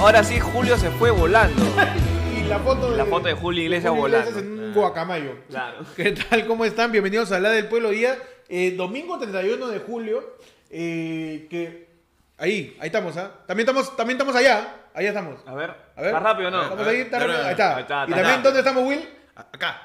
[0.00, 1.62] Ahora sí, Julio se fue volando.
[2.34, 4.38] Y la foto de, La foto de Julio Iglesias Julio volando.
[4.40, 5.36] En un guacamayo.
[5.50, 5.84] Claro.
[5.96, 6.46] ¿Qué tal?
[6.46, 6.90] ¿Cómo están?
[6.90, 8.16] Bienvenidos a La del Pueblo Día.
[8.48, 10.36] Eh, domingo 31 de julio.
[10.70, 11.88] eh, que
[12.38, 13.30] ahí, ahí estamos, ¿ah?
[13.46, 14.74] También estamos, también estamos allá.
[14.94, 15.40] Allá estamos.
[15.46, 15.74] A ver.
[15.94, 16.12] A ver.
[16.14, 16.62] ¿Más rápido no?
[16.62, 17.00] ¿Estamos ahí?
[17.00, 17.44] ¿Está rápido?
[17.44, 17.76] Ahí está.
[17.76, 19.08] Ahí está, ¿Y está, también dónde estamos, Will?
[19.36, 19.82] Acá.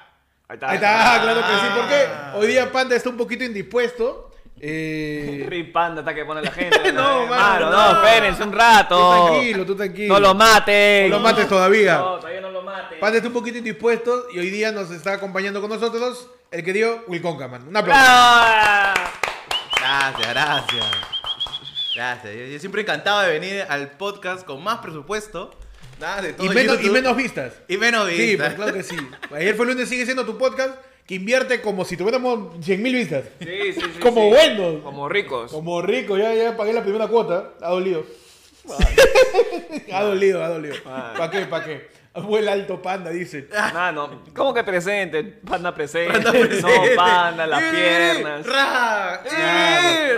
[0.47, 0.69] Ahí está.
[0.69, 1.67] Ahí está, claro que sí.
[1.75, 2.05] ¿Por qué?
[2.09, 2.33] Ah.
[2.37, 4.31] Hoy día Panda está un poquito indispuesto.
[4.67, 6.91] Eh, Rip Panda está que pone la gente.
[6.91, 8.03] No, mano, no, no.
[8.03, 9.25] espérense un tú rato.
[9.27, 10.13] tranquilo, tú tranquilo.
[10.13, 11.09] No lo maten.
[11.09, 11.97] No lo mates todavía.
[11.97, 12.99] No, todavía no lo maten.
[12.99, 17.03] Panda está un poquito indispuesto y hoy día nos está acompañando con nosotros el querido
[17.07, 17.67] Will Concaman.
[17.67, 18.01] Un aplauso.
[18.03, 18.93] ¡Ah!
[19.79, 20.85] Gracias, gracias.
[21.95, 22.33] Gracias.
[22.35, 25.53] Yo, yo siempre encantado de venir al podcast con más presupuesto.
[25.99, 27.53] Nada, de todo Y menos, y menos vistas.
[27.67, 28.47] Y menos Sí, vistas.
[28.47, 28.97] pues claro que sí.
[29.35, 30.75] Ayer fue lunes, sigue siendo tu podcast
[31.05, 33.25] que invierte como si tuviéramos 100 mil vistas.
[33.39, 33.99] Sí, sí, sí.
[34.01, 34.29] Como sí.
[34.29, 34.81] buenos.
[34.83, 35.51] Como ricos.
[35.51, 37.51] Como rico, ya, ya pagué la primera cuota.
[37.61, 38.03] Ha dolido.
[39.93, 40.75] ha dolido, ha dolido.
[40.83, 41.45] ¿Para qué?
[41.45, 41.87] ¿Para qué?
[42.23, 43.47] Vuela alto panda, dice.
[43.73, 45.23] Mano, ¿cómo que presente?
[45.23, 46.13] Panda presente.
[46.13, 46.61] Panda presente.
[46.61, 48.45] No, panda, las piernas.
[48.47, 49.21] ¡Ra!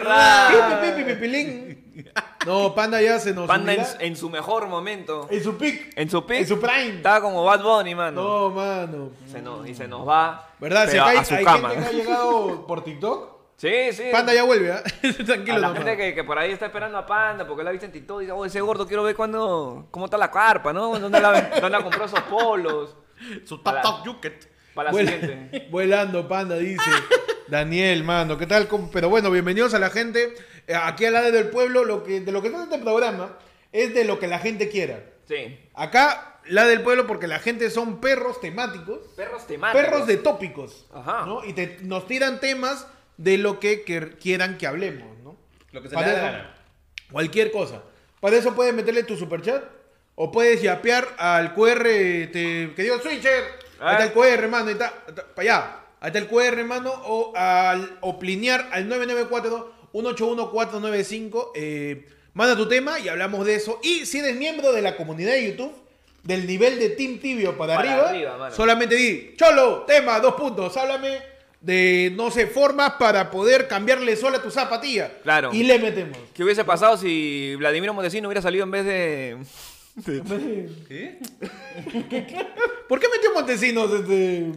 [0.04, 0.94] Ra.
[0.96, 2.06] Pi, pipilín.
[2.48, 3.98] No, panda ya se nos Panda en, unirá.
[4.00, 5.28] en su mejor momento.
[5.30, 5.94] en su pick.
[5.96, 6.38] En su pick.
[6.40, 6.96] En su prime.
[6.96, 8.22] Estaba como Bad Bunny, mano.
[8.24, 9.12] No, mano.
[9.32, 10.50] Se nos, y se nos va.
[10.60, 10.88] ¿Verdad?
[10.90, 11.70] pero acá hay, a su hay cama.
[11.70, 13.38] gente que ha llegado por TikTok.
[13.58, 14.04] Sí, sí.
[14.12, 14.84] Panda ya vuelve, ¿ah?
[14.86, 15.84] a Tranquilo, la nomás.
[15.84, 18.26] gente que, que por ahí está esperando a Panda porque la viste en TikTok y
[18.26, 20.98] dice, oh, ese gordo quiero ver cuándo, cómo está la carpa, ¿no?
[21.00, 22.96] ¿Dónde la, dónde la compró esos polos?
[23.46, 24.48] Su top yuket.
[24.76, 25.68] Para la Vuela- siguiente.
[25.72, 26.84] Volando, panda, dice.
[27.48, 28.68] Daniel, mano, ¿qué tal?
[28.68, 30.36] ¿Cómo- Pero bueno, bienvenidos a la gente.
[30.68, 33.38] Eh, Aquí al lado del pueblo, lo que, de lo que trata este programa
[33.72, 35.02] es de lo que la gente quiera.
[35.28, 35.60] Sí.
[35.74, 39.82] Acá, la del pueblo, porque la gente son perros temáticos, Perros temáticos.
[39.86, 40.86] perros de tópicos.
[40.94, 41.26] Ajá.
[41.26, 41.44] ¿no?
[41.44, 43.84] Y te- nos tiran temas de lo que
[44.20, 45.36] quieran que hablemos, ¿no?
[45.72, 46.56] Lo que se Para le da eso, la gana.
[47.12, 47.82] Cualquier cosa.
[48.20, 49.64] Para eso puedes meterle tu superchat
[50.16, 53.44] o puedes yapear al QR, te, que digo switcher.
[53.80, 54.92] Ahí está el QR, hermano, ahí está,
[55.36, 55.80] para allá.
[56.00, 58.88] Ahí está el QR, hermano, o al o plinear al
[60.04, 61.52] 994-181-495.
[61.56, 63.80] Eh, manda tu tema y hablamos de eso.
[63.84, 65.74] Y si eres miembro de la comunidad de YouTube,
[66.24, 71.22] del nivel de Team Tibio para, Para arriba, solamente di, cholo, tema, dos puntos, háblame
[71.62, 75.12] de, no sé, formas para poder cambiarle sol a tu zapatilla.
[75.24, 75.54] Claro.
[75.54, 76.18] Y le metemos.
[76.34, 79.38] ¿Qué hubiese pasado si Vladimiro Montesino hubiera salido en vez de...
[80.88, 81.18] ¿Qué?
[82.88, 84.52] ¿Por qué metió Montesinos este?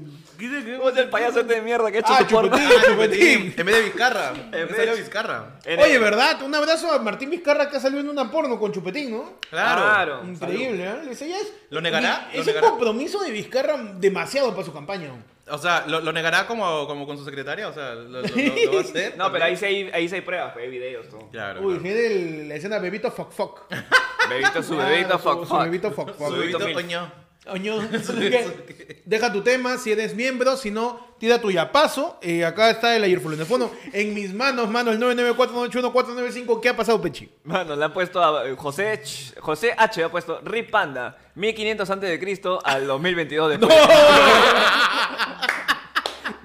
[0.79, 2.57] ¿Cómo es el payaso este de mierda que ha hecho Ah, su porno?
[2.57, 3.55] Chupetín, Chupetín.
[3.57, 4.33] En vez de Vizcarra.
[4.37, 5.59] En vez- salió Vizcarra.
[5.65, 6.43] En Oye, el- ¿verdad?
[6.43, 9.35] Un abrazo a Martín Vizcarra que ha salido en una porno con Chupetín, ¿no?
[9.51, 9.81] Claro.
[9.83, 10.25] Claro.
[10.25, 10.95] Increíble, ¿eh?
[11.11, 12.29] Ese ya es, ¿Lo negará?
[12.31, 12.67] Es ¿Lo un negará?
[12.69, 15.11] compromiso de Vizcarra demasiado para su campaña.
[15.53, 17.67] O sea, ¿lo, lo negará como, como con su secretaria?
[17.69, 19.17] O sea, ¿lo, lo- lo- lo va a hacer?
[19.17, 21.29] No, pero ahí sí hay, ahí sí hay pruebas, pues, hay videos, todo.
[21.31, 21.61] Claro.
[21.63, 21.97] Uy, claro.
[21.99, 23.61] el- la escena bebito fuck fuck.
[24.29, 25.63] Bebito, su Claro, bebito, su- fuck, su fuck.
[25.65, 26.29] bebito fuck fuck.
[26.29, 26.75] Su Su bebito, mil.
[26.75, 27.13] coño.
[27.51, 27.79] Oño,
[29.05, 32.19] Deja tu tema si eres miembro, si no, tira tu yapazo.
[32.23, 33.73] Eh, acá está el ayer en el fondo.
[33.93, 36.61] En mis manos, mano, el 994-981-495.
[36.61, 37.29] ¿Qué ha pasado, Pechi?
[37.45, 40.05] Mano, le han puesto a eh, José, Ch- José H.
[40.05, 43.75] ha puesto Rip Panda, 1500 antes de Cristo al 2022 después.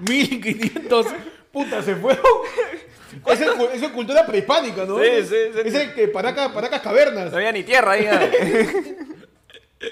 [0.00, 1.06] 1500.
[1.52, 1.92] Puta, se.
[3.26, 4.98] Esa es, es cultura prehispánica, ¿no?
[4.98, 5.60] Sí, sí, sí.
[5.64, 7.30] Es el que Paracas, Paracas Cavernas.
[7.30, 8.06] No había ni tierra ahí.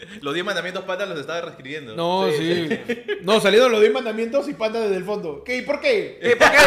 [0.22, 1.94] Los 10 mandamientos patas los estaba reescribiendo.
[1.96, 3.04] No, Sí, sí.
[3.22, 5.42] No, salieron los 10 mandamientos y panda desde el fondo.
[5.44, 5.58] ¿Qué?
[5.58, 6.18] ¿Y por qué?
[6.38, 6.58] ¿Por qué?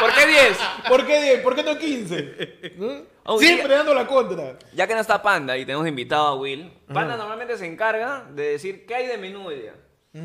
[0.00, 0.58] ¿Por qué 10?
[0.88, 1.40] ¿Por qué 10?
[1.40, 2.74] ¿Por qué no 15?
[2.76, 3.14] ¿No?
[3.24, 3.72] Oh, Siempre sí.
[3.72, 4.58] dando la contra.
[4.74, 8.50] Ya que no está Panda y tenemos invitado a Will, Panda normalmente se encarga de
[8.50, 9.74] decir qué hay de menú hoy día.
[10.14, 10.18] O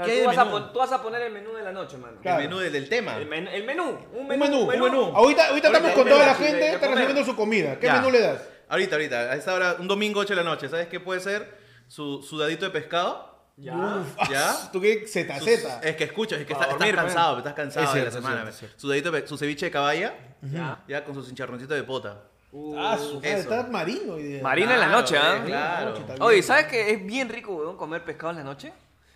[0.00, 0.56] sea, ¿Qué hay tú, de vas a menú?
[0.58, 2.20] pon- tú vas a poner el menú de la noche, mano.
[2.22, 2.40] Claro.
[2.40, 3.16] El menú del, del tema.
[3.16, 4.84] El, men- el menú, un Un menú, menú, un menú.
[4.84, 5.02] menú.
[5.16, 7.78] Ahorita, ahorita estamos con toda la menú de- gente, está recibiendo su comida.
[7.78, 7.94] ¿Qué Ya.
[7.96, 8.40] menú le das?
[8.68, 9.16] Ahorita, ahorita.
[9.20, 10.68] A esta hora, un domingo 8 de la noche.
[10.68, 11.58] ¿Sabes qué puede ser?
[11.88, 13.26] Su sudadito de pescado.
[13.56, 13.74] Ya.
[13.74, 14.70] Uf, ¿Ya?
[14.72, 15.04] ¿Tú qué?
[15.06, 15.38] ZZ.
[15.40, 15.48] Sus-
[15.82, 18.10] Es que escucha, es que Para está- dormir, estás cansado, estás cansado Es de la
[18.12, 18.34] semana.
[18.36, 18.78] cierto, es cierto.
[18.80, 20.14] Sudadito de- su ceviche de caballa.
[20.42, 20.84] Ya.
[20.86, 22.22] Ya, con su cincharroncito de pota.
[22.78, 23.40] Ah, su madre, eso.
[23.54, 24.42] está marino día.
[24.42, 25.36] Marina en la Claro, noche, ¿ah?
[25.36, 25.94] eh, Claro.
[26.20, 28.72] Oye, ¿sabes que es bien rico, weón, comer pescado en la noche?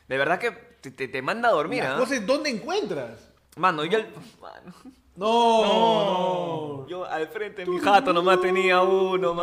[0.08, 2.02] De verdad que te, te- te manda a dormir, ¿ah?
[2.10, 3.30] es dónde encuentras.
[3.56, 4.08] Mano, yo, al-
[4.40, 4.74] mano,
[5.14, 6.86] No, no.
[6.88, 9.34] yo al frente de mi jato nomás tenía uno.
[9.34, 9.42] No.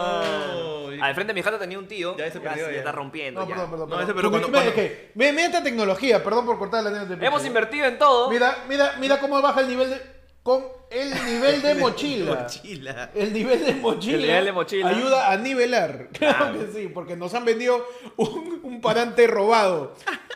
[1.04, 2.18] Al frente de mi jato tenía un tío.
[2.18, 2.78] Ya ese perdió, se ya.
[2.80, 3.42] está rompiendo.
[3.42, 3.54] No, ya.
[3.56, 3.90] perdón, perdón.
[3.90, 4.04] No, perdón.
[4.04, 4.72] ese, pero Porque, cuando-
[5.14, 8.30] mira, esta tecnología, perdón por cortar la línea de Hemos invertido en todo.
[8.30, 10.19] Mira, mira, mira cómo baja el nivel de.
[10.50, 12.36] Con el nivel de mochila.
[12.42, 13.12] Mochila.
[13.14, 14.16] El nivel de mochila.
[14.18, 14.90] El nivel de mochila.
[14.90, 16.08] Ayuda a nivelar.
[16.20, 17.86] Claro que sí, porque nos han vendido
[18.18, 19.94] un, un parante robado.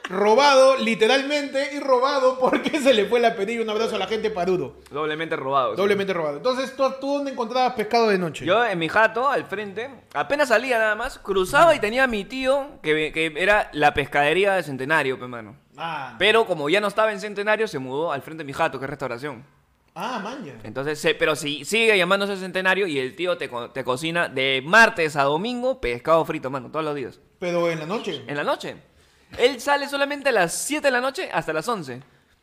[0.10, 3.64] robado literalmente y robado porque se le fue la pedida.
[3.64, 4.76] Un abrazo a la gente parudo.
[4.92, 5.72] Doblemente robado.
[5.72, 5.78] sí.
[5.78, 6.38] Doblemente robado.
[6.38, 8.46] Entonces, ¿tú, tú dónde encontrabas pescado de noche?
[8.46, 12.26] Yo en mi jato, al frente, apenas salía nada más, cruzaba y tenía a mi
[12.26, 15.56] tío, que, que era la pescadería de Centenario, pe, mano.
[15.76, 18.78] Ah, Pero como ya no estaba en Centenario, se mudó al frente de mi jato,
[18.78, 19.44] que es restauración.
[19.96, 20.60] Ah maña.
[20.64, 24.62] Entonces, se- pero si sigue llamándose Centenario y el tío te, co- te cocina de
[24.66, 27.20] martes a domingo pescado frito, mano, todos los días.
[27.40, 28.24] Pero en la noche.
[28.28, 28.76] En la noche.
[29.38, 32.02] Él sale solamente a las 7 de la noche hasta las 11.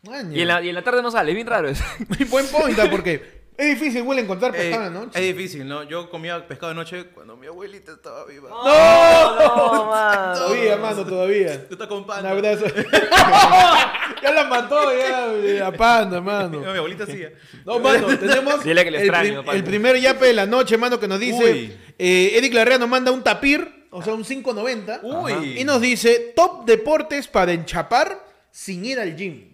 [0.08, 0.37] Maña.
[0.37, 1.85] Y en la, y en la tarde no sale, es bien raro eso.
[2.31, 2.88] Buen point, ¿ah?
[2.91, 5.19] porque es difícil, huele encontrar Eh, pescado en la noche.
[5.29, 5.83] es difícil, ¿no?
[5.85, 8.49] Yo comía pescado de noche cuando mi abuelita estaba viva.
[8.49, 8.65] ¡No!
[10.35, 11.69] Todavía, mano, todavía.
[11.69, 12.25] Tú estás con Un pan.
[12.27, 12.65] abrazo.
[14.23, 15.27] ya la mató, ya,
[15.61, 16.61] la panda, mano.
[16.61, 17.23] Mi abuelita sí.
[17.65, 19.53] No, mano, tenemos Dile que le el, extraño, prim- Panda.
[19.55, 23.11] el primer yape de la noche, mano, que nos dice, eh, Eric Larrea nos manda
[23.12, 25.61] un tapir, o sea, un 5.90, Uy.
[25.61, 29.50] Y nos dice, top deportes para enchapar sin ir al gym.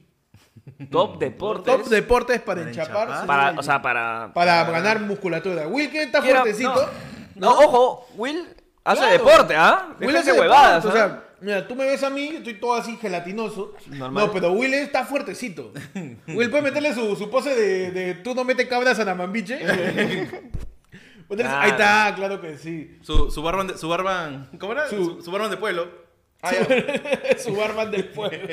[0.90, 1.74] Top deportes.
[1.74, 4.30] Top deportes para, Para enchapar, para, o sea, para.
[4.34, 5.66] para ganar musculatura.
[5.68, 6.90] Wilke está Quiero- fuertecito.
[7.34, 8.46] No, no, ojo, Will
[8.84, 9.12] hace Claro.
[9.12, 9.88] deporte, ¿ah?
[10.00, 10.82] Will Déjense hace huevadas.
[10.84, 11.08] deporte, O ¿ah?
[11.08, 13.74] sea, mira, tú me ves a mí, estoy todo así gelatinoso.
[13.88, 14.26] Normal.
[14.26, 15.72] No, pero Will está fuertecito.
[16.28, 19.04] Will puede meterle su, su pose de, de tú no metes cabras a.
[19.16, 20.46] Meterle-
[21.28, 21.58] Claro.
[21.60, 22.98] Ahí está, claro que sí.
[23.02, 24.88] Su, su barban, de, su barban, ¿cómo era?
[24.88, 26.05] Su- Su, su barban de pueblo.
[27.38, 28.48] su barman del pueblo.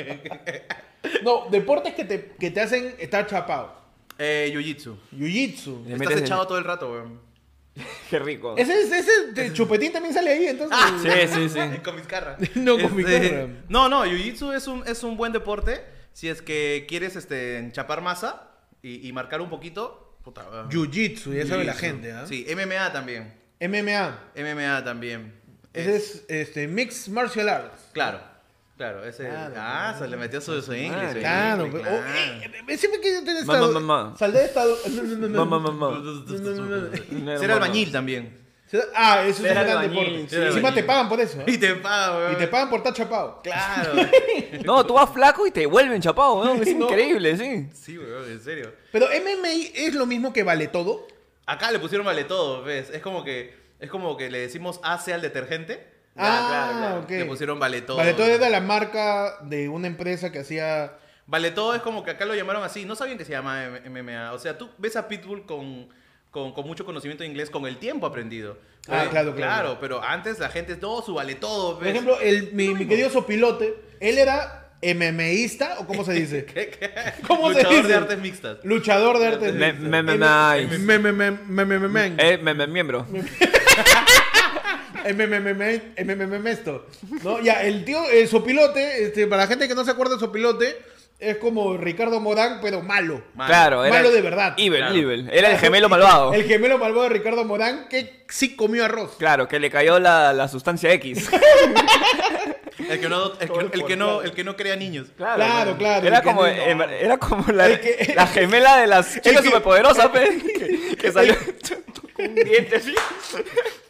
[1.22, 3.82] No, deportes que te, que te hacen estar chapado.
[4.18, 4.96] Eh, jiu-jitsu.
[5.12, 5.84] Jiu-jitsu.
[5.86, 7.20] Estás metes echado todo el rato, weón.
[8.10, 8.54] Qué rico.
[8.56, 10.78] Ese, ese, ese chupetín también sale ahí, entonces.
[11.02, 11.78] Sí, sí, sí.
[11.84, 12.38] con mis carras.
[12.54, 13.48] No, con mi Este, carra.
[13.68, 15.84] No, no, jiu-jitsu es un, es un buen deporte.
[16.12, 18.50] Si es que quieres este, enchapar masa
[18.82, 20.16] y, y marcar un poquito.
[20.22, 20.70] Puta, weón.
[20.70, 21.78] Jiu-jitsu, ya sabe la Jiu-jitsu.
[21.80, 22.24] gente, ¿ah?
[22.26, 23.34] Sí, MMA también.
[23.60, 24.32] MMA.
[24.36, 25.34] MMA también.
[25.74, 27.82] Ese es este, Mixed Martial Arts.
[27.92, 28.20] Claro,
[28.76, 29.04] claro.
[29.04, 31.12] Ese, Claro, ah, se le metió su, su inglés.
[31.14, 32.18] su Claro, inglés, pero- oh, claro.
[32.18, 33.72] eh, eh, siempre que yo tengo Mamá, estado.
[33.80, 34.14] mamá.
[34.18, 34.76] Saldré de estado.
[34.90, 35.44] No, no, no, no.
[35.46, 36.02] Mamá, mamá.
[37.10, 37.38] no.
[37.38, 38.44] Ser albañil también.
[38.96, 40.26] Ah, eso es un gran deporte.
[40.28, 40.36] sí.
[40.36, 41.38] Encima te pagan por eso.
[41.40, 41.44] ¿eh?
[41.46, 42.32] Y te paga, weón.
[42.32, 43.40] Y te pagan por estar chapado.
[43.42, 43.92] Claro.
[44.64, 46.60] No, tú vas flaco y te vuelven chapado, weón.
[46.60, 46.86] Es No.
[46.86, 47.68] increíble, sí.
[47.72, 48.72] sí, weón, en serio.
[48.90, 51.06] Pero MMA es lo mismo que vale todo.
[51.46, 52.90] Acá le pusieron vale todo, ¿ves?
[52.90, 55.92] Es como que, es como que le decimos hace al detergente.
[56.16, 57.00] Ah, claro, claro.
[57.02, 57.10] ok.
[57.10, 57.96] Le pusieron vale todo.
[57.96, 60.92] Vale todo era la marca de una empresa que hacía.
[61.26, 62.84] Vale todo es como que acá lo llamaron así.
[62.84, 64.32] No sabían que se llama MMA.
[64.32, 65.88] O sea, tú ves a Pitbull con,
[66.30, 68.58] con, con mucho conocimiento de inglés con el tiempo aprendido.
[68.88, 69.78] Ah, Pero- claro, claro.
[69.80, 71.94] pero antes la gente, todo su vale todo, Por ¿ves?
[71.94, 76.44] ejemplo, el, mi, mi querido Sopilote, él era MMIsta o cómo se dice?
[76.44, 76.90] ¿Qué- qué?
[77.26, 77.88] ¿Cómo se Luchador dice?
[77.88, 78.58] de artes mixtas.
[78.62, 79.54] Luchador de artes.
[79.54, 79.80] Mixtas.
[79.80, 80.78] me- me- M- nice.
[80.78, 83.06] me- me- me- me- me- me- me- Eh, me, me- miembro.
[85.04, 86.86] MMM, esto.
[87.22, 87.40] ¿No?
[87.40, 90.78] Ya, el tío, el sopilote, este, para la gente que no se acuerda de sopilote,
[91.18, 93.22] es como Ricardo Morán, pero malo.
[93.34, 93.48] Malo.
[93.48, 93.94] Claro, era.
[93.96, 94.54] Malo de verdad.
[94.56, 94.94] Evil, Claro.
[94.94, 95.28] evil.
[95.32, 96.32] Era el gemelo malvado.
[96.34, 99.16] El gemelo malvado de Ricardo Morán, que sí comió arroz.
[99.18, 101.28] Claro, que le cayó la, la sustancia X.
[102.88, 105.06] El que no, el que, el el que no, el que no crea niños.
[105.16, 109.14] Claro, claro, Era como, no- eh, era como la, El que- la gemela de las
[109.14, 111.34] chicas que- superpoderosas, pe, que, que salió
[112.18, 112.94] un diente así.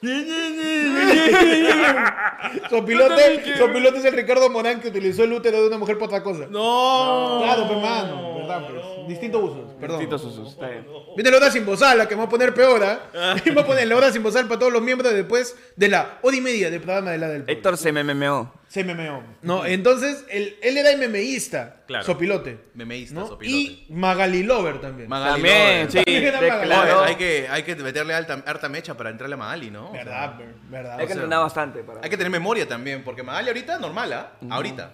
[2.70, 6.22] Sopilote, sopilote es el Ricardo Morán que utilizó el útero de una mujer para otra
[6.22, 6.46] cosa.
[6.50, 7.40] No.
[7.42, 8.66] Claro, pues, mano, ¿verdad?
[8.68, 9.98] Pues, distintos usos, perdón.
[10.00, 10.86] Distintos usos, está bien.
[11.16, 13.36] Viene la hora sin bozal, la que me va a poner peor, ¿ah?
[13.44, 15.88] Y me va a poner la hora sin bozal para todos los miembros después de
[15.88, 17.52] la hora y media del programa de la del Pueblo.
[17.58, 18.52] Héctor se me memeó.
[18.68, 19.22] Se memeó.
[19.42, 22.04] No, entonces, él, él era MMIsta, Claro.
[22.04, 22.58] sopilote.
[22.74, 23.28] Memeísta, ¿no?
[23.28, 23.56] sopilote.
[23.56, 25.08] Y Magali Lover también.
[25.08, 25.90] Magali También, Lover.
[25.92, 25.96] sí.
[25.98, 26.66] También era de- Magali.
[26.68, 27.00] claro.
[27.02, 29.93] Hay que, hay que meterle alta, harta mecha para entrarle a Magali, ¿no?
[29.94, 30.98] O sea, verdad, ver- verdad.
[31.00, 32.00] Hay que entrenar bastante para.
[32.02, 34.32] hay que tener memoria también, porque Magali ahorita normal, ¿ah?
[34.50, 34.92] Ahorita.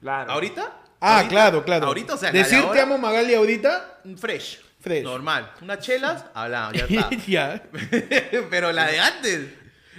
[0.00, 0.32] Claro.
[0.32, 0.72] ¿Ahorita?
[1.00, 1.86] Ah, Ahorita- claro, claro.
[1.86, 4.60] Ahorita, o sea, Decir te amo Magali ahorita, Fresh.
[4.80, 5.04] Fresh.
[5.04, 5.52] Normal.
[5.62, 7.10] Unas chelas, hablamos, ya está.
[7.26, 7.62] ya.
[8.50, 9.48] Pero la de antes.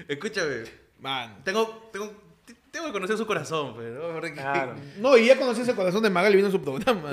[0.08, 0.64] Escúchame.
[1.00, 1.44] Man.
[1.44, 2.14] Tengo, tengo,
[2.72, 4.14] tengo que conocer su corazón, pero.
[4.14, 4.76] porque- Claro.
[4.98, 7.10] No, y ya conocí ese corazón de Magali vino en su programa.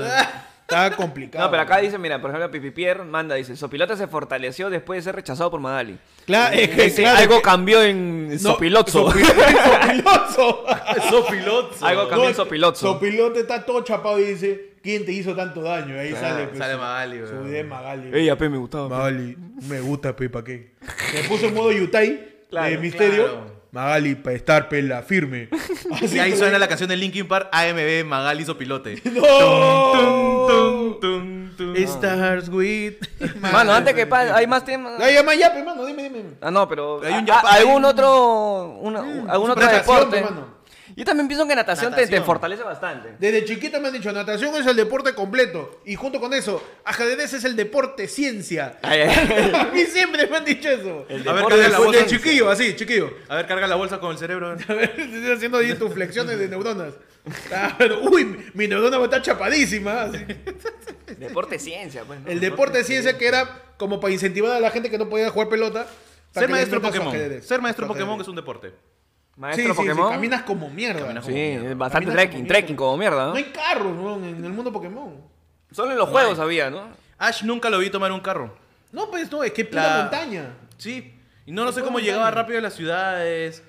[0.70, 1.46] Estaba complicado.
[1.46, 4.98] No, pero acá dice, mira, por ejemplo, Pipi Pierre manda, dice, Sopilote se fortaleció después
[4.98, 5.96] de ser rechazado por Magali.
[6.26, 9.06] Claro, es que, Dice, claro, algo que- cambió en No, Sopilozo.
[9.08, 10.64] Sopi- Sopilozo.
[11.08, 11.86] Sopilozo.
[11.86, 12.86] Algo cambió en No, Sopilozo.
[12.92, 15.94] Sopilote está todo chapado y dice, ¿quién te hizo tanto daño?
[15.96, 16.46] Y ahí Claro, sale.
[16.48, 18.10] pues, sale su- Magali, Su de Magali.
[18.12, 18.88] Ey, AP me gustaba.
[18.90, 20.72] Magali, me gusta, pe, ¿pa' qué?
[21.14, 23.57] Me puso en modo Yutai Claro, de misterio.
[23.70, 25.48] Magali, para estar pela, firme.
[26.00, 29.00] Y ahí suena la canción de Linkin Park, AMB Magali Sopilote.
[29.04, 30.46] ¡No!
[30.48, 31.76] Tum, tum, tum.
[31.76, 32.94] Stars with.
[33.40, 34.98] Mano, antes que pase, hay más temas.
[34.98, 36.22] Ya, llama ya, pe, mano, dime, dime.
[36.40, 40.22] Ah, no, pero Hay un a- algún hay- otro una- algún otro deporte.
[40.22, 40.57] mano.
[40.98, 42.24] Yo también pienso que natación, Te, te Natación.
[42.26, 43.14] fortalece bastante.
[43.18, 45.80] Desde chiquito me han dicho, natación es el deporte completo.
[45.84, 48.78] Y junto con eso, ajedrez es el deporte ciencia.
[48.82, 51.06] Ay, ay, A mí siempre me han dicho eso.
[51.08, 52.00] El A ver, deporte carga la bolsa.
[52.00, 53.10] De chiquillo, así, chiquillo.
[53.28, 54.48] A ver, carga la bolsa con el cerebro.
[54.68, 56.94] A ver, estoy haciendo ahí tus flexiones de neuronas.
[57.46, 60.02] Claro, uy, mi- neurona va a estar chapadísima.
[60.02, 60.18] así.
[61.18, 62.20] Deporte ciencia, pues.
[62.20, 62.28] ¿no?
[62.30, 65.30] El deporte de ciencia que era como para incentivar a la gente que no podía
[65.30, 65.86] jugar pelota.
[66.34, 67.14] Ser maestro Pokémon.
[67.42, 68.72] Ser maestro Pokémon es un deporte.
[69.38, 70.10] Sí, Maestro sí, sí, Pokémon.
[70.10, 71.00] caminas como mierda.
[71.02, 71.70] Caminas Sí, como mierda.
[71.70, 72.86] es bastante Caminas trekking, como trekking mierda.
[72.86, 73.30] como mierda, ¿no?
[73.30, 74.16] No hay carros ¿no?
[74.26, 75.14] en el mundo Pokémon.
[75.70, 76.82] Solo en los juegos había, ¿no?
[77.18, 78.56] Ash nunca lo vi tomar un carro.
[78.90, 80.44] No, pues no, es que pura La- montaña.
[80.76, 81.14] Sí.
[81.46, 82.12] Y no, no sé cómo montaña.
[82.12, 83.62] llegaba rápido a las ciudades.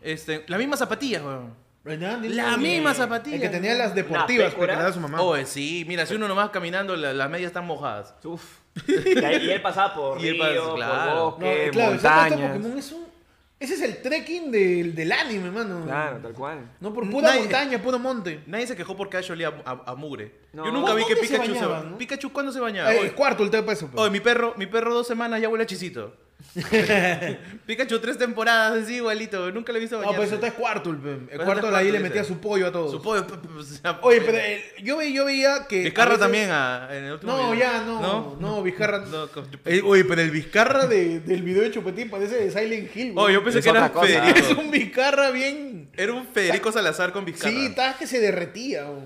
[0.00, 1.54] Este, las mismas zapatillas, weón.
[1.82, 2.18] ¿Verdad?
[2.22, 3.36] La misma zapatilla.
[3.36, 4.74] El que tenía las deportivas, pécora.
[4.74, 5.20] porque le da su mamá.
[5.22, 8.14] Oye, sí, mira, si uno nomás caminando, la- las medias están mojadas.
[8.24, 8.42] Uf.
[8.86, 11.14] Y, él pasaba por Y él pasa- claro.
[11.14, 12.56] No, por bosque, claro, exacto, este montañas.
[12.58, 13.15] Pokémon es un...
[13.58, 15.82] Ese es el trekking del, del anime, mano.
[15.84, 16.70] Claro, tal cual.
[16.78, 18.42] No, por pura Nadie- montaña, puro monte.
[18.46, 20.30] Nadie se quejó porque Ash olía a, a- a mugre.
[20.52, 20.66] No.
[20.66, 21.98] Yo nunca vi que ¿Dónde se Pikachu se, bañaban, no?
[21.98, 22.92] Pikachu, ¿cuándo se bañaba?
[22.94, 23.86] Eh, Oye, cuarto el peso.
[23.88, 23.98] pues.
[24.02, 26.14] oye, mi perro, mi perro dos semanas ya huele a chisito.
[27.66, 29.50] Pikachu tres temporadas, así igualito.
[29.52, 30.16] Nunca le he visto No, bañarse.
[30.16, 30.90] pues eso está es cuarto.
[30.90, 32.90] El, el cuarto le metía su pollo a todos.
[32.92, 35.80] Su pollo, p- p- o sea, Oye, pero eh, yo, ve- yo veía que...
[35.80, 37.54] a Vizcarra veces- también ah, en el último No, video.
[37.72, 38.36] ya, no.
[38.40, 39.00] No, Vizcarra...
[39.00, 42.94] No, con- Eh, oye, pero el Vizcarra de- del video de Chupetín parece de Silent
[42.96, 43.12] Hill.
[43.16, 43.44] Oh, yo güey.
[43.52, 44.06] pensé Es que era cosa.
[44.06, 44.38] Federico.
[44.38, 45.88] Es un Vizcarra bien...
[45.96, 47.50] Era un Federico Salazar con Vizcarra.
[47.52, 48.84] Sí, estaba que se derretía.
[48.84, 49.04] güey.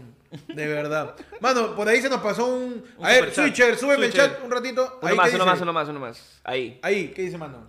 [0.49, 1.15] De verdad.
[1.41, 2.85] Mano, por ahí se nos pasó un...
[2.97, 3.35] Un a ver.
[3.35, 4.99] Switcher, súbeme el chat un ratito.
[5.03, 6.41] Uno Ahí, más, ¿qué uno más, uno más, uno más.
[6.45, 6.79] Ahí.
[6.83, 7.65] Ahí, ¿qué dice, mano?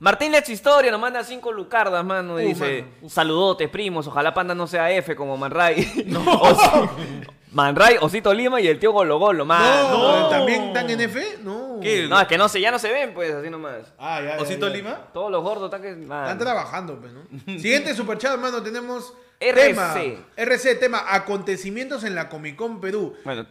[0.00, 2.40] Martín Lex Historia nos manda cinco lucardas, mano.
[2.40, 3.08] Y Uh, dice: mano.
[3.10, 4.06] Saludotes, primos.
[4.06, 6.04] Ojalá Panda no sea F como Manray.
[6.06, 6.24] No.
[7.52, 9.88] Manray, Osito Lima y el tío Golo Golo, mano.
[9.90, 10.28] No, no.
[10.28, 11.38] ¿también están en F?
[11.42, 11.78] No.
[11.82, 12.06] ¿Qué?
[12.08, 13.92] No, es que no sé, ya no se ven, pues, así nomás.
[13.98, 14.74] Ah, ya, ya, ¿Osito ya.
[14.76, 15.08] Lima?
[15.12, 15.90] Todos los gordos están que.
[16.00, 17.22] Están trabajando, pues, ¿no?
[17.58, 19.66] Siguiente superchat, hermano, tenemos RC.
[19.66, 19.94] tema.
[20.36, 23.16] RC, tema acontecimientos en la Comic Con Perú.
[23.24, 23.44] Bueno,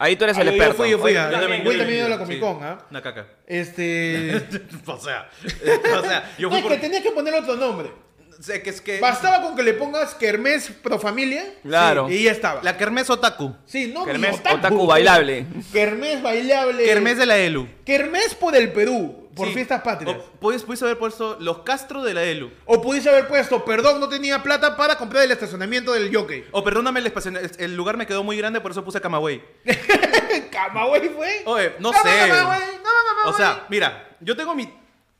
[0.00, 0.76] ahí tú eres el Ah, yo- experto.
[0.82, 2.22] fui, yo fui, Oye, yo también, yo también he ido a la Sí.
[2.22, 2.78] Comic Con, ¿ah?
[2.90, 3.26] Una caca.
[3.46, 4.34] Este.
[4.86, 5.28] o sea,
[5.98, 6.72] o sea, yo fui es por...
[6.72, 7.92] que tenías que poner otro nombre.
[8.40, 9.00] Sé que es que...
[9.00, 11.44] Bastaba con que le pongas Kermés Pro Familia.
[11.62, 12.08] Claro.
[12.08, 12.62] sí, y ya estaba.
[12.62, 13.54] La Kermés Otaku.
[13.66, 14.88] Sí, no, Kermés otaku, otaku pues.
[14.88, 15.46] bailable.
[15.72, 16.84] Kermés bailable.
[16.84, 17.68] Kermés de la ELU.
[17.84, 19.54] Kermés por el Perú, por Sí.
[19.54, 20.16] fiestas patrias.
[20.40, 22.50] Puedes, puedes haber puesto los Castro de la ELU.
[22.66, 26.44] O pudiese haber puesto, perdón, no tenía plata para comprar el estacionamiento del jockey.
[26.52, 29.42] O perdóname, el, espacio- el lugar me quedó muy grande, por eso puse Camagüey.
[30.50, 31.42] Camagüey fue.
[31.46, 31.98] Oye, no sé.
[32.02, 33.26] Camagüey, no, Camagüey.
[33.26, 34.68] O sea, mira, yo tengo mi...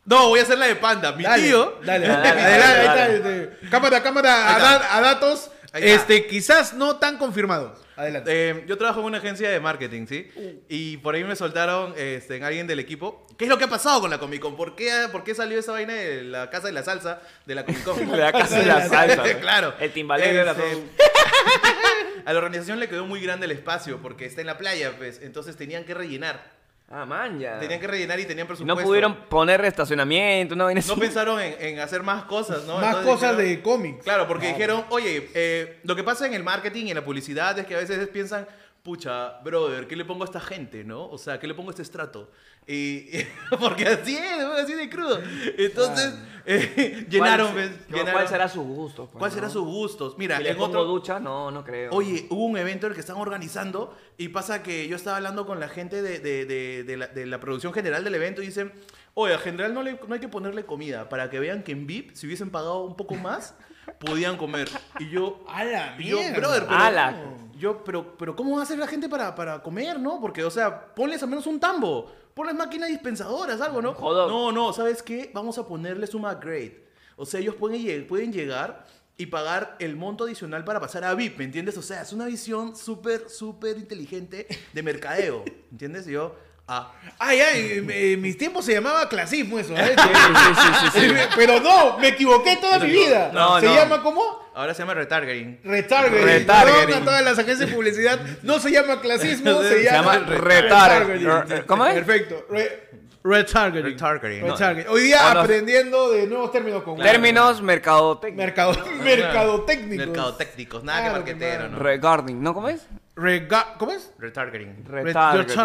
[0.09, 1.13] No, voy a hacer la de panda.
[1.13, 1.79] Mi Dale, tío...
[1.85, 4.79] Dale, Dale, Cámara, cámara, a, está.
[4.79, 7.79] da- a datos, este, quizás no tan confirmados.
[7.97, 8.31] Adelante.
[8.51, 10.31] Eh, yo trabajo en una agencia de marketing, ¿sí?
[10.69, 13.27] Y por ahí me soltaron este, en alguien del equipo.
[13.37, 14.57] ¿Qué es lo que ha pasado con la Comic Con?
[14.57, 17.65] ¿Por qué, ¿Por qué salió esa vaina de la casa de la salsa de la
[17.67, 18.11] Comic Con?
[18.19, 19.41] La casa de la salsa.
[19.41, 19.75] Claro.
[19.81, 20.83] El timbalero era Este, todo.
[22.25, 25.21] A la organización le quedó muy grande el espacio porque está en la playa, pues.
[25.23, 26.58] Entonces tenían que rellenar.
[26.91, 27.59] Ah, man, ya.
[27.61, 28.81] Tenían que rellenar y tenían presupuesto.
[28.81, 32.79] no pudieron poner estacionamiento, no No pensaron en, en hacer más cosas, ¿no?
[32.79, 34.05] Más Entonces cosas dijeron- de cómics.
[34.05, 37.59] Claro, porque dijeron, oye, eh, lo que pasa en el marketing y en la publicidad
[37.59, 38.47] es que a veces piensan,
[38.89, 41.11] pucha, brother, ¿qué le pongo a esta gente, no?
[41.11, 42.31] O sea, ¿qué le pongo a este estrato?
[42.67, 43.07] Y,
[43.61, 45.21] porque así es, así de crudo.
[45.59, 46.15] Entonces,
[46.47, 48.13] eh, llenaron, ¿Cuál, pues, no, llenaron.
[48.15, 49.05] ¿Cuál será su gusto?
[49.11, 49.35] pues, ¿Cuál no?
[49.35, 50.17] será sus gustos?
[50.17, 50.85] Mira, Si le en pongo otro...
[50.85, 51.91] ducha, no, no creo.
[51.93, 55.45] Oye, hubo un evento en el que están organizando y pasa que yo estaba hablando
[55.45, 58.47] con la gente de, de- de- de la, de la producción general del evento y
[58.47, 58.73] dicen,
[59.13, 61.87] oye, a general no, le- no hay que ponerle comida para que vean que en
[61.87, 63.55] VIP, si hubiesen pagado un poco más,
[63.99, 64.71] podían comer.
[64.99, 66.39] Y yo, A la y yo, mierda.
[66.39, 67.17] brother, pero, Ala.
[67.59, 70.21] Yo, pero, pero ¿cómo va a hacer la gente para, para comer, no?
[70.21, 73.95] Porque, o sea, ponles al menos un tambo, ponles máquinas dispensadoras, algo, ¿no?
[73.95, 74.29] Joder.
[74.29, 75.31] No, no, ¿sabes qué?
[75.35, 76.87] Vamos a ponerles un upgrade.
[77.17, 78.87] O sea, ellos pueden, pueden llegar
[79.17, 81.77] y pagar el monto adicional para pasar a VIP, ¿me entiendes?
[81.77, 86.07] O sea, es una visión súper, súper inteligente de mercadeo, ¿entiendes?
[86.07, 86.37] Yo,
[86.69, 89.75] ah, Ay, ay, en, en mis tiempos se llamaba clasismo eso.
[89.77, 89.95] ¿eh?
[89.97, 91.15] Sí, sí, sí, sí, sí.
[91.37, 93.31] Pero no, me equivoqué toda mi vida.
[93.33, 93.75] No, ¿Se no.
[93.75, 94.49] llama cómo?
[94.55, 95.61] ahora se llama retargeting.
[95.63, 96.25] Retargeting.
[96.25, 96.85] Retargeting.
[96.87, 98.19] Perdón a todas las agencias de publicidad.
[98.43, 101.27] No se llama clasismo, se, Se llama, llama retargeting.
[101.27, 101.65] retargeting.
[101.67, 101.95] ¿Cómo es?
[101.95, 102.47] Perfecto.
[102.51, 102.89] Re-
[103.23, 103.93] retargeting.
[103.93, 104.43] Retargeting.
[104.45, 104.91] Retargeting.
[104.93, 105.41] Hoy día No, no.
[105.41, 108.45] aprendiendo de nuevos términos con Términos mercadotécnicos.
[108.45, 108.73] mercado,
[109.05, 110.07] mercadotécnicos.
[110.07, 111.69] Mercadotécnicos, nada Claro que que marquetero.
[111.69, 111.79] ¿no?
[111.79, 112.55] Regarding, ¿no?
[112.55, 112.87] ¿Cómo es?
[113.19, 114.13] Rega- ¿Cómo es?
[114.19, 114.85] Retargeting.
[114.87, 115.59] Retargeting.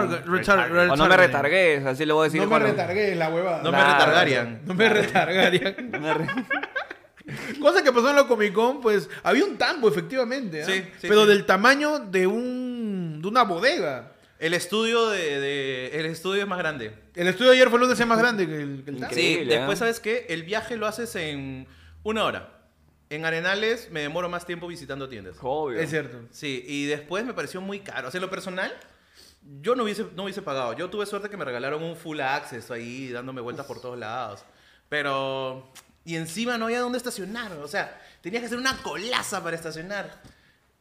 [0.90, 2.40] O no me retargues, así le voy a decir.
[2.42, 3.62] No me cuando- retargué la huevada.
[3.62, 4.62] No me retargarían.
[4.66, 5.76] No me retargarían.
[5.92, 6.28] No me re-
[7.62, 10.64] Cosa que pasó en la Comic Con, pues había un tambo, efectivamente.
[10.64, 10.66] ¿ah?
[10.66, 11.30] Sí, sí, Pero sí.
[11.30, 14.12] del tamaño de un de una bodega.
[14.40, 16.94] El estudio de, de- el estudio es más grande.
[17.16, 19.16] El estudio de ayer fue el lunes es más grande que el, que el tambo.
[19.16, 19.80] Sí, después ¿eh?
[19.80, 21.66] sabes qué, el viaje lo haces en
[22.04, 22.50] una hora.
[23.16, 25.36] En Arenales me demoro más tiempo visitando tiendas.
[25.42, 25.80] Obvio.
[25.80, 26.20] Es cierto.
[26.32, 28.08] Sí, y después me pareció muy caro.
[28.08, 28.72] O sea, lo personal,
[29.62, 30.74] yo no hubiese, no hubiese pagado.
[30.74, 34.44] Yo tuve suerte que me regalaron un full access ahí, dándome vueltas por todos lados.
[34.90, 35.72] Pero...
[36.06, 37.54] Y encima no había dónde estacionar.
[37.54, 40.22] O sea, tenías que hacer una colaza para estacionar.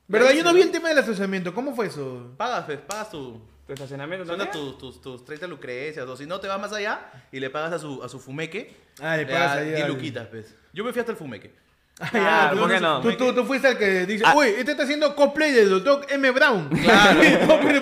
[0.09, 0.33] ¿Verdad?
[0.33, 1.55] Yo no vi el tema del estacionamiento.
[1.55, 2.35] ¿Cómo fue eso?
[2.37, 3.41] Pagas, pues, pagas tu...
[3.67, 4.51] ¿Tu estacionamiento también?
[4.51, 7.73] tus, tus, tus 30 lucrecias, o si no te vas más allá y le pagas
[7.75, 8.77] a su, a su fumeque.
[9.01, 10.53] Ah, le pagas ahí 10 al- luquitas, pues.
[10.73, 11.55] Yo me fui hasta el fumeque.
[12.11, 13.01] Claro, ¿por qué no?
[13.01, 14.35] Tú, tú, tú fuiste el que dice, Ah.
[14.37, 16.31] uy, este está haciendo cosplay del doctor M.
[16.33, 16.69] Brown.
[16.69, 17.21] Claro.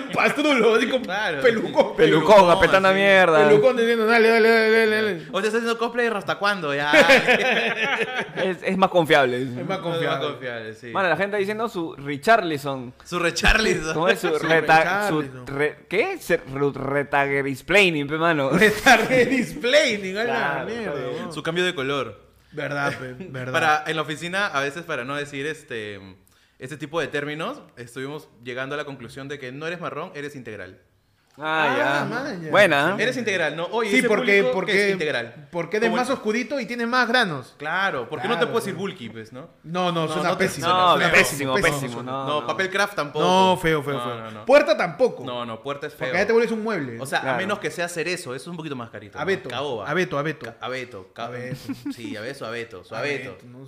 [0.13, 1.41] pastrulo, Claro.
[1.41, 1.95] pelucón.
[1.95, 2.95] Pelucón, apretando sí.
[2.95, 3.47] mierda.
[3.47, 4.95] Pelucón diciendo, dale, dale, dale, dale.
[4.95, 5.21] dale.
[5.31, 6.91] O te estás haciendo cosplay de hasta cuándo, ya.
[8.35, 9.41] Es, es más confiable.
[9.41, 10.27] Es más es confiable.
[10.27, 10.87] confiable, sí.
[10.87, 12.93] Mano, la gente está diciendo su Richarlison.
[13.03, 13.93] Su recharlison.
[13.93, 15.47] ¿Cómo es su, Su reta, su Richarlison.
[15.57, 16.17] re- ¿Qué?
[16.73, 18.51] Retagrisplaining, pe, mano.
[18.57, 21.11] Está re display, a la Claro, mierda.
[21.11, 21.31] está.
[21.31, 22.30] Su cambio de color.
[22.51, 23.53] Verdad, pe, verdad.
[23.53, 25.99] Para, en la oficina, a veces para no decir este,
[26.59, 30.35] este tipo de términos, estuvimos llegando a la conclusión de que no eres marrón, eres
[30.35, 30.79] integral.
[31.43, 32.01] Ah, ya.
[32.01, 32.51] Ah, man, ya.
[32.51, 32.95] Buena.
[32.99, 33.65] Eres integral, ¿no?
[33.71, 35.47] Oye, Sí, ese porque, público que porque, es integral.
[35.51, 37.55] porque eres más el- oscurito y tienes más granos.
[37.57, 39.49] Claro, porque no Claro, te puedes decir bulky, pues, ¿no?
[39.63, 40.67] No, no, No, suena no pésimo.
[40.67, 42.03] No, suena pésimo, pésimo.
[42.03, 42.47] No, No, no.
[42.47, 43.25] papel craft tampoco.
[43.25, 44.15] No, feo, feo, No, feo.
[44.19, 44.45] no, no.
[44.45, 45.23] Puerta tampoco.
[45.25, 46.07] No, no, puerta es feo.
[46.07, 46.99] Porque ya te vuelves un mueble.
[47.01, 49.17] O sea, a menos que sea cerezo, eso es un poquito más carito.
[49.17, 49.21] ¿no?
[49.21, 49.49] Abeto.
[49.49, 49.89] Caoba.
[49.89, 50.53] Abeto, abeto.
[50.61, 51.11] Abeto.
[51.13, 51.57] ca- Abeto.
[51.93, 52.83] Sí, abeto, abeto.
[52.83, 53.37] Su abeto.
[53.45, 53.65] ¿no?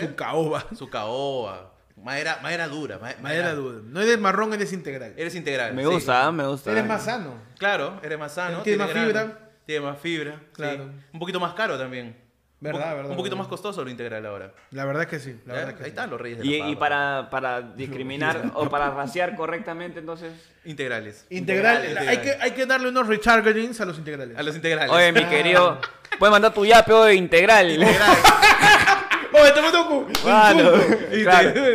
[0.00, 0.64] Su caoba.
[0.76, 1.72] Su caoba.
[2.02, 2.98] Madera, madera dura.
[2.98, 3.80] ma- Madera duda.
[3.84, 5.14] No eres marrón, eres integral.
[5.16, 5.74] Eres integral.
[5.74, 5.88] Me sí.
[5.88, 6.70] gusta, me gusta.
[6.70, 7.34] Eres más sano.
[7.58, 8.62] Claro, eres más sano.
[8.62, 9.38] Tiene más grano, fibra.
[9.64, 10.40] Tiene más fibra.
[10.52, 10.84] Claro.
[10.84, 11.04] sí.
[11.12, 12.24] Un poquito más caro también.
[12.58, 13.38] Verdad, un, verdad, Un poquito verdad.
[13.38, 14.52] más costoso lo integral ahora.
[14.70, 15.38] La verdad es que sí.
[15.44, 15.58] La ¿Ya?
[15.60, 15.90] verdad es que Ahí sí.
[15.90, 16.78] están los reyes de Y, la y papa.
[16.88, 20.32] para, para discriminar o para raciar correctamente, entonces.
[20.64, 21.26] Integrales.
[21.30, 22.08] Integral, Integrales.
[22.08, 24.38] hay, que, hay que darle unos rechargings a los integrales.
[24.38, 24.90] A los integrales.
[24.90, 25.80] Oye, mi querido,
[26.18, 27.78] puedes mandar tu yape hoy integral.
[29.46, 30.74] Un claro.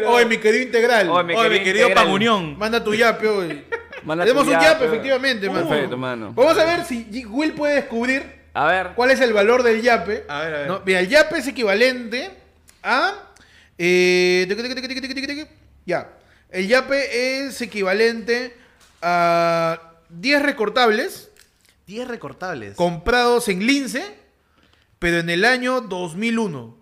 [0.08, 1.10] Oye, mi querido integral.
[1.10, 2.06] Oye, mi Oye, mi querido integral.
[2.06, 2.58] Pan Unión.
[2.58, 3.64] Manda tu yape hoy.
[4.04, 4.66] Manda Tenemos tu un yape.
[4.66, 5.68] yape, efectivamente, mano.
[5.70, 6.34] Perfecto, mano.
[6.34, 8.90] Vamos a ver si Will puede descubrir A ver.
[8.96, 10.26] cuál es el valor del yape.
[10.28, 10.68] A ver, a ver.
[10.68, 12.32] No, Mira, el yape es equivalente
[12.84, 13.14] a.
[13.78, 14.48] eh,
[15.86, 16.10] ya.
[16.50, 18.56] El yape es equivalente
[19.02, 19.80] a
[20.10, 21.30] 10 recortables
[21.88, 22.76] 10 recortables.
[22.76, 24.04] comprados en Lince,
[25.00, 26.81] pero en el año 2001.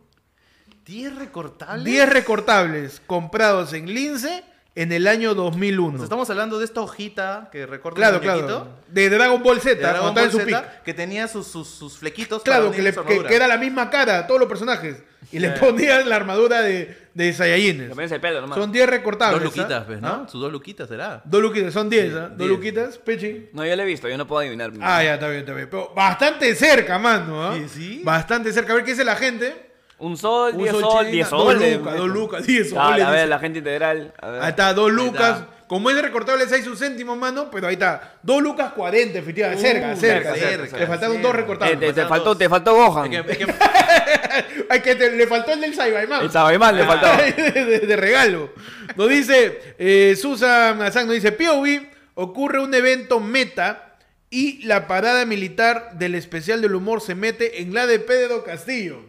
[0.89, 1.85] 10 recortables.
[1.85, 5.93] 10 recortables comprados en Lince en el año 2001.
[5.93, 8.67] O sea, estamos hablando de esta hojita que recorta Claro, el claro.
[8.87, 10.83] De Dragon Ball Z, de Dragon Ball en su Z, pick.
[10.83, 13.57] que tenía sus, sus, sus flequitos para Claro, que, le, su que, que era la
[13.57, 14.97] misma cara a todos los personajes.
[15.31, 15.59] Y le Sí.
[15.59, 17.95] ponían la armadura de, de Saiyajines.
[18.11, 18.57] El pelo nomás.
[18.57, 19.43] Son 10 recortables.
[19.43, 19.85] Dos luquitas, ¿ah?
[19.85, 20.07] pues, ¿no?
[20.07, 20.25] ¿Ah?
[20.27, 21.21] Sus dos luquitas, ¿será?
[21.23, 22.19] Dos luquitas, son 10, ¿ah?
[22.29, 22.49] Dos 10.
[22.49, 23.49] luquitas, Pechi.
[23.53, 24.71] No, yo lo he visto, yo no puedo adivinar.
[24.81, 25.67] Ah, ya, está bien, está bien.
[25.69, 27.53] Pero bastante cerca, mano, ¿ah?
[27.55, 28.01] Sí, sí.
[28.03, 28.71] Bastante cerca.
[28.71, 29.68] A ver qué dice la gente.
[29.99, 31.77] Un sol, Un 10 sol sol, china, 10 dos soles.
[31.77, 34.13] lucas, dos lucas, 10 Claro, soles, A ver, la gente integral.
[34.21, 34.41] A ver.
[34.41, 35.39] Ahí está, dos lucas.
[35.41, 35.55] está.
[35.67, 38.13] Como es de recortable 6 un céntimo, mano, pero ahí está.
[38.23, 39.61] Dos lucas 40, efectivamente.
[39.61, 40.63] cerca, Uh, cerca, cerca, cerca.
[40.63, 41.79] cerca, Le faltaron dos Eh, recortables.
[41.79, 43.13] te, te faltaban faltó, te faltó Gohan.
[43.13, 43.53] Es que, es que-
[44.69, 46.23] Ay, que te- le faltó el del Saibaiman.
[46.23, 46.83] El Sabaimán le
[47.53, 48.49] de, de- de regalo.
[48.95, 51.67] Nos dice, eh, Susan Azán nos dice, POV,
[52.15, 53.95] ocurre un evento meta
[54.31, 59.01] y la parada militar del especial del humor se mete en la de Pedro Castillo.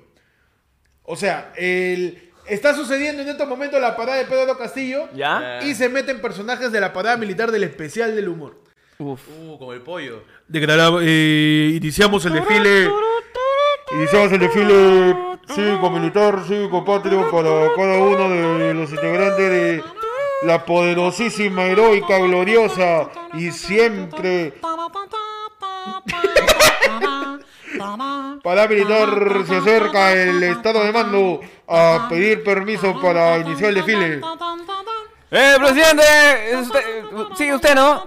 [1.11, 5.59] O sea, el, está sucediendo en estos momentos la parada de Pedro Castillo ¿Ya?
[5.61, 8.61] y se meten personajes de la parada militar del especial del humor.
[8.97, 9.21] Uf.
[9.29, 10.23] Uh, como el pollo.
[10.47, 12.89] Declaramos, eh, iniciamos el desfile.
[13.93, 15.17] Iniciamos el desfile
[15.53, 19.83] cívico-militar, cívico-patrio para cada uno de los integrantes de
[20.45, 24.55] la poderosísima, heroica, gloriosa y siempre
[28.43, 29.09] paramilitar
[29.47, 34.21] se acerca el estado de mando a pedir permiso para iniciar el desfile.
[35.33, 36.03] ¡Eh, presidente!
[36.51, 36.85] ¿Es usted-
[37.37, 38.07] Sigue usted, ¿no?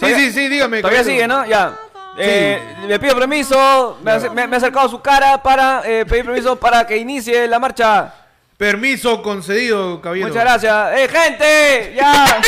[0.00, 0.80] Sí, sí, sí, dígame.
[0.80, 1.46] Todavía sigue, ¿no?
[1.46, 1.76] Ya.
[2.18, 3.98] Eh, le pido permiso.
[4.02, 6.96] Me, ha- me- me he acercado a su cara para eh, pedir permiso para que
[6.96, 8.12] inicie la marcha.
[8.56, 10.28] Permiso concedido, caballero.
[10.28, 10.98] Muchas gracias.
[10.98, 11.94] ¡Eh, gente!
[11.94, 12.40] ¡Ya!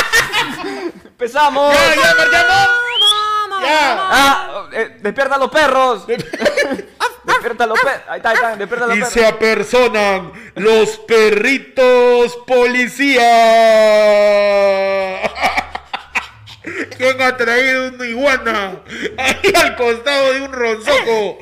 [1.05, 1.73] ¡Empezamos!
[1.73, 2.88] ¡Ya, ya, marchamos!
[3.61, 4.67] ¡Ah!
[4.71, 6.07] eh, ¡Despierta a los perros!
[7.23, 8.01] ¡Despierta a los perros!
[8.07, 8.55] Ahí está, ahí está.
[8.55, 9.13] ¡Despierta a los y perros!
[9.13, 13.21] se apersonan los perritos policía.
[16.97, 18.81] ¿Quién ha traído una iguana?
[19.17, 21.37] Ahí al costado de un ronzoco.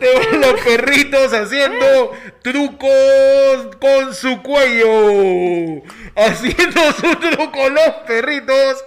[0.00, 5.82] Te los perritos haciendo trucos con su cuello.
[6.16, 8.84] Haciendo su truco los perritos.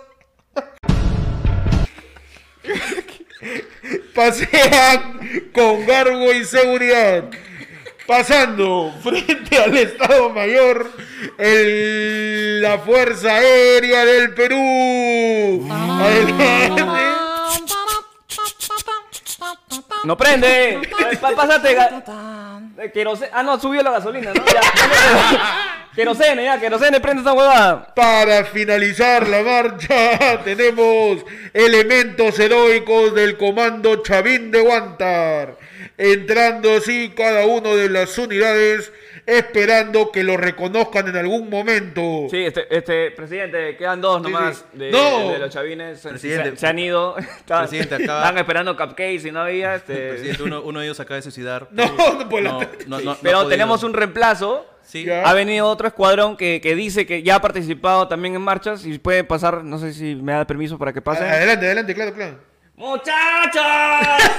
[4.13, 5.19] Pasean
[5.53, 7.25] con garbo y seguridad.
[8.05, 10.89] Pasando frente al Estado Mayor,
[11.37, 15.67] el- la Fuerza Aérea del Perú.
[15.69, 17.26] Adelante.
[20.03, 20.79] ¡No prende!
[21.21, 21.71] Pásate.
[22.79, 24.43] eh, querose- Ah, no, subió la gasolina, ¿no?
[24.45, 24.61] Ya.
[25.95, 27.91] Querosene, ya, querosene, prende esa huevada.
[27.95, 35.57] Para finalizar la marcha, tenemos elementos heroicos del comando Chavín de Guantar.
[35.97, 38.91] Entrando así cada uno de las unidades,
[39.27, 42.27] esperando que lo reconozcan en algún momento.
[42.31, 44.77] Sí, este, este, presidente, quedan dos nomás sí.
[44.79, 45.29] de, No.
[45.31, 45.99] de los chavines.
[45.99, 46.51] Se- Presidente.
[46.51, 47.17] Se, se han ido.
[47.17, 49.75] Estaban, Presidente, acaba- estaban esperando cupcakes y no había.
[49.75, 50.09] Este...
[50.09, 51.67] Presidente, uno, uno de ellos acaba de suicidar.
[51.77, 51.85] No,
[52.17, 52.51] no por la-
[52.87, 54.65] No, no, no, Pero tenemos un reemplazo.
[54.81, 55.05] Sí.
[55.09, 58.97] Ha venido otro escuadrón que, que dice que ya ha participado también en marchas y
[58.97, 61.25] puede pasar, no sé si me da permiso para que pase.
[61.25, 62.46] Adelante, adelante, claro, claro.
[62.77, 63.63] ¡Muchachos!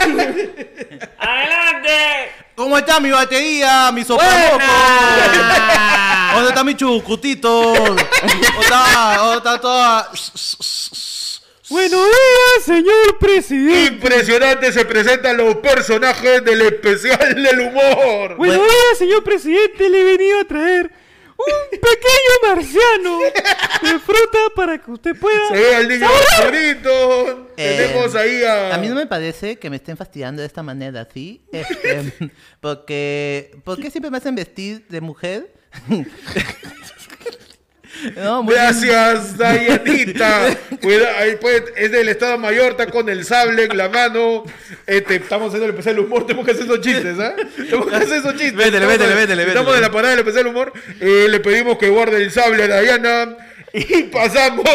[1.18, 1.90] ¡Adelante!
[2.54, 4.60] ¿Cómo está mi batería, mi sopamoco?
[6.34, 7.50] ¿Dónde está mi chucutito?
[7.74, 8.02] ¿Dónde
[8.60, 10.12] está, dónde está toda...?
[11.68, 13.94] Buenos días, señor presidente.
[13.94, 18.36] Impresionante se presentan los personajes del especial del humor.
[18.36, 19.90] Buenos días, señor presidente.
[19.90, 20.92] Le he venido a traer
[21.38, 23.18] un pequeño marciano
[23.82, 25.48] de fruta para que usted pueda.
[25.48, 26.08] Se ve al niño
[26.42, 27.48] bonito.
[27.56, 28.74] Eh, Tenemos ahí a.
[28.74, 31.42] A mí no me parece que me estén fastidiando de esta manera, ¿sí?
[31.52, 32.12] Este,
[32.60, 35.54] porque, ¿Por qué siempre me hacen vestir de mujer?
[38.16, 38.64] No, muy bien.
[38.66, 40.56] Gracias, Dayanita.
[40.82, 44.44] Cuida- ahí puede- es del Estado Mayor, está con el sable en la mano.
[44.86, 47.34] Este, estamos haciendo el especial del humor, tenemos que hacer esos chistes, ¿ah?
[47.56, 48.54] Tenemos que hacer esos chistes.
[48.54, 50.72] Vétele, Estamos- vétele, vétele, Estamos en la parada del especial del humor.
[51.00, 53.36] Eh, le pedimos que guarde el sable a Dayana.
[53.74, 54.68] Y pasamos.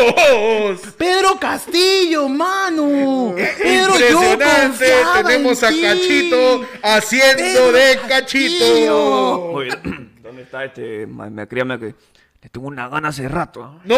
[0.98, 3.34] Pedro Castillo, mano.
[3.36, 4.46] Pedro, yo Impresionante.
[4.62, 5.82] confiaba Tenemos en a ti.
[5.82, 8.08] Cachito haciendo Pedro de Castillo.
[8.08, 9.50] Cachito.
[9.54, 10.14] Muy bien.
[10.24, 11.08] ¿Dónde está este?
[11.08, 11.96] Ma- Me créame que
[12.44, 13.80] le tengo una gana hace rato.
[13.86, 13.96] No,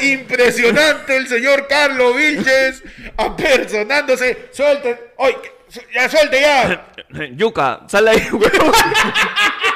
[0.00, 2.82] impresionante el señor Carlos Vilches
[3.18, 4.48] apersonándose.
[4.50, 5.36] Suelte, ¡ay!
[5.94, 6.86] ya suelte ya.
[7.36, 8.28] Yuca, sal de ahí.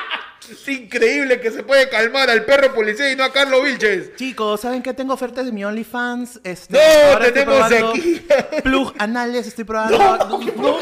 [0.50, 4.14] Es increíble que se puede calmar al perro policía y no a Carlos Vilches.
[4.16, 4.94] Chicos, ¿saben qué?
[4.94, 6.40] Tengo ofertas de mi OnlyFans.
[6.44, 8.26] Este, No, ahora tenemos aquí.
[8.62, 9.98] Plug anales, estoy probando.
[9.98, 10.16] No,
[10.56, 10.78] no,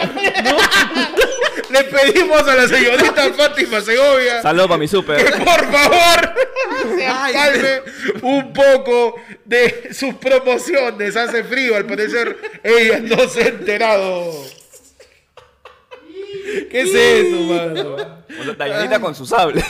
[1.70, 5.44] Le pedimos a la señorita Fátima Segovia Saludos para mi que super.
[5.44, 6.34] por favor
[6.96, 7.82] se calme
[8.22, 11.16] un poco de sus promociones.
[11.16, 14.32] Hace frío, al parecer ella no se ha enterado.
[16.70, 17.96] ¿Qué es eso, mano?
[18.56, 19.62] Dayanita con su sable.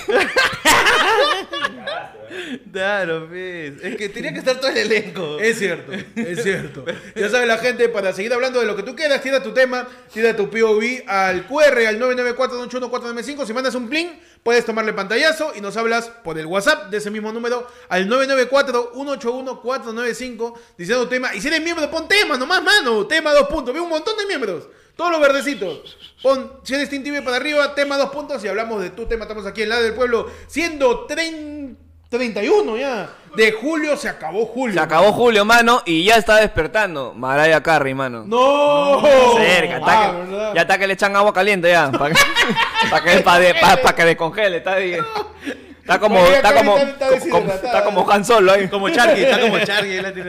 [2.73, 3.75] Claro, pues.
[3.83, 5.39] Es que tenía que estar todo el elenco.
[5.39, 6.85] Es cierto, es cierto.
[7.15, 9.87] Ya sabe la gente, para seguir hablando de lo que tú quieras, tira tu tema,
[10.13, 13.47] tira tu POV al QR, al 994-281-495.
[13.47, 14.09] Si mandas un pling,
[14.43, 20.55] puedes tomarle pantallazo y nos hablas por el WhatsApp de ese mismo número al 994-181-495
[20.77, 21.33] diciendo tu tema.
[21.35, 23.07] Y si eres miembro, pon tema nomás, mano.
[23.07, 23.73] Tema dos puntos.
[23.73, 24.65] Ve un montón de miembros.
[24.97, 25.97] Todos los verdecitos.
[26.23, 29.25] Pon, si eres Team TV para arriba, tema dos puntos y hablamos de tu tema.
[29.25, 31.81] Estamos aquí en la del pueblo, siendo 30
[32.11, 33.11] 31 ya.
[33.35, 34.75] De julio se acabó julio.
[34.75, 37.13] Se acabó Julio, mano, y ya está despertando.
[37.13, 38.23] Mariah Carey, mano.
[38.25, 39.03] No.
[39.37, 41.91] Cerca, está Ah, ya está que le echan agua caliente ya.
[41.91, 42.21] Para que,
[42.91, 44.59] pa' que, pa' de- pa- pa' que descongele.
[44.59, 48.69] Está, está como, Mariah está Carey como, está- como- está Han Solo ahí.
[48.69, 49.59] Como Charky, está como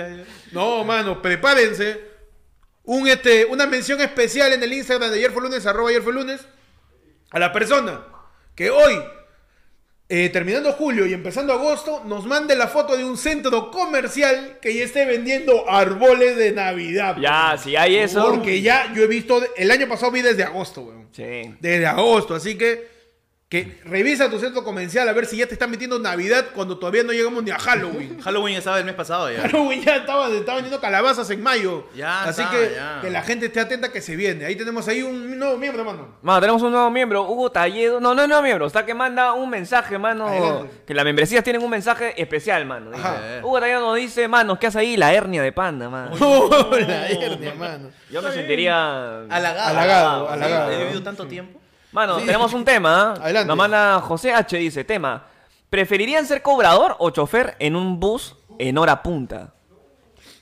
[0.01, 0.25] ahí.
[0.51, 2.04] No, mano, prepárense.
[2.85, 6.13] Un, este, una mención especial en el Instagram de ayer fue lunes, arroba ayer fue
[6.13, 6.41] lunes,
[7.31, 8.05] a la persona
[8.53, 8.99] que hoy,
[10.07, 14.73] eh, terminando julio y empezando agosto, nos mande la foto de un centro comercial que
[14.73, 17.17] ya esté vendiendo árboles de Navidad.
[17.19, 18.23] Ya, si hay eso.
[18.29, 21.09] Porque ya yo he visto, el año pasado vi desde agosto, weón.
[21.11, 21.55] Sí.
[21.59, 22.94] Desde agosto, así que
[23.47, 27.03] que revisa tu centro comercial a ver si ya te están metiendo Navidad cuando todavía
[27.03, 28.19] no llegamos ni a Halloween.
[28.23, 29.41] Halloween estaba el mes pasado ya.
[29.41, 31.87] Halloween ya estaba, estaba vendiendo calabazas en mayo.
[31.95, 32.99] Ya Así está, que ya.
[33.01, 34.45] que la gente esté atenta que se viene.
[34.45, 36.15] Ahí tenemos ahí un nuevo miembro, mano.
[36.23, 37.99] Mano, tenemos un nuevo miembro, Hugo Talledo.
[37.99, 40.27] No, no es nuevo miembro, está que manda un mensaje, mano.
[40.27, 40.81] Adelante.
[40.87, 42.89] Que las membresías tienen un mensaje especial, mano.
[42.89, 43.41] Dice, Ajá.
[43.43, 44.97] Hugo Talledo nos dice, mano, ¿qué hace ahí?
[44.97, 46.15] La hernia de panda, mano.
[46.79, 47.91] la hernia, mano.
[48.09, 49.19] Yo me sentiría.
[49.29, 49.67] Halagado.
[49.69, 50.71] Halagado, halagado.
[50.71, 51.61] He vivido tanto tiempo.
[51.95, 53.13] Mano, tenemos un tema.
[53.13, 53.13] ¿ah?
[53.23, 53.47] Adelante.
[53.47, 54.57] Nos manda José H.
[54.57, 55.27] Dice: Tema.
[55.69, 59.53] ¿Preferirían ser cobrador o chofer en un bus en hora punta?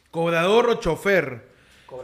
[0.10, 1.48] ¿Cobrador o chofer?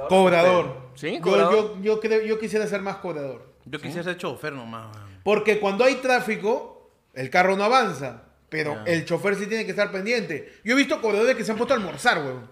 [0.08, 0.90] Cobrador.
[0.94, 1.16] ¿Sí?
[1.16, 1.54] Yo, ¿Cobrador?
[1.54, 3.54] yo, yo, creo, yo quisiera ser más cobrador.
[3.66, 4.96] Yo quisiera ser chofer nomás.
[4.96, 5.20] weón.
[5.24, 8.24] Porque cuando hay tráfico, el carro no avanza.
[8.50, 10.60] Pero el chofer sí tiene que estar pendiente.
[10.64, 12.50] Yo he visto cobradores que se han puesto a almorzar, weón.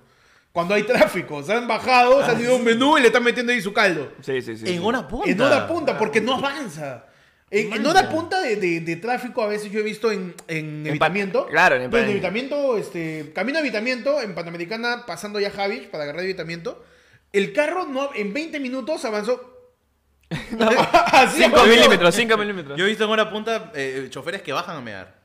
[0.57, 3.23] Cuando hay tráfico, se han bajado, se han ido a un menú y le están
[3.23, 4.11] metiendo ahí su caldo.
[4.21, 4.73] Sí, sí, sí.
[4.73, 5.29] En hora punta.
[5.29, 7.05] En hora punta, porque no avanza.
[7.51, 10.79] En, en hora punta de, de- de tráfico a veces yo he visto en, en
[10.81, 11.45] En evitamiento.
[11.45, 16.05] claro, en Pues, pa- evitamiento, este, camino a evitamiento, en Panamericana, pasando ya Javich para
[16.05, 16.83] agarrar evitamiento.
[17.31, 19.69] El carro no, en 20 minutos avanzó.
[20.31, 21.67] Así 5 avanzó.
[21.67, 22.77] milímetros, 5 milímetros.
[22.79, 25.15] Yo he visto en hora punta eh, choferes que bajan a mear.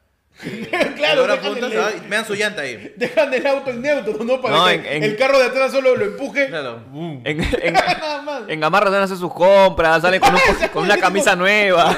[0.97, 2.93] claro, dejan punta el, se va y mean su llanta ahí.
[2.97, 4.41] dejan el auto en neutro, ¿no?
[4.41, 6.49] Para No, que en- en- el carro de atrás solo lo empuje.
[6.49, 6.81] Claro.
[6.91, 7.21] boom.
[7.25, 8.43] En, en, Nada más.
[8.49, 11.97] en Gamarra van a hacer sus compras, sale con, un- con una camisa nueva.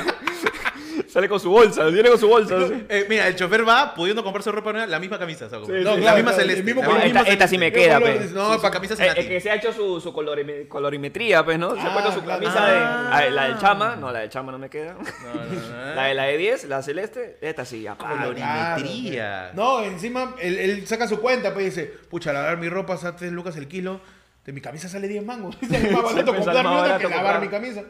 [1.15, 2.57] Sale con su bolsa, viene con su bolsa.
[2.89, 5.49] Eh, mira, el chofer va pudiendo comprarse ropa nueva, la misma camisa.
[5.49, 5.65] sacó.
[5.65, 5.85] Sí, no, sí.
[5.85, 6.59] la Claro, misma claro, celeste.
[6.59, 8.17] el mismo la color, misma esta- esta sí me ¿Qué queda, pe.
[8.17, 8.31] es?
[8.31, 11.45] Su- No, su para camisa Eh, es que se ha hecho su, su colorime- colorimetría,
[11.45, 11.75] pues, ¿no?
[11.77, 12.43] Se ha Ah, puesto su claro.
[12.43, 12.71] camisa Ah.
[13.21, 13.27] de.
[13.27, 14.95] ah, La del chama, no, la del chama no me queda.
[14.95, 15.95] No, no, no.
[15.95, 18.09] La de la de 10, la celeste, esta sí, apá.
[18.11, 19.53] Colorimetría.
[19.55, 23.33] No, encima él, él saca su cuenta, pues dice, pucha, lavar mi ropa sale 3
[23.33, 24.01] lucas el kilo,
[24.45, 25.57] de mi camisa sale 10 mangos.
[25.63, 27.41] Es más barato pues, comprarme más una barato que lavar comprar.
[27.41, 27.83] mi camisa.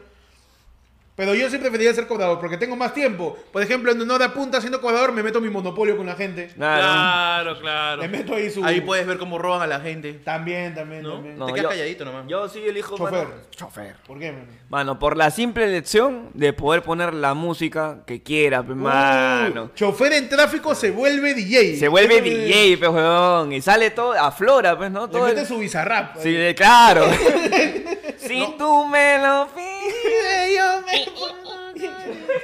[1.15, 3.37] Pero yo siempre prefería ser cobrador porque tengo más tiempo.
[3.53, 6.49] Por ejemplo, en una hora punta siendo cobrador me meto mi monopolio con la gente.
[6.55, 8.01] Claro, claro.
[8.01, 8.63] Me meto ahí su...
[8.65, 10.11] Ahí puedes ver cómo roban a la gente.
[10.25, 11.13] También, también, ¿No?
[11.13, 11.37] también.
[11.37, 12.25] no, Te quedas yo- calladito nomás.
[12.27, 12.97] Yo sí elijo.
[12.97, 13.27] Chofer.
[13.27, 13.95] mano, chofer.
[14.05, 14.45] ¿Por qué, man?
[14.67, 19.63] Mano, por la simple elección de poder poner la música que quiera, pe, mano.
[19.65, 21.77] Uh, chofer en tráfico se vuelve DJ.
[21.77, 23.53] Se vuelve DJ, pe, weón.
[23.53, 25.05] Y sale todo, aflora, pues, ¿no?
[25.05, 26.17] Le Todo mete el- su bizarrap.
[26.17, 27.05] Sí, de- claro.
[28.27, 30.57] si tú me lo pides.
[30.57, 31.05] yo, me-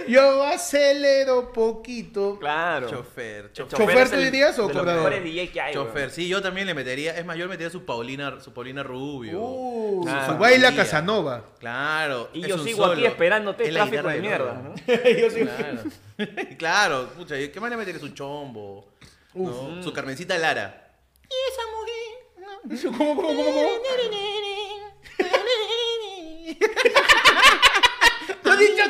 [0.07, 2.37] yo acelero poquito.
[2.39, 2.89] Claro.
[2.89, 3.77] Chofer, chofer.
[3.79, 4.95] ¿Chofer tú el- dirías o cobrador?
[4.95, 5.73] mejores DJ que hay.
[5.73, 7.15] Chofer, sí, yo también le metería.
[7.17, 9.39] Es más, yo le metería su Paulina, su Paulina Rubio.
[9.41, 10.75] Uh, su baila.
[10.75, 11.45] Casanova.
[11.59, 12.29] Claro.
[12.33, 13.07] Y yo sigo aquí solo.
[13.07, 14.53] esperándote, Es la tráfico de mierda.
[14.53, 14.75] ¿no?
[14.85, 15.41] yo sí.
[15.45, 15.81] Claro.
[16.57, 18.87] claro, pucha, ¿qué más le metería su chombo?
[19.33, 19.81] ¿no?
[19.81, 20.89] Su Carmencita Lara.
[22.83, 23.69] ¿Cómo, cómo, cómo, cómo?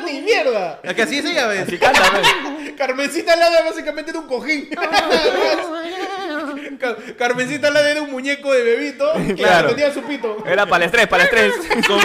[0.06, 0.80] Ni mierda.
[0.82, 1.62] Es que así es ella, ¿ves?
[1.62, 2.72] Así canta, pues.
[2.76, 4.68] Carmencita Lada básicamente era un cojín.
[6.78, 9.68] Car- Carmencita Lada era un muñeco de bebito que Claro.
[9.70, 10.36] tenía su pito.
[10.46, 11.54] Era para el estrés, para el estrés.
[11.86, 12.00] Como,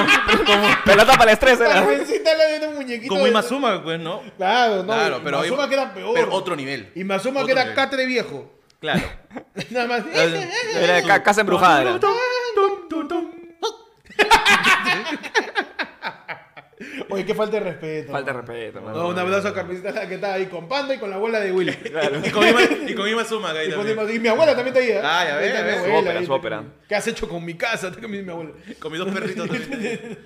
[0.45, 1.73] como pelota para el estrés era.
[1.73, 3.09] Carmencita Lada era un muñequito.
[3.09, 4.21] Como de- Imazuma, pues, ¿no?
[4.37, 4.93] Claro, no.
[4.93, 6.13] Claro, pero Mazuma hoy- que era peor.
[6.13, 6.91] pero otro nivel.
[6.95, 7.75] Y Mazuma Otro que era nivel.
[7.75, 8.53] catre viejo.
[8.79, 9.01] Claro.
[9.71, 10.03] Nada más.
[10.13, 11.81] Era ca- casa embrujada.
[11.81, 11.99] era.
[17.09, 18.11] Oye, qué falta de respeto.
[18.11, 18.97] Falta de respeto, mano.
[18.97, 21.39] No, un abrazo a Carmencita Lada que está ahí con Panda y con la abuela
[21.39, 21.75] de Willy.
[22.23, 24.15] Y con Ima, y con Imazuma, que ahí Y, con- también.
[24.15, 24.91] y mi abuela también está ahí.
[24.91, 25.01] ¿eh?
[25.03, 25.75] Ah, ya Ahí ves, está mi ya ves.
[25.77, 26.63] Su abuela, ópera, ahí su ópera.
[26.87, 27.87] ¿Qué has hecho con mi casa?
[27.87, 28.51] Está con mi mi abuela.
[28.79, 30.19] Con mis dos perritos también.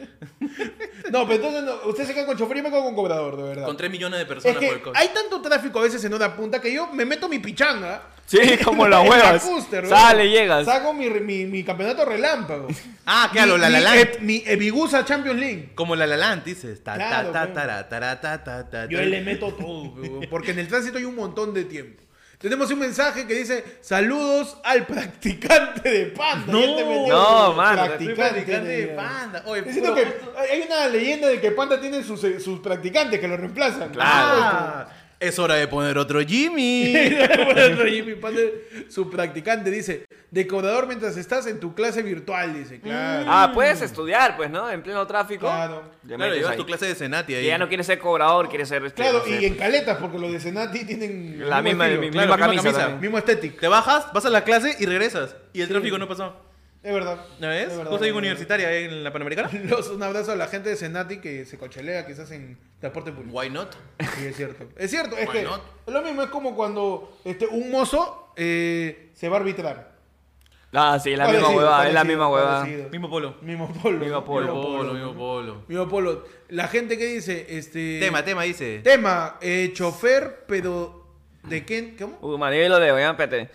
[1.09, 3.43] No, pero entonces no, usted se queda con chofer y me quedo con cobrador, de
[3.43, 3.65] verdad.
[3.65, 4.99] Con 3 millones de es personas por el que coche.
[4.99, 8.03] hay tanto tráfico a veces en una punta que yo me meto mi pichanga.
[8.31, 9.43] Sí, como la huevas.
[9.43, 10.65] Custer, Sale, llegas.
[10.65, 12.67] Saco mi, mi, mi campeonato relámpago.
[13.05, 14.09] Ah, claro, Mi- la la mi, Land.
[14.21, 15.71] Mi Ebigusa Champions League.
[15.75, 16.81] Como la la Land, dices.
[16.83, 19.03] Ta, Claro, ta, ta, tara, tara, ta, ta, ta, Yo ta.
[19.05, 19.93] le meto todo,
[20.29, 22.01] porque en el tránsito hay un montón de tiempo.
[22.39, 26.51] Tenemos un mensaje que dice saludos al practicante de panda.
[26.51, 29.43] No, Y él te metió no, mano, practicante, practicante de panda.
[29.45, 33.19] Oye, Diciendo puro- que hay una leyenda de que Panda tiene sus, eh, sus practicantes
[33.19, 33.91] que lo reemplazan.
[33.99, 34.87] Ah,
[35.21, 36.93] es hora de poner otro Jimmy.
[37.53, 38.41] Bueno, Jimmy Panda,
[38.89, 43.25] su practicante dice, decorador mientras estás en tu clase virtual, dice, claro.
[43.29, 44.69] Ah, puedes estudiar, pues, ¿no?
[44.69, 45.41] En pleno tráfico.
[45.47, 45.83] Claro.
[46.01, 46.57] Te Claro, metes llevas ahí.
[46.57, 47.41] tu clase de Senati ahí.
[47.43, 48.83] Que ya no quieres ser cobrador, quieres ser.
[48.85, 51.83] este, Claro, no sé, y en caletas, porque los de Senati tienen el La mismo
[51.83, 52.01] misma, estilo.
[52.01, 52.63] mi- Claro, misma misma camisa.
[52.63, 52.79] camisa.
[52.81, 53.01] también.
[53.01, 53.57] mismo estético.
[53.59, 55.35] Te bajas, vas a la clase y regresas.
[55.53, 56.35] Y el tráfico no pasó.
[56.83, 57.23] Es verdad.
[57.39, 57.63] ¿No ves?
[57.63, 58.17] Es verdad, Cosa verdad.
[58.17, 59.49] universitaria ahí en la Panamericana.
[59.65, 63.37] Los- un abrazo a la gente de Senati que se cochelea quizás en transporte público.
[63.37, 63.73] Why not?
[64.17, 64.67] Sí, es cierto.
[64.77, 65.61] Es cierto, es Why que not?
[65.85, 69.91] es lo mismo, es como cuando este, un mozo eh, se va a arbitrar.
[70.73, 72.65] Ah, sí, es la misma huevada, es la misma huevada.
[72.65, 73.35] Mismo polo.
[73.41, 73.99] Mismo polo.
[73.99, 74.45] Mismo polo.
[74.55, 75.63] Mismo polo, mismo polo.
[75.67, 76.25] Mismo polo.
[76.47, 77.99] La gente que dice, este...
[77.99, 78.79] Tema, tema, dice.
[78.79, 81.05] Tema, eh, chofer, pero...
[81.43, 81.95] ¿De qué?
[81.99, 82.17] ¿Cómo?
[82.21, 83.49] Uh, man, yo lo debo, ya, espérate.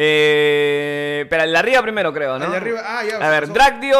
[0.00, 2.44] Eh, pero el de arriba primero, creo, ¿no?
[2.44, 3.48] El de arriba, ah, ya, A ver.
[3.52, 3.96] Dragdio,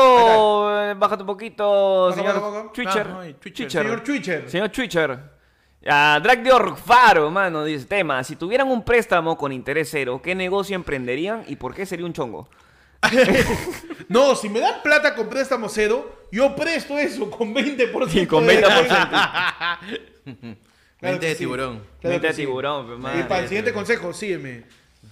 [0.96, 2.72] bájate un poquito, Baja, señor baja, baja.
[2.72, 3.06] Twitcher.
[3.10, 3.22] Ah.
[3.68, 4.48] Señor Twitcher.
[4.48, 5.18] Señor Twitcher.
[5.86, 10.76] Ah, Dragdio Faro, mano, dice, tema, si tuvieran un préstamo con interés cero, ¿qué negocio
[10.76, 12.48] emprenderían y por qué sería un chongo?
[14.08, 18.08] No, si me dan plata con préstamo cero, yo presto eso con 20%.
[18.08, 19.78] Sí, con de- 20%.
[20.98, 21.38] Claro Mente que de sí.
[21.40, 21.76] tiburón.
[22.00, 22.40] Claro Mente que de sí.
[22.42, 23.28] tiburón, pe, Y man.
[23.28, 24.64] para el siguiente consejo, sígueme.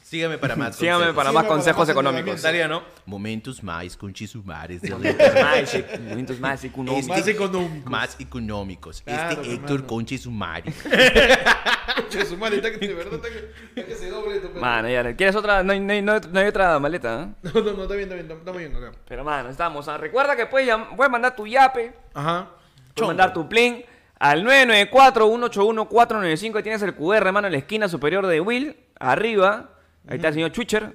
[0.07, 0.77] Sígame para más.
[0.77, 1.17] Sígame consejos.
[1.17, 2.41] para Sígame más consejos más económicos.
[2.69, 2.83] ¿no?
[3.07, 4.81] Momentos más conchisumares
[5.99, 7.09] momentos más económicos.
[7.09, 7.91] Más económico.
[7.91, 9.03] más económicos.
[9.03, 9.85] Claro, este Héctor.
[12.09, 14.47] Che, su madre, está que de verdad está que, está que se doble esto.
[14.51, 15.65] pero- Mano, ya, ¿quieres otra?
[15.65, 17.27] No hay, no hay- no hay- otra maleta, ¿eh?
[17.53, 18.93] No, no, no, está bien, está bien, estamos bien acá.
[19.09, 19.89] Pero, mano, estamos.
[19.89, 22.51] ah, Recuerda que puedes, puedes mandar tu yape, Ajá.
[22.95, 23.85] puedes mandar tu plin
[24.21, 29.71] Al 994-181-495 ahí tienes el QR, hermano, en la esquina superior de Will, arriba.
[30.09, 30.93] Ahí está el señor Twitcher.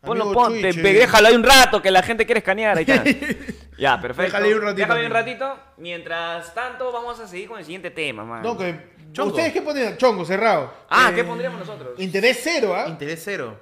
[0.00, 0.82] Ponlo, ponte, Twitcher.
[0.82, 2.76] pe- déjalo ahí un rato que la gente quiere escanear.
[2.78, 3.02] Ahí está.
[3.78, 4.22] ya, perfecto.
[4.22, 5.58] Déjale ahí un ratito, Déjalo ahí un ratito.
[5.78, 8.42] Mientras tanto, vamos a seguir con el siguiente tema, man.
[8.42, 8.94] No, que.
[9.12, 9.30] Chongo.
[9.30, 9.96] ¿Ustedes qué ponen?
[9.96, 10.72] Chongo, cerrado.
[10.90, 11.98] Ah, Eh, ¿qué pondríamos nosotros?
[11.98, 12.86] Interés cero, ¿ah?
[12.88, 13.58] Interés cero.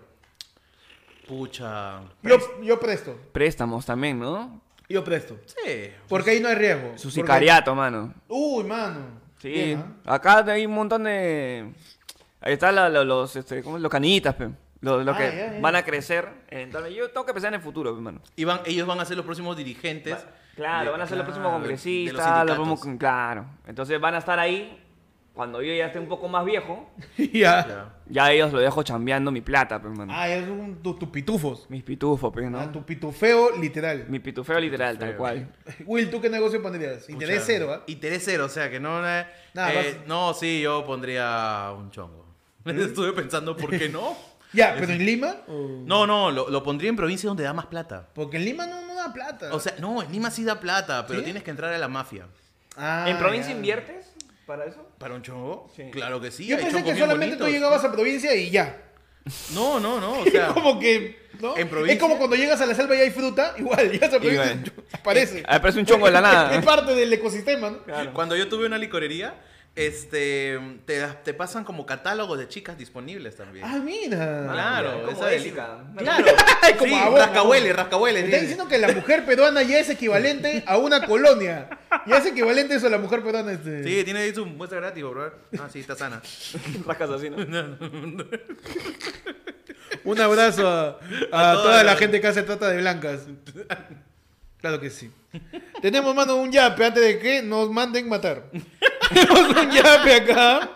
[1.27, 2.01] Pucha.
[2.23, 3.16] Yo, yo presto.
[3.33, 4.61] Préstamos también, ¿no?
[4.88, 5.38] Yo presto.
[5.47, 5.90] Sí.
[6.09, 6.92] Porque ahí no hay riesgo.
[6.99, 8.12] Su Porque- sicariato, mano.
[8.29, 9.23] Uy, mano.
[9.38, 10.14] Sí, Bien, ¿ah?
[10.14, 11.73] acá hay un montón de.
[12.40, 12.75] Ahí están
[13.07, 13.83] los, este, ¿cómo es?
[13.83, 14.49] los canillitas, pe.
[14.85, 15.61] Los Ah, que ya, ya.
[15.61, 16.29] van a crecer.
[16.51, 16.99] eventualmente.
[16.99, 18.20] Yo tengo que pensar en el futuro, pe, mano.
[18.37, 20.25] Y van- ellos van a ser los próximos dirigentes.
[20.55, 22.66] Claro, de- van a ser los próximos congresistas, los los sindicatos.
[22.68, 23.47] próximos- claro.
[23.66, 24.81] Entonces van a estar ahí.
[25.33, 27.27] Cuando yo ya esté un poco más viejo, ya.
[27.35, 27.94] Ya.
[28.07, 30.12] ya ellos lo dejo chambeando mi plata, pe, mano.
[30.14, 31.68] Ah, es un, tu- tus pitufos.
[31.68, 32.61] Mis pitufos, pe, ¿no?
[32.61, 34.05] Ah, tu pitufeo literal.
[34.09, 35.18] Mi pitufeo literal, tal Pitufeo.
[35.18, 35.53] cual.
[35.87, 37.09] Will, ¿tú qué negocio pondrías?
[37.11, 37.83] Interés Pucha, cero, ¿ah?
[37.88, 39.01] Interés cero, o sea que no.
[39.05, 42.25] eh, Nada, eh, vas- No, sí, yo pondría un chongo.
[42.64, 44.16] Estuve pensando, ¿por qué no?
[44.55, 45.37] Ya, pero en Lima.
[45.49, 48.09] o- No, no, lo, lo pondría en provincia donde da más plata.
[48.14, 49.53] Porque en Lima no, no da plata.
[49.55, 51.25] O sea, no, en Lima sí da plata, pero ¿Sí?
[51.25, 52.27] tienes que entrar a la mafia.
[52.77, 53.57] Ah, ¿En provincia ya.
[53.57, 54.07] inviertes
[54.47, 54.88] para eso?
[54.99, 55.71] ¿Para un chongo?
[55.77, 55.85] Sí.
[55.93, 56.47] Claro que sí.
[56.47, 58.81] Yo pensé que solamente tú llegabas a provincia y ya.
[59.55, 60.49] No, no, no, o sea...
[60.49, 61.29] como que.
[61.40, 61.57] ¿no?
[61.57, 61.95] ¿En provincia?
[61.95, 64.62] Es como cuando llegas a la selva y hay fruta, igual, llegas a provincia
[64.93, 65.43] aparece.
[65.49, 66.55] Aparece un chongo de la nada.
[66.59, 68.12] Es parte del ecosistema, ¿no?
[68.12, 69.35] Cuando yo tuve una licorería,
[69.76, 73.64] este, te, te pasan como catálogos de chicas disponibles también.
[73.68, 74.48] Ah, mira.
[74.52, 75.78] claro, como esa Ésica.
[75.96, 76.24] Claro,
[76.78, 78.22] Como sí, abón, rascahuele, rascahuele.
[78.22, 81.68] Diciendo que la mujer peruana ya es equivalente a una colonia.
[82.06, 83.52] Ya es equivalente eso a la mujer peruana.
[83.52, 83.82] Este.
[83.82, 85.32] Sí, tiene ahí su muestra gratis, bro.
[85.58, 86.22] Ah, sí, está sana.
[86.87, 87.37] Rascas así, ¿no?
[90.04, 93.22] Un abrazo a, a A toda toda la la- gente que hace trata de blancas.
[94.60, 95.10] Claro que sí.
[95.83, 98.44] Tenemos, mano, un yape antes de que nos manden matar.
[99.12, 100.70] Tenemos un yape acá.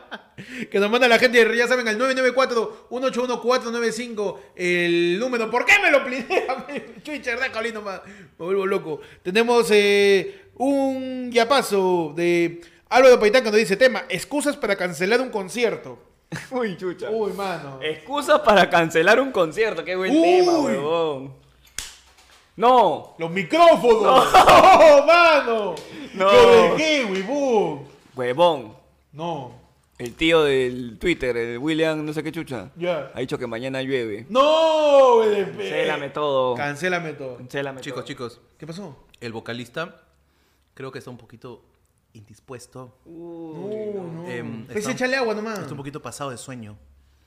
[0.71, 4.37] Que nos manda la gente, ya saben, al 994-181-495.
[4.55, 5.51] El número.
[5.51, 6.67] ¿Por qué me lo plinea?
[7.03, 8.03] Twitcher, déjalo ahí nomás.
[8.07, 9.01] Me vuelvo loco.
[9.23, 15.31] Tenemos eh, un yapazo de Álvaro Paitán que nos dice: tema, excusas para cancelar un
[15.31, 15.99] concierto.
[16.51, 17.11] Uy, chucha.
[17.11, 17.81] Uy, mano.
[17.83, 19.85] Excusas para cancelar un concierto.
[19.85, 20.23] Qué buen Uy.
[20.23, 21.35] tema, huevón.
[22.59, 23.15] No.
[23.19, 24.33] ¡Los micrófonos!
[24.33, 25.75] ¡No, mano!
[26.15, 26.25] No.
[26.33, 27.85] ¿Lo dejé, huevón!
[28.17, 28.75] Huevón.
[29.13, 29.53] No.
[29.97, 32.71] El tío del Twitter, el William, no sé qué chucha.
[32.77, 33.13] Ya.
[33.15, 34.27] Ha dicho que mañana llueve.
[34.29, 35.23] ¡No!
[35.23, 35.57] LP.
[35.57, 36.55] Cancélame todo.
[36.57, 37.37] Cancélame todo.
[37.37, 38.07] Cancélame Chicos, todo.
[38.07, 39.05] chicos, ¿Qué pasó?
[39.21, 39.95] el vocalista
[40.75, 41.63] creo que está un poquito
[42.13, 42.93] indispuesto.
[43.07, 44.29] No, no.
[44.29, 45.61] Em, Pues está- échale agua nomás.
[45.61, 46.77] Está un poquito pasado de sueño.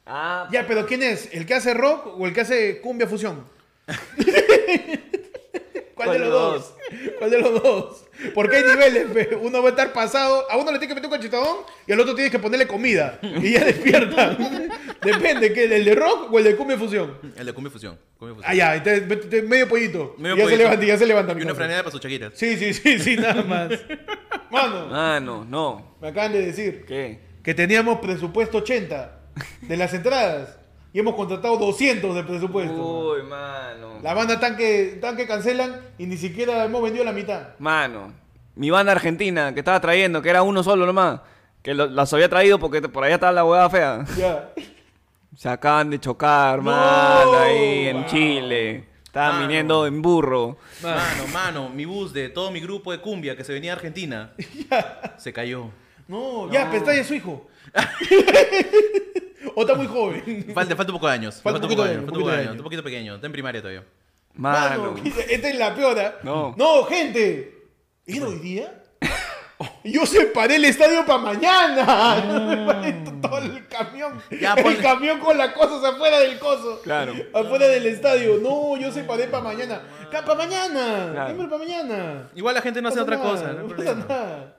[0.06, 1.30] Ah, Ya, pero ¿quién es?
[1.34, 3.46] ¿El que hace rock o el que hace cumbia fusión?
[6.06, 6.74] ¿Cuál de los dos?
[7.20, 8.06] ¿Cuál de los dos?
[8.34, 9.36] Porque hay niveles, pe.
[9.36, 12.00] uno va a estar pasado, a uno le tiene que meter un cachetadón y al
[12.00, 14.38] otro tienes que ponerle comida y ya despierta.
[15.04, 15.64] Depende, ¿qué?
[15.76, 17.18] ¿El de rock o el de cumbia fusión?
[17.36, 17.98] El de Cumbia Fusión.
[18.18, 18.52] Cumbia Fusión.
[18.52, 20.16] Ah, ya, entonces, medio pollito.
[20.18, 20.64] Medio y ya se pollito.
[20.64, 21.34] levanta, y ya se levanta.
[21.38, 22.34] Y una franela para sus chaquiras.
[22.36, 23.72] Sí, sí, sí, sí, nada más.
[24.52, 25.96] Mano, ah, no, no.
[26.02, 27.20] me acaban de decir ¿Qué?
[27.42, 29.20] que teníamos presupuesto 80
[29.62, 30.58] de las entradas
[30.93, 33.12] y hemos contratado 200 de presupuesto.
[33.13, 33.99] Uy, mano.
[34.04, 37.49] La banda tan que, tan que cancelan y ni siquiera hemos vendido la mitad.
[37.59, 38.13] Mano,
[38.55, 41.22] mi banda argentina que estaba trayendo, que era uno solo nomás,
[41.61, 44.05] que lo- las había traído porque por allá estaba la hueá fea.
[44.18, 44.49] Ya.
[45.38, 46.72] Se acaban de chocar, No.
[46.72, 48.05] mano, ahí en Wow.
[48.07, 48.86] Chile.
[49.05, 49.47] Estaban Mano.
[49.47, 50.57] viniendo en burro.
[50.82, 54.34] Mano, mano, mi bus de todo mi grupo de cumbia que se venía a Argentina
[55.18, 55.70] se cayó.
[56.07, 57.47] No, ya, de su hijo.
[59.56, 60.46] o está muy joven.
[60.54, 61.42] Falta, falta un poco de años.
[61.42, 62.06] Falta un un poquito poco de de años.
[62.06, 62.58] Falta un poco de años.
[62.58, 63.16] Un poquito pequeño.
[63.16, 63.86] Está en primaria todavía.
[64.34, 64.94] Mano.
[64.94, 66.00] Mano, esta es la peor.
[66.00, 66.16] ¿ah?
[66.24, 66.56] No.
[66.58, 67.70] No, gente.
[68.06, 68.84] ¿Era hoy día?
[69.84, 73.12] Yo separé el estadio para mañana.
[73.22, 74.22] Todo el camión.
[74.39, 76.82] Ya, el camión con las cosas afuera del coso.
[76.82, 77.14] Claro.
[77.34, 78.38] Afuera del estadio.
[78.42, 79.82] No, yo separé para mañana.
[80.12, 81.10] Para mañana.
[81.12, 81.32] Claro.
[81.32, 82.30] Dímelo para mañana.
[82.36, 83.54] Igual la gente no hace pasa otra nada, cosa.
[83.54, 84.58] No no pasa nada.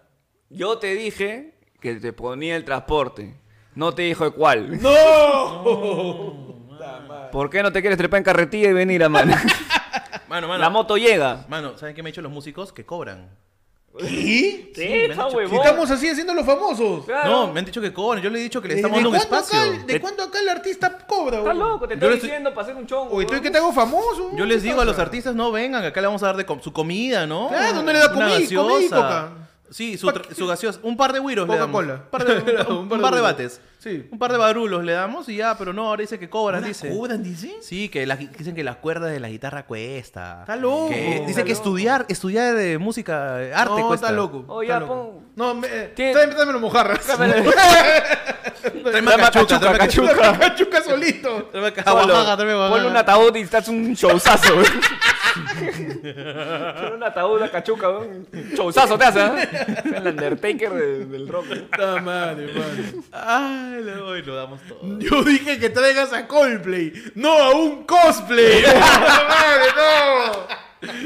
[0.51, 3.35] Yo te dije que te ponía el transporte.
[3.75, 4.81] No te dijo de cuál.
[4.83, 6.63] ¡No!
[7.33, 9.35] ¿Por qué no te quieres trepar en carretilla y venir a mano?
[10.29, 10.61] Mano, mano.
[10.63, 11.45] La moto llega.
[11.49, 12.73] Mano, ¿saben qué me han hecho los músicos?
[12.73, 13.29] Que cobran.
[13.99, 14.73] ¿Qué?
[14.75, 15.51] Sí, me han está dicho- huevón.
[15.51, 17.05] ¿Qué estamos así haciendo los famosos?
[17.05, 17.31] Claro.
[17.31, 18.23] No, me han dicho que cobran.
[18.23, 19.61] Yo le he dicho que le ¿De, estamos dando un cuándo espacio.
[19.75, 21.37] acá, ¿De cuándo acá el artista cobra?
[21.41, 21.59] Estás weón?
[21.71, 23.15] loco, te Yo estoy le estoy- diciendo para hacer un chongo.
[23.15, 24.31] Oye, ¿tú que te hago famoso?
[24.35, 26.47] Yo les ¿Qué digo a los artistas, no vengan, acá le vamos a dar de
[26.47, 27.49] com- su comida, ¿no?
[27.49, 28.97] Claro, no le da Una comida y gaseosa.
[28.97, 29.33] coca.
[29.73, 30.81] Sí, su, tra- su gaseosa.
[30.83, 31.83] Un par de güiros le damos.
[31.83, 32.05] Coca-Cola.
[32.05, 33.61] Un par de, un, Un par de bates.
[33.83, 34.07] Sí.
[34.13, 36.89] Un par de barulos le damos y ya, pero no, ahora dice que cobran, dice.
[36.89, 37.57] ¿Cobran, dice?
[37.61, 40.43] Sí, que la- dicen que las cuerdas de la guitarra cuesta.
[40.43, 40.89] Está loco.
[40.91, 40.95] Que
[41.27, 41.53] dice Está que loco.
[41.63, 44.07] estudiar, estudiar de música, eh, arte no, cuesta.
[44.07, 44.45] está loco.
[44.47, 44.95] Oh, está ya, loco.
[44.95, 47.01] pon- No, me, eh, tráeme, mojarras.
[48.63, 50.39] Tráeme Tráeme cachuca, tráeme cachuca.
[50.39, 51.43] Cachuca solito.
[51.51, 52.75] Tráeme ca- Solo, Oaxaca, tráeme Oaxaca.
[52.77, 54.55] Ponle un ataúd y estás un showzazo.
[55.63, 57.89] Ponle un ataúd a cachuca.
[57.89, 59.49] Un Showzazo te hace, ¿eh?
[59.97, 61.47] El Undertaker de- del rock.
[61.49, 61.63] güey.
[61.63, 63.03] Puta madre, mano.
[63.13, 63.72] Ay,
[64.05, 64.99] hoy lo damos todo.
[64.99, 68.63] Yo dije que traigas a Coldplay, no a un cosplay.
[68.63, 69.27] ¡Puta
[70.83, 71.03] madre,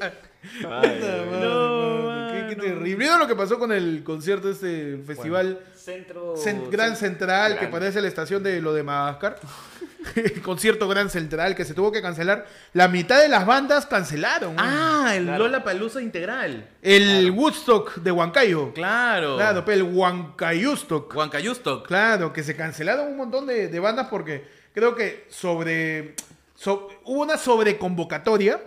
[0.00, 0.27] no!
[0.62, 2.94] No, mano, qué, qué terrible.
[2.96, 6.34] ¿Vieron lo que pasó con el concierto este el festival Centro.
[6.70, 9.38] Gran Central, que parece la estación de lo de Madagascar?
[10.14, 12.46] el concierto Gran Central que se tuvo que cancelar.
[12.74, 14.54] La mitad de las bandas cancelaron.
[14.58, 15.44] Ah, el Claro.
[15.44, 16.68] Lola Palusa integral.
[16.82, 18.72] el Woodstock de Huancayo.
[18.74, 19.36] Claro.
[19.36, 21.14] Claro, pero el Huancayustock.
[21.16, 21.86] Huancayustoc.
[21.86, 26.14] Claro, que se cancelaron un montón de, de bandas porque creo que sobre,
[26.54, 28.60] so- hubo una sobreconvocatoria,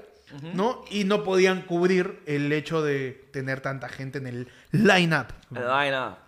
[0.54, 0.84] ¿no?
[0.90, 5.28] Y no podían cubrir el hecho de tener tanta gente en el line-up.
[5.50, 5.60] No.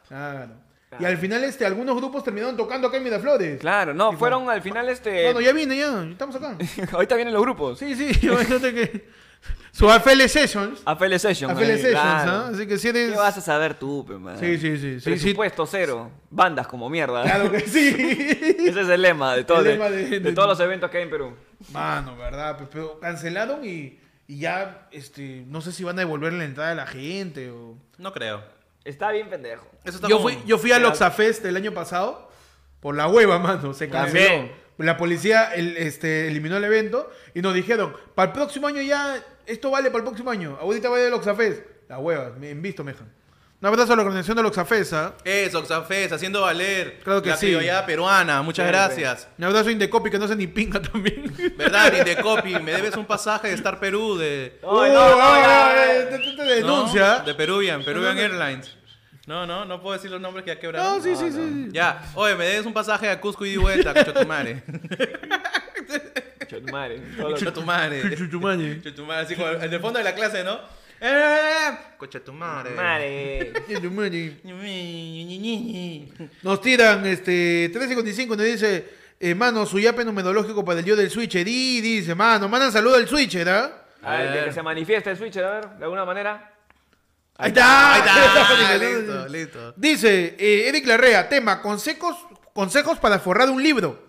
[0.08, 0.63] Claro.
[1.00, 3.60] Y al final este, algunos grupos terminaron tocando acá en Miraflores.
[3.60, 5.24] Claro, no, fueron al final este.
[5.26, 6.58] Bueno, ya vine, ya, estamos acá.
[6.92, 7.80] Ahorita vienen los grupos.
[7.80, 9.24] Sí, sí, imagínate que...
[9.72, 10.82] Su AFL Sessions.
[10.86, 11.50] AFL Session.
[11.52, 12.32] AFL ahí, Sessions, claro.
[12.32, 12.50] ¿ah?
[12.54, 13.12] Así que si eres...
[13.12, 14.38] ¿Qué vas a saber tú, pe, man?
[14.40, 14.78] Sí, sí, sí.
[14.78, 15.10] sí, sí.
[15.10, 16.12] Presupuesto cero.
[16.30, 17.24] Bandas como mierda.
[17.24, 17.90] Claro que sí.
[18.68, 20.90] Ese es el lema de, todo, El de, lema de- de de- todos los eventos
[20.92, 21.34] que hay en Perú.
[21.72, 22.56] Mano, ¿verdad?
[22.58, 26.72] Pe- Pero cancelaron y, y ya, este, no sé si van a devolver la entrada
[26.72, 27.76] a la gente o...
[27.98, 28.44] No creo.
[28.86, 29.66] Está bien pendejo.
[29.84, 32.30] Eso está Yo como- fui, yo fui al Oxafest el año pasado
[32.80, 33.74] por la hueva, mano.
[33.74, 34.26] Se canceló.
[34.26, 34.64] También.
[34.78, 39.24] La policía el- este, eliminó el evento y nos dijeron, para el próximo año ya,
[39.46, 40.58] esto vale para el próximo año.
[40.60, 41.62] Ahorita va el Oxafest.
[41.88, 43.14] La hueva, me en visto, mejan.
[43.64, 45.14] Un abrazo a la organización del Oxafest, ¿ah?
[45.24, 47.00] Eso, Oxafest, haciendo valer.
[47.02, 47.46] Claro que la sí.
[47.46, 48.42] criollada peruana.
[48.42, 48.78] Muchas Siempre.
[48.78, 49.30] gracias.
[49.38, 51.34] Un abrazo a Indecopi que no se ni pinga también.
[51.58, 52.60] ¿Verdad, Indecopi?
[52.60, 54.60] Me debes un pasaje de Star Perú de...
[54.62, 57.20] No, te, te- te denuncia.
[57.20, 58.18] No, de Peruvian, Peruvian.
[58.18, 58.76] Airlines.
[59.28, 60.98] No, no, no puedo decir los nombres que ya quebraron.
[60.98, 61.70] No, sí, sí, sí.
[61.72, 64.62] Ya, oye, me debes un pasaje a Cusco y de vuelta, cocho tu madre.
[66.48, 67.00] Chetumare.
[67.16, 68.14] Todo lo- Cocho tu madre.
[68.18, 68.76] Chuchumañe.
[68.80, 70.60] Cocho tu madre, así como en el fondo de la clase, ¿no?
[71.06, 71.78] ¡Eh!
[71.98, 72.76] Cocho tu madre.
[72.76, 73.52] Madre.
[76.44, 78.88] Nos tiran este 355 nos dice,
[79.20, 81.46] eh, mano, su yape numerológico para el día del Switcher.
[81.46, 83.84] Y dice, mano, mandan saludo al Switcher, ¿ah?
[84.02, 86.54] A ver, de que se manifieste el switcher, a ver, de alguna manera.
[87.38, 87.96] Ahí está.
[87.96, 89.74] Ahí está, listo, listo.
[89.76, 92.16] Dice eh, Eric Larrea, tema, consejos,
[92.54, 94.08] consejos para forrar un libro.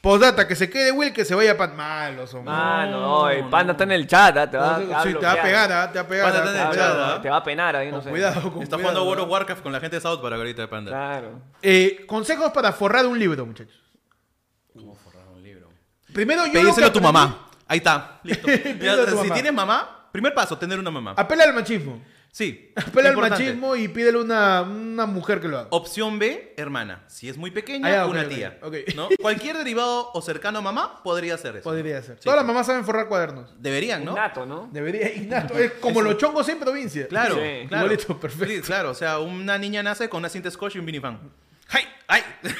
[0.00, 1.72] Postdata, que se quede Will, que se vaya para...
[1.72, 2.52] Malos, hombre.
[2.52, 5.02] Mano, no, el panda está en el chat, ah, te va, No, te va a
[5.02, 5.42] sí, te va a bloquear.
[5.46, 5.92] pegar, ¿ah?
[5.92, 6.26] te va a pegar.
[6.32, 6.50] Pásate ¿ah?
[6.50, 7.22] en Te el va a- chat, ¿ah?
[7.22, 8.10] Te va a penar ahí, no sé.
[8.10, 8.78] cuidado, con Está cuidado.
[8.78, 10.90] jugando World of Warcraft con la gente de South para ahorita de Panda.
[10.90, 11.40] Claro.
[11.62, 13.74] Eh, consejos para forrar un libro, muchachos.
[14.72, 15.68] ¿Cómo forrar un libro?
[16.12, 16.62] Primero yo...
[16.62, 17.48] lo a tu aprendí- mamá.
[17.68, 18.20] Ahí está.
[18.24, 18.46] Listo.
[18.46, 19.34] Pídelo a tu si mamá.
[19.34, 21.14] tienes mamá, primer paso, tener una mamá.
[21.16, 22.00] Apela al machismo.
[22.32, 22.70] Sí.
[22.76, 23.44] Apela al importante.
[23.44, 25.68] machismo y pídele una, una mujer que lo haga.
[25.70, 27.02] Opción B, hermana.
[27.06, 28.58] Si es muy pequeña, Ah, ya, ok, una ok, tía.
[28.62, 28.74] ok.
[28.94, 29.08] ¿no?
[29.22, 31.64] Cualquier derivado o cercano a mamá podría ser eso.
[31.64, 32.16] Podría ser.
[32.16, 32.24] Sí.
[32.24, 33.54] Todas las mamás saben forrar cuadernos.
[33.58, 34.12] Deberían, ¿no?
[34.12, 34.68] Innato, ¿no?
[34.70, 35.54] Debería, innato.
[35.58, 37.08] Es como los chongos en provincia.
[37.08, 37.66] Claro, Sí.
[37.68, 37.86] claro.
[37.86, 38.54] Igualito, perfecto.
[38.54, 41.18] Sí, claro, o sea, una niña nace con una cinta scotch y un minifan.
[41.70, 41.84] ¡Ay!
[42.06, 42.22] ¡Ay!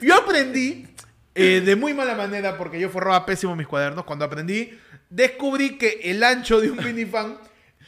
[0.00, 0.86] Yo aprendí
[1.34, 4.04] eh, de muy mala manera, porque yo forraba pésimo mis cuadernos.
[4.04, 4.78] Cuando aprendí,
[5.12, 7.38] descubrí que el ancho de un minifan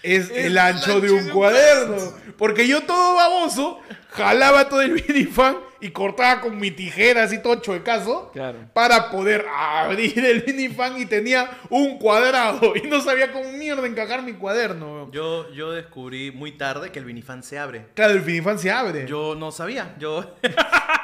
[0.03, 1.97] es el ancho de un cuaderno.
[2.37, 7.57] Porque yo todo baboso, jalaba todo el minifan y cortaba con mi tijera así todo
[7.57, 8.59] chuecazo Claro.
[8.73, 14.23] para poder abrir el minifan y tenía un cuadrado y no sabía cómo mierda encajar
[14.23, 15.11] mi cuaderno.
[15.13, 17.87] Yo, yo descubrí muy tarde que el minifan se abre.
[17.95, 19.07] Claro, el minifan se abre.
[19.07, 19.95] Yo no sabía.
[19.99, 20.35] Yo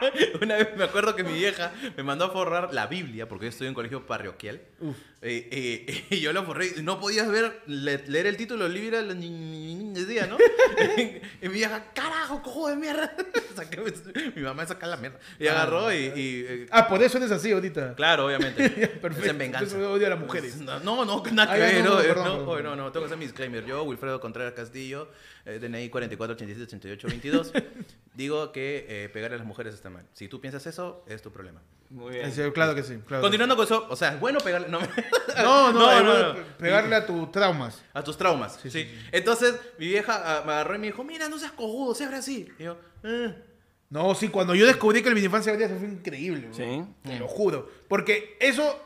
[0.42, 3.50] una vez me acuerdo que mi vieja me mandó a forrar la Biblia porque yo
[3.50, 4.60] estoy en colegio parroquial.
[5.22, 9.00] Eh, eh, y yo lo forré no podías ver le- leer el título del libro
[9.02, 10.38] la decía, ¿no?
[11.42, 13.14] y mi vieja, carajo, cojo de mierda.
[14.34, 15.18] Mi mamá saca la mierda.
[15.38, 17.94] Y agarró y, y, eh, Ah, por eso eres así ahorita.
[17.96, 18.70] Claro, obviamente.
[18.70, 19.24] Perfecto.
[19.24, 19.76] Es en venganza.
[19.76, 20.56] Eso odia a las mujeres.
[20.56, 21.84] No, no, no, nada Ah, que ver.
[21.84, 22.48] no, No, no, perdón, no, perdón.
[22.48, 23.64] oye, no, no, tengo que hacer mi disclaimer.
[23.66, 25.10] Yo, Wilfredo Contreras Castillo,
[25.44, 27.52] eh, DNI 44878822,
[28.14, 30.06] digo que eh, pegarle a las mujeres está mal.
[30.12, 31.60] Si tú piensas eso, es tu problema.
[31.90, 32.32] Muy bien.
[32.32, 32.94] Sí, claro que sí.
[33.06, 34.68] claro que Continuando con eso, o sea, es bueno pegarle.
[34.68, 34.86] No, sí.
[35.36, 36.34] No, no, No, no, no.
[36.34, 37.82] pe- pegarle a tus traumas.
[37.92, 38.58] A tus traumas.
[38.62, 42.18] Sí, Entonces, mi vieja me agarró y me dijo: Mira, no seas cojudo, se abre
[42.18, 42.48] así.
[42.58, 43.34] Y yo, eh.
[43.90, 46.46] No, sí, cuando yo descubrí que el minifan se abría, eso fue increíble.
[46.48, 46.54] ¿no?
[46.54, 46.84] Sí.
[47.02, 47.68] Te lo juro.
[47.88, 48.78] Porque eso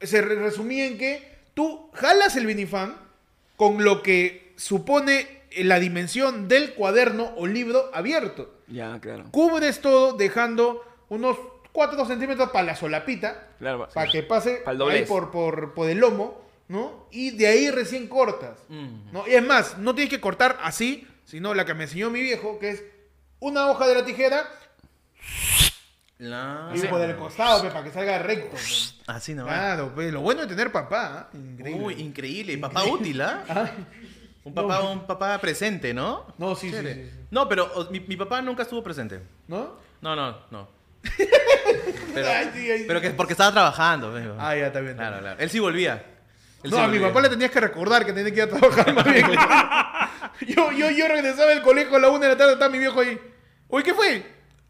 [0.00, 2.94] se re- resumía en que tú jalas el minifan
[3.56, 8.54] con lo que supone la dimensión del cuaderno o libro abierto.
[8.66, 9.24] Ya, claro.
[9.30, 11.36] Cubres todo dejando unos
[11.72, 14.12] 4 centímetros para la solapita, Claro, para sí.
[14.12, 17.06] que pase ahí por, por, por el lomo, ¿no?
[17.10, 18.58] Y de ahí recién cortas.
[18.68, 19.26] ¿no?
[19.28, 22.58] Y es más, no tienes que cortar así, sino la que me enseñó mi viejo,
[22.58, 22.84] que es
[23.40, 24.48] una hoja de la tijera
[26.18, 28.56] La- y por el costado, pe, para que salga recto.
[28.56, 28.62] pe.
[29.08, 29.52] Así no va.
[29.52, 31.36] Claro, pues, lo bueno de tener papá, ¿ah?
[31.36, 31.84] increíble.
[31.84, 32.56] Uy, increíble.
[32.58, 33.44] Papá útil, ¿ah?
[34.44, 36.26] Un papá, un papá presente, ¿no?
[36.38, 36.94] No, sí, sí, Chévere.
[36.94, 37.26] sí, sí.
[37.30, 39.20] No, pero o, mi, mi papá nunca estuvo presente.
[39.48, 39.76] ¿No?
[40.02, 40.68] No, no, no.
[42.14, 43.06] Pero, Ay, sí, ay, pero sí.
[43.08, 44.12] que porque estaba trabajando.
[44.12, 44.94] pero- Ah, ya está bien.
[44.94, 45.40] Claro, claro.
[45.40, 45.94] Él sí volvía.
[46.62, 48.48] Él No, sí a mi papá le tenías que recordar que tenía que ir a
[48.48, 49.26] trabajar más bien.
[50.54, 53.00] yo, yo, yo regresaba del colegio a la una de la tarde, estaba mi viejo
[53.00, 53.18] ahí.
[53.68, 54.24] Oye, ¿qué fue?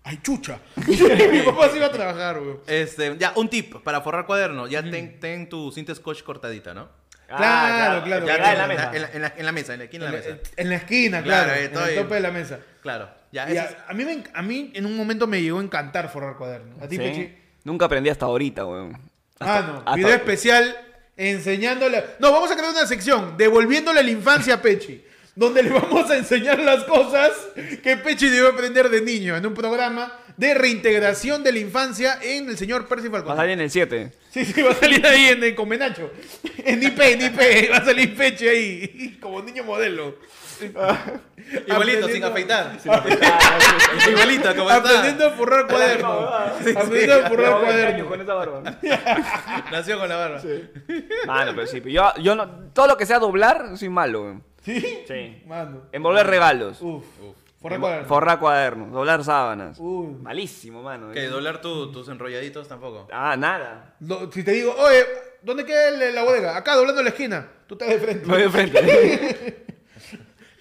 [0.05, 0.59] Ay, chucha.
[0.87, 2.61] mi papá se iba a trabajar, weón.
[2.66, 4.66] Este, ya, un tip para forrar cuaderno.
[4.66, 6.89] Ya ten, ten tu cinta scotch cortadita, ¿no?
[7.27, 8.53] Claro, ya, claro, Ya, claro.
[8.53, 8.91] en la mesa.
[8.95, 10.37] En la, en la- en la mesa, en la esquina de la mesa.
[10.57, 11.61] En la esquina, Claro, claro.
[11.61, 12.59] en el tope de la mesa.
[12.83, 13.09] Claro.
[13.33, 15.62] Ya, Y ese es- a, mí me a mí en un momento me llegó a
[15.62, 16.81] encantar forrar cuadernos.
[16.83, 17.03] ¿A ti, Sí.
[17.03, 17.35] Pechi?
[17.64, 18.99] Nunca aprendí hasta ahorita, weón.
[19.41, 19.79] Ah, no.
[19.79, 20.77] hasta- Video especial
[21.16, 22.05] enseñándole.
[22.18, 25.05] No, vamos a crear una sección devolviéndole a la infancia a Pechi.
[25.37, 27.33] Donde le vamos a enseñar las cosas
[27.83, 32.49] que Pechi debe aprender de niño en un programa de reintegración de la infancia en
[32.49, 34.12] el señor Percy Va a salir en el 7.
[34.30, 36.11] Sí, sí, va a salir ahí en, en Comenacho.
[36.59, 37.70] En IP, en IP.
[37.70, 39.18] Va a salir Pechi ahí.
[39.20, 40.16] Como niño modelo.
[41.66, 42.78] Igualito, sin Aprendiendo- afeitar.
[44.11, 46.35] Igualito, como Aprendiendo a forrar cuadernos.
[46.76, 48.09] Aprendiendo a forrar cuadernos.
[48.09, 48.62] Con esa barba.
[49.70, 50.43] Nació con la barba.
[51.26, 51.82] Mano, pero sí.
[51.87, 54.45] Yo, yo no, todo lo que sea doblar, soy malo, weón.
[54.64, 54.80] ¿Sí?
[55.07, 55.43] Sí.
[55.47, 55.82] Mano.
[55.93, 56.78] Envolver regalos.
[56.80, 57.05] Uf.
[57.65, 58.09] Forrar cuadernos.
[58.09, 58.93] Forrar cuadernos.
[58.93, 59.79] Doblar sábanas.
[59.81, 60.09] Uy.
[60.21, 61.11] Malísimo, mano.
[61.12, 63.09] Que doblar tu- tus enrolladitos tampoco.
[63.11, 63.95] Ah, nada.
[63.99, 65.03] Do- Si te digo, oye,
[65.43, 66.57] ¿dónde queda el- la bodega?
[66.59, 67.49] Acá, doblando la esquina.
[67.67, 68.27] Tú estás de frente.
[68.27, 69.65] Me voy de frente.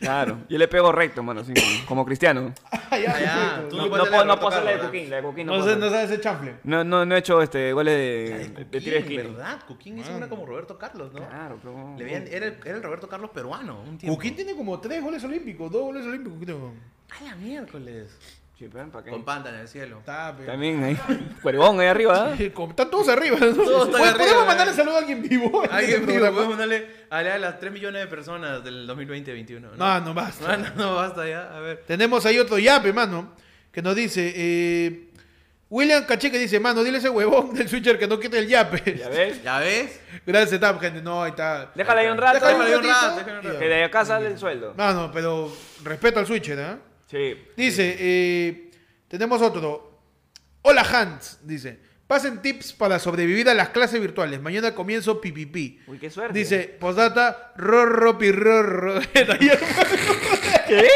[0.04, 0.40] claro.
[0.50, 1.54] Yo le pego recto, mano, así
[1.88, 2.54] como, cristiano.
[2.94, 3.66] Ah, ya, Ah, ya.
[3.70, 5.10] Tú No, no no puedes puedo, no hacer la de Coquín.
[5.10, 6.56] La de Coquín No, no, sé, puedo no sabes ese chanfle.
[6.64, 9.24] no, no, no he hecho este, goles de, de tiro de esquina.
[9.24, 9.60] ¿Verdad?
[9.68, 11.28] Cuquín hizo una como Roberto Carlos, ¿no?
[11.28, 11.96] Claro, pero...
[11.98, 13.82] Le veían- era, el, era el Roberto Carlos peruano.
[13.82, 14.16] Un tiempo.
[14.16, 16.38] Cuquín tiene como tres goles olímpicos, dos goles olímpicos.
[16.44, 16.74] creo.
[17.20, 18.16] A la miércoles.
[18.64, 19.12] Sí, pero ¿para qué?
[19.12, 19.98] Con panda en el cielo.
[20.00, 20.34] Está.
[20.46, 20.98] También ahí.
[21.42, 22.54] Cuervón ahí arriba, ¿eh?
[22.54, 23.38] Como Están todos arriba.
[23.42, 23.54] ¿no?
[23.54, 24.48] Todos están Pues, arriba, Podemos eh.
[24.48, 25.66] mandarle saludo a alguien vivo.
[25.66, 29.60] en Alguien este vivo, podemos darle a, a las 3 millones de personas del 2020-2021.
[29.60, 29.76] ¿no?
[29.76, 30.54] No, no basta.
[30.54, 31.54] Ah, no, no, basta ya.
[31.54, 31.84] A ver.
[31.86, 33.34] Tenemos ahí otro yape, mano,
[33.70, 35.10] que nos dice, eh,
[35.70, 38.96] William Cacheque dice, mano, dile a ese huevón del switcher que no quite el yape.
[38.98, 39.44] ¿Ya ves?
[39.44, 40.00] ¿Ya ves?
[40.26, 41.02] Gracias, Tap, gente.
[41.02, 41.70] No, ahí está.
[41.76, 42.36] Déjala ahí un rato.
[42.36, 43.60] Déjala Déjale un rato, déjale un rato.
[43.60, 44.74] Que de acá sale el sueldo.
[44.78, 45.52] Mano, pero
[45.84, 46.93] respeto al switcher, ¿eh?
[47.14, 47.38] Sí.
[47.56, 48.72] Dice, eh,
[49.08, 50.00] tenemos otro.
[50.64, 51.78] Hola Hans, dice.
[52.08, 54.42] Pasen tips para sobrevivir a las clases virtuales.
[54.42, 55.80] Mañana comienzo PPP.
[55.88, 56.38] Uy, qué suerte.
[56.38, 59.00] Dice, postdata, rorro pirrorro.
[59.14, 60.88] ¿Qué?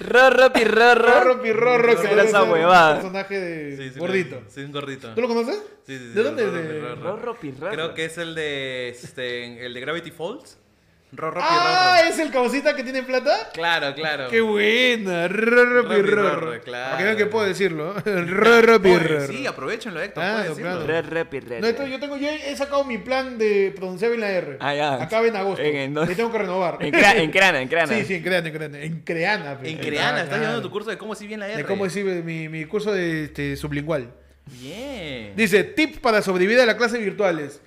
[0.00, 1.20] Rorro, pirrorro.
[1.20, 1.96] Rorro pirrorro.
[1.96, 4.42] ¿Qué que era es esa un personaje de Sí, sí, gordito.
[4.48, 5.14] Sí, un gordito.
[5.14, 5.56] ¿Tú lo conoces?
[5.86, 6.46] Sí, sí, sí, ¿De dónde?
[6.46, 6.96] Rorro.
[6.96, 7.72] Rorro, pirrorro.
[7.72, 10.58] Creo que es el de este, el de Gravity Falls.
[11.12, 12.00] Rorro Ah.
[12.08, 13.50] ¿es el cabocita que tiene plata?
[13.54, 14.28] Claro, claro.
[14.28, 15.28] Qué buena.
[15.28, 16.60] Rorro Rorro pirrorro.
[16.60, 16.84] claro.
[16.86, 17.94] Para que vean que puedo decirlo.
[18.04, 19.26] Rorro pirrorro.
[19.28, 20.22] Sí, aprovechenlo, Héctor.
[20.24, 20.86] Claro, puedes claro.
[20.86, 21.60] Rorro, pirrorro.
[21.60, 24.56] No, esto- yo tengo, yo he sacado mi plan de pronunciar bien la R.
[24.60, 24.94] Ah, ya.
[25.02, 25.62] Acaba en agosto.
[25.62, 26.78] En- en dos- Y tengo que renovar.
[26.80, 27.86] En, cra- en crana.
[27.86, 28.78] Sí, sí, en Creana, en Creana.
[28.80, 29.58] En Creana.
[29.62, 31.56] En Creana, Ah, estás llevando tu curso de cómo decir bien la R.
[31.58, 34.12] De cómo decir mi, mi curso de este, sublingual.
[34.60, 35.32] Bien.
[35.36, 37.60] Dice, tips para sobrevivir a las clases virtuales.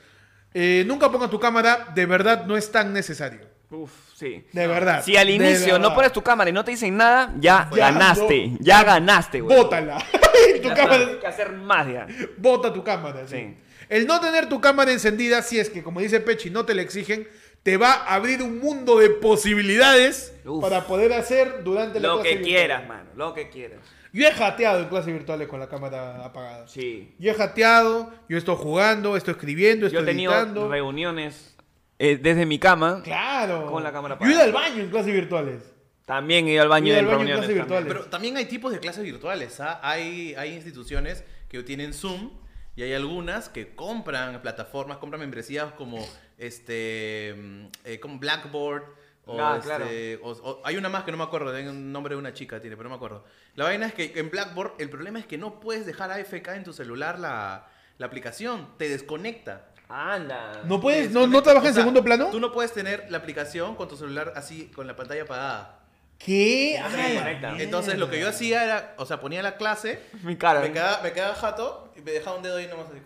[0.54, 3.42] Eh, nunca pongas tu cámara, de verdad no es tan necesario.
[3.72, 4.46] Uf, sí.
[4.52, 5.04] De verdad.
[5.04, 8.48] Si al inicio no pones tu cámara y no te dicen nada, ya, Ya, ganaste.
[8.48, 8.58] no.
[8.60, 9.56] ya ganaste, güey.
[9.58, 9.98] Bótala.
[10.62, 12.08] tu Ya cámara, tienes que hacer más ya.
[12.38, 13.28] bota tu cámara.
[13.28, 13.36] sí.
[13.38, 13.58] Sí.
[13.90, 16.84] El no tener tu cámara encendida, si es que, como dice Pechi, no te la
[16.84, 17.28] exigen,
[17.64, 20.62] te va a abrir un mundo de posibilidades Uf.
[20.62, 23.10] para poder hacer durante la Lo que quieras, mano.
[23.16, 23.80] Lo que quieras.
[24.14, 26.68] Yo he jateado en clases virtuales con la cámara apagada.
[26.68, 27.14] Sí.
[27.20, 30.68] Yo he jateado, yo estoy jugando, estoy escribiendo, Yo estoy he tenido editando.
[30.70, 31.56] reuniones
[32.00, 33.02] eh, desde mi cama.
[33.04, 33.68] Claro.
[33.68, 34.66] Con la cámara Yo he ido apagada.
[34.66, 35.64] al baño en clases virtuales.
[36.06, 37.46] También he ido al baño He ido de al baño en reuniones.
[37.46, 37.68] clases también.
[37.68, 37.94] virtuales.
[37.94, 39.60] Pero también hay tipos de clases virtuales.
[39.60, 39.80] ¿ah?
[39.84, 42.32] Hay, hay instituciones que tienen Zoom
[42.76, 46.04] y hay algunas que compran plataformas, compran membresías como
[46.38, 48.84] este mm, eh, como Blackboard.
[49.32, 52.16] O Ah, este, o- o- hay una más que no me acuerdo, tiene un nombre
[52.16, 53.24] de una chica, tiene, pero no me acuerdo.
[53.56, 56.64] La vaina es que en Blackboard el problema es que no puedes dejar AFK en
[56.64, 57.68] tu celular la,
[57.98, 59.68] la aplicación, te desconecta.
[59.88, 60.62] Anda.
[60.66, 62.28] ¿No puedes, no, no trabaja O en sea, segundo plano?
[62.32, 65.80] Tú no puedes tener la aplicación con tu celular así, con la pantalla apagada.
[66.18, 66.80] ¿Qué?
[66.84, 67.40] Ay.
[67.60, 70.60] Entonces lo que yo hacía era, o sea, ponía la clase, Mi cara.
[70.62, 73.00] me quedaba, me quedaba jato y me dejaba un dedo ahí nomás así.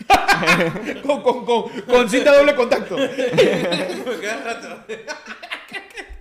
[1.06, 2.96] Con, con, con, con cinta doble contacto.
[2.98, 3.10] me
[4.20, 4.84] quedaba jato.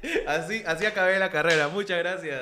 [0.28, 1.68] Así, así acabé la carrera.
[1.68, 2.42] Muchas gracias.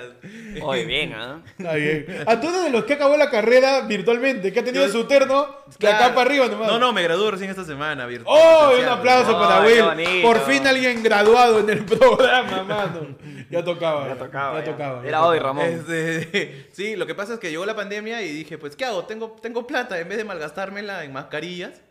[0.61, 1.41] Oye, bien, ¿ah?
[1.57, 2.05] Está bien.
[2.25, 5.03] A tú eres de los que acabó la carrera virtualmente, que ha tenido Yo- su
[5.05, 5.47] terno
[5.79, 6.15] de acá Claro.
[6.15, 6.67] para arriba nomás.
[6.67, 8.05] No, no, me gradué recién esta semana.
[8.05, 8.71] virtual, ¡Oh!
[8.79, 10.21] Un aplauso Oh, para Will.
[10.21, 13.17] Por fin alguien graduado en el programa, mano.
[13.49, 14.07] Ya tocaba.
[14.07, 14.59] Ya tocaba.
[14.59, 14.71] Ya ya.
[14.71, 15.01] tocaba.
[15.03, 15.39] ya Era hoy.
[15.39, 15.65] Ramón.
[15.65, 19.05] Este, sí, lo que pasa es que llegó la pandemia y dije, pues, ¿qué hago?
[19.05, 19.99] Tengo, tengo plata.
[19.99, 21.81] En vez de malgastármela en mascarillas,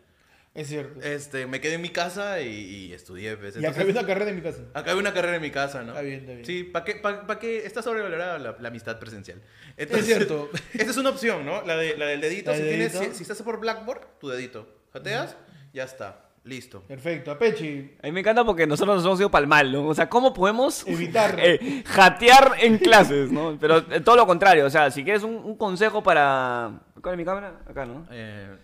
[0.57, 0.99] Es cierto.
[1.01, 3.37] este, me quedé en mi casa y, y estudié.
[3.37, 3.55] Pues.
[3.55, 4.61] Y acabé Entonces, una carrera en mi casa.
[4.73, 5.89] acabé una carrera en mi casa, ¿no?
[5.91, 6.45] Está bien, está bien.
[6.45, 9.41] Sí, ¿para qué, pa- pa' qué está sobrevalorada la, la amistad presencial?
[9.77, 10.49] Es cierto.
[10.73, 11.61] Esta es una opción, ¿no?
[11.63, 12.51] La, de, la del dedito.
[12.51, 14.67] La Si, tienes, si estás por Blackboard, tu dedito.
[14.91, 15.37] Jateas,
[15.73, 16.23] ya está.
[16.43, 16.81] Listo.
[16.83, 17.29] Perfecto.
[17.31, 17.97] Apechi.
[18.01, 19.85] A mí me encanta porque nosotros nos hemos ido para el mal, ¿no?
[19.85, 21.35] O sea, ¿cómo podemos Evitar.
[21.43, 23.57] eh, jatear en clases, ¿no?
[23.59, 26.79] Pero eh, todo lo contrario, o sea, si quieres un, un consejo para...
[27.01, 27.59] ¿Cuál es mi cámara?
[27.69, 28.07] Acá, ¿no?
[28.11, 28.55] Eh,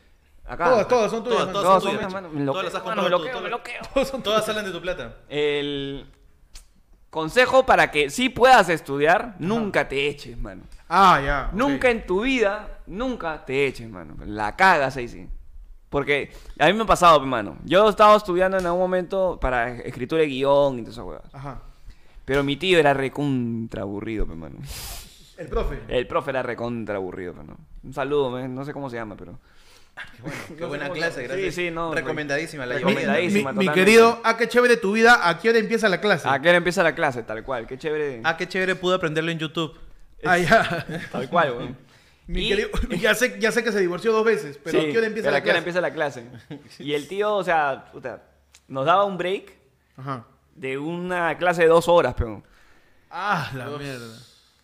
[0.45, 0.65] Acá.
[0.65, 1.39] Todas, todas son tuyas.
[1.39, 2.27] Todas, todas Todas son tuyas, mano.
[2.29, 3.49] Todas loqueo, las has mano, comprado me tú, loqueo, todas- me
[4.03, 4.21] loqueo.
[4.23, 5.15] Todas salen de tu plata.
[5.29, 6.05] El
[7.09, 10.63] consejo para que sí puedas estudiar, nunca te eches, mano.
[10.89, 11.49] Ah, ya.
[11.53, 14.15] Nunca en tu vida, nunca te eches, mano.
[14.25, 15.27] La cagas ahí sí.
[15.89, 17.57] Porque a mí me ha pasado, mano.
[17.63, 21.33] Yo estaba estudiando en algún momento para escritura de guion y todas esas huevas.
[21.35, 21.61] Ajá.
[22.25, 24.55] Pero mi tío era recontra aburrido, pe, mano.
[25.37, 25.81] El profe.
[25.87, 27.57] El profe era recontra aburrido, pe, ¿no?
[27.83, 29.37] Un saludo, me- no sé cómo se llama, pero...
[30.57, 31.55] Qué buena clase, Sí, gracias.
[31.55, 33.51] sí, no, Recomendadísima la recomendadísima.
[33.53, 35.27] mi- mi querido, ah, qué chévere tu vida.
[35.29, 36.27] ¿A qué hora empieza la clase?
[36.27, 37.23] ¿A qué hora empieza la clase?
[37.23, 38.21] Tal cual, qué chévere.
[38.23, 39.77] Ah, qué chévere pude aprenderlo en YouTube.
[40.23, 40.85] Ah, ya.
[41.11, 41.77] Tal cual, weón.
[42.27, 42.69] Mi Y- querido,
[42.99, 45.29] ya, sé, ya sé que se divorció dos veces, pero Sí, ¿a qué hora empieza
[45.29, 45.79] la ¿a qué hora clase?
[45.81, 46.25] empieza la clase?
[46.79, 48.23] Y el tío, o sea, puta,
[48.69, 49.53] nos daba un break
[49.97, 50.25] Ajá.
[50.55, 52.41] de una clase de dos horas, pero...
[53.11, 54.17] Ah, la mierda.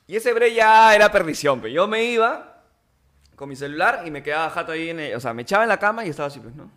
[0.08, 2.49] Y ese break ya era perdición, pero yo me iba
[3.40, 5.70] con mi celular y me quedaba jato ahí en el- O sea, me echaba en
[5.70, 6.70] la cama y estaba así, pues, ¿no?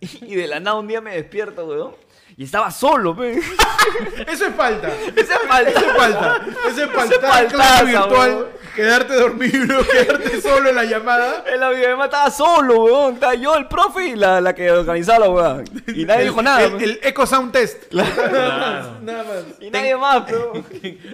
[0.00, 1.94] Y de la nada un día me despierto, weón.
[2.36, 3.38] Y estaba solo, pe.
[4.26, 4.88] Eso es falta.
[4.88, 5.20] Falta.
[5.20, 5.70] Eso es falta.
[5.70, 7.14] Eso es falta.
[7.14, 8.46] Eso es clase virtual, weón.
[8.74, 11.44] quedarte dormido, quedarte solo en la llamada.
[11.46, 13.14] En la videollamada estaba solo, weón.
[13.14, 15.64] Estaba yo, el profe y la, la que organizaba weón.
[15.88, 16.62] Y nadie dijo nada.
[16.64, 17.92] El, el Echo Sound Test.
[17.92, 19.44] Nada más.
[19.60, 20.52] Y nadie más, pero...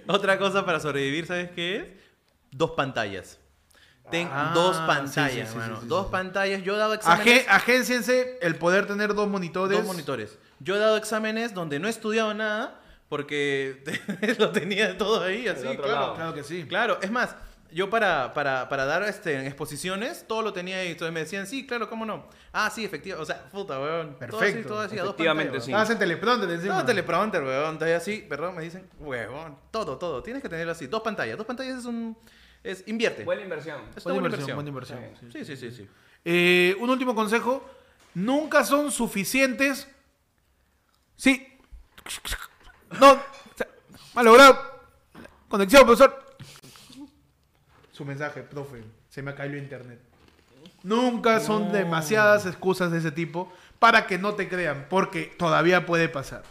[0.07, 1.85] Otra cosa para sobrevivir, ¿sabes qué es?
[2.53, 3.39] Dos pantallas.
[4.11, 5.77] Ten Ah, dos pantallas, sí, sí, mano.
[5.77, 6.13] sí, sí, dos sí.
[6.13, 6.63] pantallas.
[6.63, 7.45] Yo he dado exámenes.
[7.49, 9.77] Agénciense el poder tener dos monitores.
[9.79, 10.39] Dos monitores.
[10.61, 13.83] Yo he dado exámenes donde no he estudiado nada porque
[14.39, 15.87] lo tenía todo ahí, así, claro.
[15.87, 16.15] lado.
[16.15, 16.65] Claro que sí.
[16.69, 17.37] Claro, es más,
[17.73, 20.89] yo para, para, para dar este, en exposiciones, todo lo tenía ahí.
[20.93, 22.29] Entonces me decían, sí, claro, ¿cómo no?
[22.53, 23.23] Ah, sí, efectivamente.
[23.23, 24.17] O sea, puta, weón.
[24.19, 24.69] Todo así, Perfecto.
[24.69, 25.71] todo así, a dos Efectivamente, pantallas, sí.
[25.73, 26.75] Estabas en teleprompter encima.
[26.75, 27.73] No, teleprompter, weón.
[27.75, 29.59] Estoy así, perdón, me dicen, weón.
[29.71, 30.23] Todo, todo.
[30.23, 30.87] Tienes que tenerlo así.
[30.87, 31.37] Dos pantallas.
[31.37, 32.17] Dos pantallas es un...
[32.67, 33.23] Es invierte.
[33.23, 33.81] Buena inversión.
[33.95, 35.01] es Buena inversión, buena inversión.
[35.33, 35.89] Sí, sí, sí, sí.
[36.25, 37.65] Eh, un último consejo.
[38.15, 39.87] Nunca son suficientes.
[41.15, 41.47] Sí.
[42.99, 43.23] No.
[44.15, 44.59] Malogrado.
[45.49, 46.27] Conexión, profesor.
[47.93, 48.83] Su mensaje, profe.
[49.11, 50.01] Se me cayó internet.
[50.83, 56.09] Nunca son demasiadas excusas de ese tipo para que no te crean, porque todavía puede
[56.09, 56.43] pasar.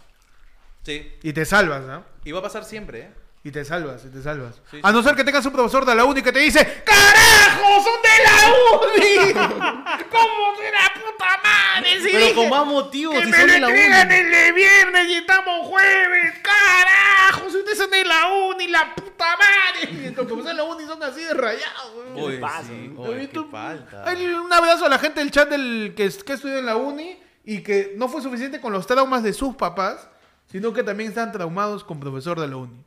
[0.84, 1.11] Sí.
[1.24, 2.05] Y te salvas, ¿no?
[2.24, 3.25] Y va a pasar siempre, ¿eh?
[3.46, 4.56] Y te salvas, y te salvas.
[4.72, 7.84] Sí, a no ser que tengas un profesor de la uni que te dice ¡Carajo!
[7.84, 8.48] ¡Son de la
[8.82, 9.34] uni!
[10.10, 12.02] ¿Cómo de la puta madre?
[12.02, 14.16] Si Pero con más motivos, que si me son lo de la entregan uni.
[14.16, 16.34] el de viernes y estamos jueves.
[16.41, 17.50] ¡Carajo!
[17.52, 19.93] Si ustedes son de la uni, la puta madre.
[20.16, 22.26] Los profesores de la uni son así de rayados, weón.
[22.26, 22.64] Oye, pasa?
[22.64, 22.91] sí.
[23.00, 24.10] ¿Has Oye, qué falta.
[24.10, 27.20] Hay un abrazo a la gente del chat del que, que estudió en la uni
[27.43, 30.10] y que no fue suficiente con los traumas de sus papás,
[30.52, 32.84] sino que también están traumados con profesor de la uni.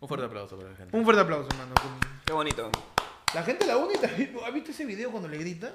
[0.00, 0.96] Un fuerte aplauso para la gente.
[0.96, 1.74] Un fuerte aplauso, hermano.
[2.24, 2.70] Qué bonito.
[3.34, 4.34] La gente de la uni también.
[4.46, 5.72] ¿Ha visto ese video cuando le grita?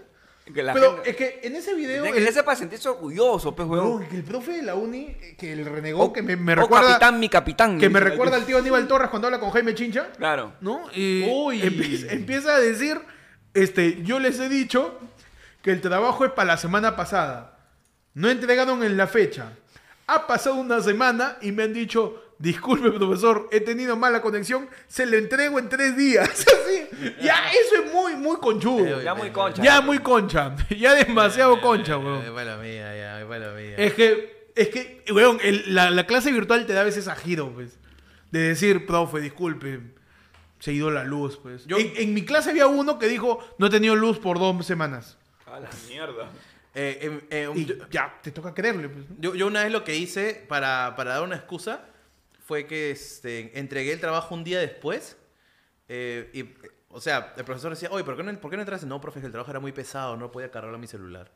[0.53, 2.03] Que la Pero gente- es que en ese video.
[2.03, 4.01] Que el, ser para sentirse orgulloso, pues, weón.
[4.03, 6.53] no, que el profe de la uni, eh, que el renegó, Oh, que me, me
[6.53, 6.87] oh, recuerda.
[6.89, 7.79] capitán, mi capitán.
[7.79, 10.11] que me recuerda al tío Aníbal Torres cuando habla con Jaime Chincha.
[10.17, 10.53] Claro.
[10.61, 10.81] ¿No?
[10.93, 11.61] Y Uy.
[11.63, 12.99] Empieza, empieza a decir:
[13.55, 14.99] este, Yo les he dicho
[15.63, 17.57] que el trabajo es para la semana pasada.
[18.13, 19.53] No entregaron en la fecha.
[20.07, 22.21] Ha pasado una semana y me han dicho.
[22.37, 26.29] Disculpe, profesor, he tenido mala conexión, se lo entrego en tres días.
[26.29, 27.13] Así.
[27.21, 29.01] Ya, eso es muy, muy conchudo.
[29.01, 29.63] Ya muy concha.
[29.63, 30.55] Ya muy concha.
[30.77, 32.45] Ya demasiado concha, Eh, weón.
[32.45, 33.75] la mía, ya, la mía.
[33.77, 37.15] Es que, es que, weón, el- la, la clase virtual te da a veces a
[37.15, 37.77] giro, pues.
[38.31, 39.79] De decir, profe, disculpe,
[40.59, 41.65] se ha ido la luz, pues.
[41.67, 44.65] Yo- En, en mi clase había uno que dijo, no he tenido luz por dos
[44.65, 45.17] semanas.
[45.45, 46.29] A la mierda.
[46.73, 49.05] Eh, em, eh, Y ya, te toca creerle, pues.
[49.19, 51.85] yo- yo una vez lo que hice para, para dar una excusa
[52.45, 55.17] fue que este, entregué el trabajo un día después.
[55.89, 56.53] eh, y, eh,
[56.89, 58.85] o sea, el profesor decía, oye, ¿por qué no, por qué no entraste?
[58.87, 61.29] No, profe, que el trabajo era muy pesado, no podía cargarlo a mi celular.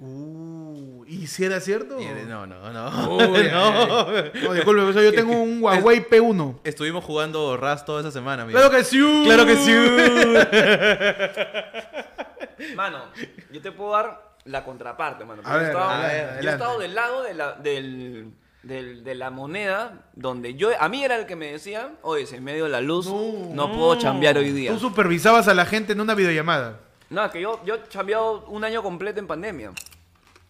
[0.00, 2.00] Uh, ¿y si era cierto?
[2.00, 3.16] Y era- No, no, no.
[3.16, 4.06] Uy, no.
[4.06, 4.12] No,
[4.52, 6.60] disculpe, profesor, yo tengo un Huawei P1.
[6.62, 8.56] Estuvimos jugando Rust toda esa semana, amigo.
[8.58, 9.22] Claro que sí.
[9.24, 9.72] Claro que sí.
[12.74, 13.04] Mano,
[13.50, 15.42] yo te puedo dar la contraparte, mano.
[15.44, 18.32] A Yo ver, ver, yo he estado del lado de la, del,
[18.68, 20.70] del- de la moneda donde yo...
[20.78, 23.72] A mí era el que me decía, oye, se me dio la luz, No, no,
[23.72, 24.70] puedo chambear hoy día.
[24.72, 26.78] Tú supervisabas a la gente en una videollamada.
[27.10, 29.72] No, es que yo, yo he chambeado un año completo en pandemia.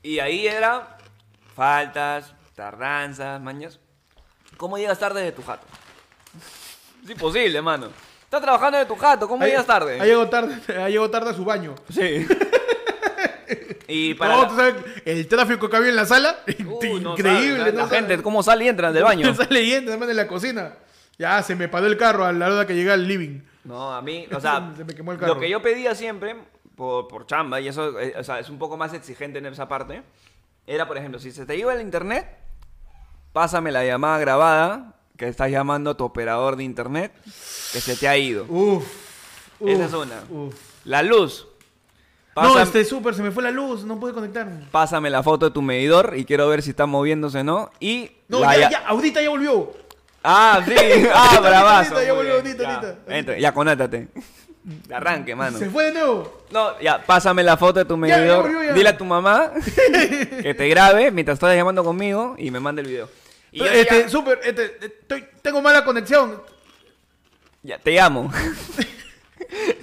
[0.02, 0.98] Y ahí era
[1.54, 3.78] faltas, tardanzas, mañas.
[4.56, 5.66] ¿Cómo llegas tarde de tu jato?
[7.04, 7.88] Es imposible, mano.
[8.24, 10.00] Estás trabajando de tu jato, ¿cómo llegas tarde?
[10.00, 11.74] Ahí llegó tarde, ahí llegó tarde a su baño.
[11.90, 12.26] Sí.
[13.89, 14.74] y para no, la- tú sabes,
[15.05, 16.78] el tráfico que había en la sala, no
[17.12, 17.72] increíble.
[17.72, 19.34] la, gente, ¿cómo sale y entra del baño?
[19.34, 20.74] Sale yendo, además en la cocina.
[21.18, 23.41] Ya, se me paró el carro a la hora que llegué al living.
[23.64, 25.34] No, a mí, o sea, Se me quemó el carro.
[25.34, 26.36] lo que yo pedía siempre,
[26.76, 29.66] por, por chamba, y eso eh, o sea, es un poco más exigente en esa
[29.68, 30.03] parte,
[30.66, 32.26] era, por ejemplo, si se te iba el internet,
[33.32, 38.07] pásame la llamada grabada, que estás llamando a tu operador de internet, que se te
[38.07, 38.45] ha ido.
[38.49, 38.84] Uf.
[39.61, 40.22] uf, Esa es una.
[40.30, 40.55] uf.
[40.84, 41.49] La luz.
[42.43, 44.66] No, este súper, se me fue la luz, no pude conectarme.
[44.70, 47.70] pásame la foto de tu medidor y quiero ver si está moviéndose o no.
[47.80, 49.72] Y No, la ya, ya- Audita ya volvió.
[50.22, 50.74] Ah, sí.
[51.14, 51.95] Ah, bravazo.
[51.95, 52.97] ahorita, ya volvió, ahorita, Ya, ahorita.
[53.16, 54.09] entra, ya, conéctate.
[54.93, 55.59] Arranque, mano.
[55.59, 56.43] Se fue de nuevo.
[56.51, 58.43] No, ya, pásame la foto de tu Ya, ya medidor.
[58.43, 58.72] volvió, ya.
[58.74, 59.53] Dile a tu mamá
[60.43, 63.09] que te grabe mientras estás llamando conmigo y me mande el video.
[63.51, 66.43] Y yo este, súper, este, estoy, tengo mala conexión.
[67.62, 68.30] ya, te llamo.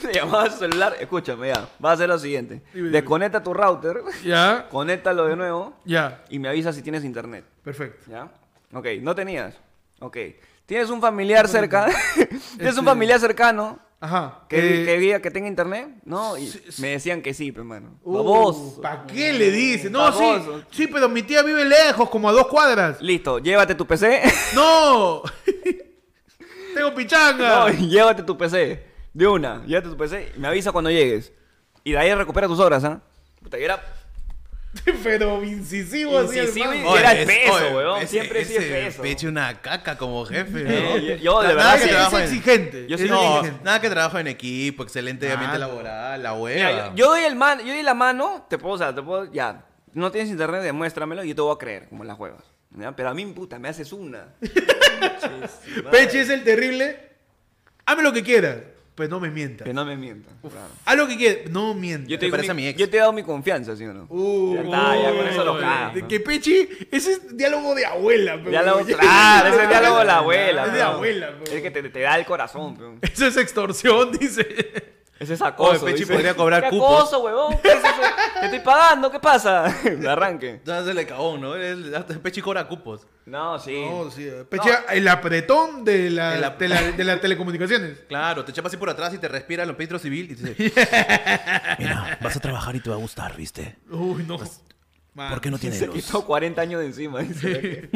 [0.02, 0.96] te llamaba celular.
[1.00, 1.68] Escúchame, ya.
[1.84, 2.56] Va a hacer lo siguiente.
[2.74, 2.90] Dime, dime.
[2.92, 7.46] Desconecta tu router, Ya, conéctalo de nuevo ya, y me avisa si tienes internet.
[7.64, 8.10] perfecto.
[8.10, 8.32] ¿Ya?
[8.74, 9.56] Ok, no tenías.
[10.00, 10.18] Ok.
[10.66, 11.86] Tienes un familiar cerca.
[12.16, 14.42] Tienes Este- un familiar cercano Ajá.
[14.50, 16.36] que, eh, que tenga internet, ¿no?
[16.38, 16.82] Y sí, sí.
[16.82, 18.00] me decían que sí, pero mano.
[18.04, 18.82] uh, Baboso.
[18.82, 19.90] ¿Para qué le dice?
[19.90, 20.60] No, Baboso.
[20.72, 23.00] sí, sí, pero mi tía vive lejos, como a dos cuadras.
[23.02, 24.22] Listo, llévate tu PC.
[24.56, 25.22] ¡No!
[26.74, 27.60] Tengo pichanga.
[27.60, 28.84] no, llévate tu PC.
[29.16, 31.32] De una, llévate tu PC me avisa cuando llegues.
[31.86, 33.02] Y de ahí recupera tus horas, ¿ah?
[33.42, 33.82] Puta, y era
[35.04, 36.98] Pero incisivo así el Incisivo y- man.
[36.98, 39.02] era el es- peso, oye, weón, ese- siempre sí es ese peso.
[39.02, 40.70] Peche una caca como jefe, ¿no?
[40.98, 42.88] Eh, yo de Nada verdad que es en- exigente.
[42.90, 43.64] Yo sí No, exigente.
[43.64, 46.88] nada que trabajo en equipo, excelente Ah, ambiente laboral, la Mira, hueva.
[46.90, 49.32] yo, yo doy el man, yo doy la mano, te puedo, o sea, te puedo,
[49.32, 49.64] ya,
[49.94, 52.44] no tienes internet, demuéstramelo y yo te voy a creer, como las huevas.
[52.78, 52.94] ¿ya?
[52.94, 54.26] Pero a mí, puta, me haces una.
[55.92, 57.00] Peche es el terrible.
[57.86, 58.58] Hazme lo que quieras,
[58.96, 59.66] pues no me mientas.
[59.68, 60.34] Que no me mientas.
[60.42, 60.68] claro.
[60.86, 62.08] Haz lo que quieras, no mientas.
[62.10, 62.80] Yo te, Me digo parece mi- a mi ex.
[62.80, 64.06] yo te he dado mi confianza, ¿sí o no?
[64.10, 66.08] Uh, Ya está, ya con eso lo uy, cagas, De ¿no?
[66.08, 68.38] que Pechi, ese es diálogo de abuela.
[68.38, 70.66] pero- Diálogo, claro, ese es diálogo de la abuela.
[70.68, 71.34] Es de abuela.
[71.44, 73.00] pero- Es que te, te da el corazón, peón.
[73.02, 74.95] Eso es extorsión, dice.
[75.18, 75.86] Ese es acoso.
[75.86, 76.14] Oye, Pechi dice.
[76.14, 77.00] podría cobrar ¿Qué cupos.
[77.00, 77.58] acoso, huevón?
[77.64, 78.02] ¿Qué es eso?
[78.42, 79.64] Te estoy pagando, ¿qué pasa?
[79.84, 80.62] De arranque.
[80.66, 81.56] Ya se le cagó, ¿no?
[81.56, 83.08] El, el Pechi cobra cupos.
[83.26, 83.86] No, sí.
[83.90, 84.30] No, sí.
[84.50, 88.00] Peche, el apretón de, la, El ap- de, la- de las telecomunicaciones.
[88.10, 90.84] Claro, te chapa así por atrás y te respira el Petro civil y te dice...
[91.80, 93.78] Mira, vas a trabajar y te va a gustar, ¿viste?
[93.90, 94.38] Uy, no.
[94.38, 95.96] ¿Por qué no tienes Se luz?
[95.96, 97.22] quitó 40 años de encima.
[97.22, 97.90] dice.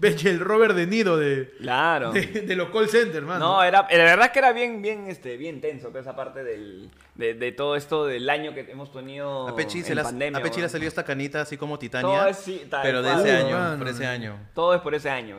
[0.00, 2.12] Peche, el Robert De Nido de, Claro.
[2.12, 3.38] de, de los call centers, mano.
[3.38, 6.44] No, era, la verdad es que era bien, bien, este, bien tenso toda esa parte
[6.44, 10.02] del, de, de todo esto del año que hemos tenido A Pechi, se en la-
[10.02, 10.38] pandemia.
[10.38, 10.70] a Pechi le weón.
[10.70, 12.08] salió esta canita así como Titania.
[12.18, 13.78] Todo es sí, tal pero de ese año, mano.
[13.78, 14.38] por ese año.
[14.54, 15.36] Todo es por ese año.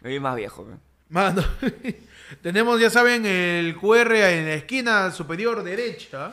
[0.00, 0.62] Me vi más viejo.
[0.62, 0.80] weón.
[1.08, 1.44] Mano,
[2.42, 6.32] tenemos, ya saben, el QR en la esquina superior derecha.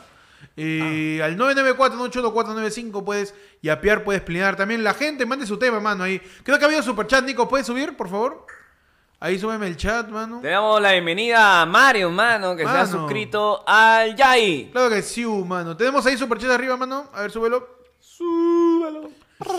[0.56, 4.56] Y al 994-981-495 puedes yapear, puedes plinar.
[4.56, 6.04] También la gente, mande su tema, mano.
[6.04, 6.20] Ahí.
[6.42, 7.48] Creo que ha habido superchat, Nico.
[7.48, 8.46] ¿Puedes subir, por favor?
[9.20, 10.40] Ahí súbeme el chat, mano.
[10.42, 12.86] Le damos la bienvenida a Mario, mano, que se ha Mano.
[12.86, 14.68] suscrito al Yai.
[14.70, 15.76] Claro que sí, mano.
[15.76, 17.08] Tenemos ahí superchat arriba, mano.
[17.12, 17.66] A ver, súbelo.
[17.98, 19.10] Súbelo.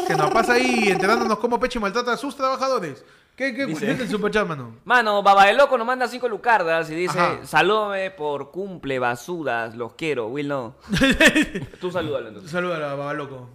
[0.08, 3.04] Que nos pasa ahí enterándonos cómo Peche maltrata a sus trabajadores.
[3.36, 4.78] ¿Qué, qué Dice- el superchat, mano?
[4.86, 7.46] Mano, Baba de Loco nos manda cinco lucardas y dice, Ajá.
[7.46, 10.76] salúdame por cumple, basudas, los quiero, Will no.
[11.82, 12.50] Tú salúdalo entonces.
[12.52, 13.50] Saluda a baba loco.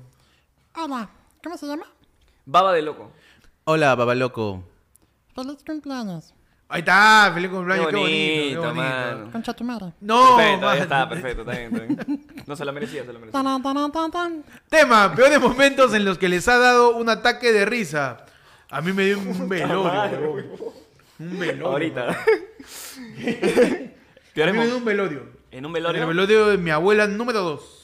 [0.77, 1.09] Hola,
[1.43, 1.85] ¿cómo se llama?
[2.45, 3.11] Baba de Loco.
[3.65, 4.63] Hola, babaloco.
[5.35, 6.35] Feliz cumpleaños.
[6.69, 9.33] Ahí está, feliz cumpleaños, Qué qué bonito, qué bonito, mano.
[9.33, 9.93] Concha tu madre.
[10.01, 12.27] No, perfecto, ahí está, perfecto, está bien, está bien.
[12.47, 13.43] No se la merecía, se la merecía.
[13.43, 14.45] Taran, tan, tan.
[14.69, 18.25] Tema, peores momentos en los que les ha dado un ataque de risa.
[18.71, 20.73] A mí me dio un velorio.
[21.19, 21.67] Un velorio.
[21.67, 22.09] Ahorita.
[24.43, 25.23] A mí me dio un velorio.
[25.51, 26.03] En un En velorio.
[26.03, 27.77] el velorio de mi abuela número 2.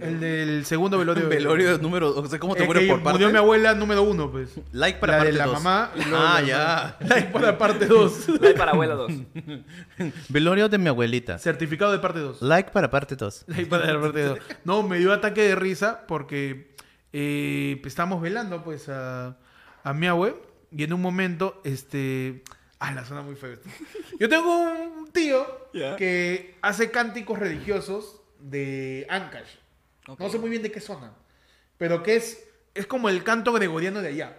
[0.00, 1.28] El del segundo velorio.
[1.28, 2.16] Velorio número.
[2.16, 3.12] O sea, ¿cómo te Es mueres por parte?
[3.18, 4.58] murió mi abuela número uno, pues.
[4.72, 5.54] Like para la parte de la dos.
[5.54, 5.90] mamá.
[5.94, 6.96] y luego Ah, la- ya.
[7.06, 8.28] Like para parte 2.
[8.40, 9.12] Like para abuela 2.
[10.30, 11.38] Velorio de mi abuelita.
[11.38, 12.42] Certificado de parte 2.
[12.42, 13.44] Like para parte 2.
[13.46, 14.38] Like para la parte 2.
[14.64, 16.74] No, me dio ataque de risa porque
[17.12, 19.36] eh, estamos velando, pues, a,
[19.82, 20.34] a mi abue.
[20.70, 22.42] Y en un momento, este.
[22.78, 23.56] Ah, la zona muy fea.
[24.18, 25.46] Yo tengo un tío
[25.96, 29.54] que hace cánticos religiosos de Ancash.
[30.18, 31.12] No sé muy bien de qué zona.
[31.78, 34.36] Pero que es, es como el canto gregoriano de allá.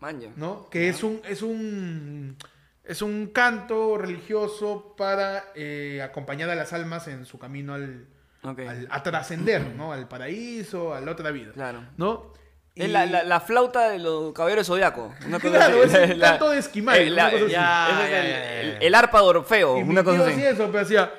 [0.00, 0.30] Maña.
[0.36, 0.68] ¿no?
[0.68, 2.36] Que es un, es un
[2.84, 8.06] es un canto religioso para eh, acompañar a las almas en su camino al,
[8.42, 8.58] Ok.
[8.60, 9.92] al- a trascender, ¿no?
[9.92, 11.52] Al paraíso, a la otra vida.
[11.52, 11.82] Claro.
[11.96, 12.32] ¿No?
[12.76, 15.14] Es la, la, la flauta de los caballeros zodiaco.
[15.26, 18.60] Una cosa Claro, es La- canto de esquimal, una cosa ya, ya, el, ya, ya.
[18.60, 19.78] el- el arpa de Orfeo.
[19.78, 20.32] y mi Una cosa tío así.
[20.34, 21.10] hacía eso, pero hacía...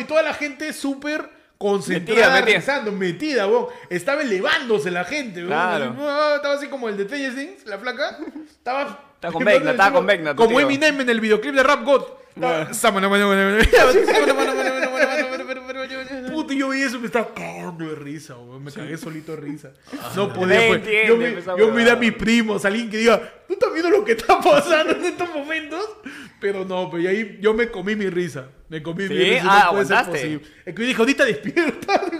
[0.00, 2.56] Y toda la gente súper concentrada, Metida, metida.
[2.58, 3.66] rezando, metida, weón.
[3.90, 5.48] Estaba elevándose la gente, weón.
[5.48, 5.94] Claro.
[6.36, 8.18] Estaba así como el de Stranger Things, la flaca.
[8.50, 9.00] Estaba...
[9.14, 10.60] Estaba con Vecna, estaba con Vecna, Como tío.
[10.60, 12.02] Eminem en el videoclip de Rap God.
[12.36, 12.68] Estaba-
[16.64, 18.64] yo vi eso me estaba cagando de risa, weón.
[18.64, 19.72] Me cagué solito de risa.
[20.16, 20.78] No podía, Me pues.
[20.80, 21.96] entiende, Yo, mi- esa yo miré a huevada.
[21.96, 25.84] mis primos, alguien que diga, ¿tú estás viendo lo que está pasando en estos momentos?
[26.40, 28.48] Pero no, pues y ahí yo me comí mi risa.
[28.68, 29.14] Me comí mi ¿Sí?
[29.14, 29.42] risa.
[29.46, 30.40] Ah, aguantaste.
[30.66, 32.00] Es que yo dije, ahorita despierta.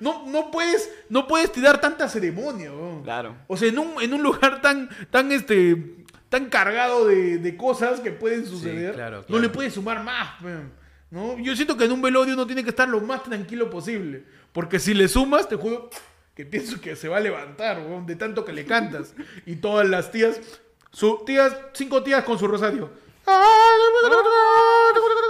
[0.00, 3.02] No, no puedes, no puedes tirar tanta ceremonia, weón.
[3.02, 3.36] Claro.
[3.48, 5.96] O sea, en un, en un lugar tan, tan, este,
[6.28, 9.42] tan cargado de, de cosas que pueden suceder, claro, no claro.
[9.42, 10.40] le puedes sumar más.
[10.42, 10.72] weón,
[11.10, 11.38] ¿no?
[11.38, 14.24] Yo siento que en un velorio uno tiene que estar lo más tranquilo posible.
[14.52, 15.90] Porque si le sumas, te juro
[16.34, 19.14] que pienso que se va a levantar, weón, de tanto que le cantas.
[19.46, 20.40] Y todas las tías,
[20.92, 22.90] su, tías, cinco tías con su rosario.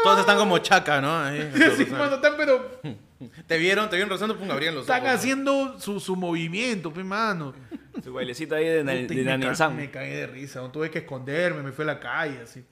[0.03, 1.19] Todos están como chaca, ¿no?
[1.19, 2.81] Ahí, Sí, mano, están, pero
[3.49, 5.15] Te vieron, te vieron rozando, pum, abrían los están ojos.
[5.15, 7.53] haciendo su, su movimiento, pe, mano.
[8.05, 11.01] Su bailecito ahí de, Puta, de, me, ca- me cagué de risa, no tuve que
[11.01, 12.65] esconderme, me fui a la calle, así.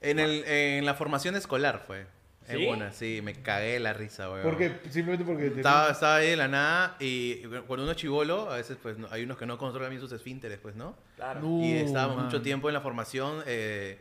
[0.00, 2.06] En, el, en la formación escolar fue.
[2.48, 2.66] Es ¿Sí?
[2.66, 4.42] buena, sí, me cagué la risa, weón.
[4.42, 4.72] ¿Por qué?
[4.90, 5.56] Simplemente porque te...
[5.56, 9.08] Estaba, estaba ahí de la nada y cuando uno es chivolo, a veces pues no-
[9.10, 10.96] hay unos que no controlan bien sus esfínteres, pues, ¿no?
[11.16, 11.40] Claro.
[11.40, 12.26] No, y estábamos man.
[12.26, 13.98] mucho tiempo en la formación, eh,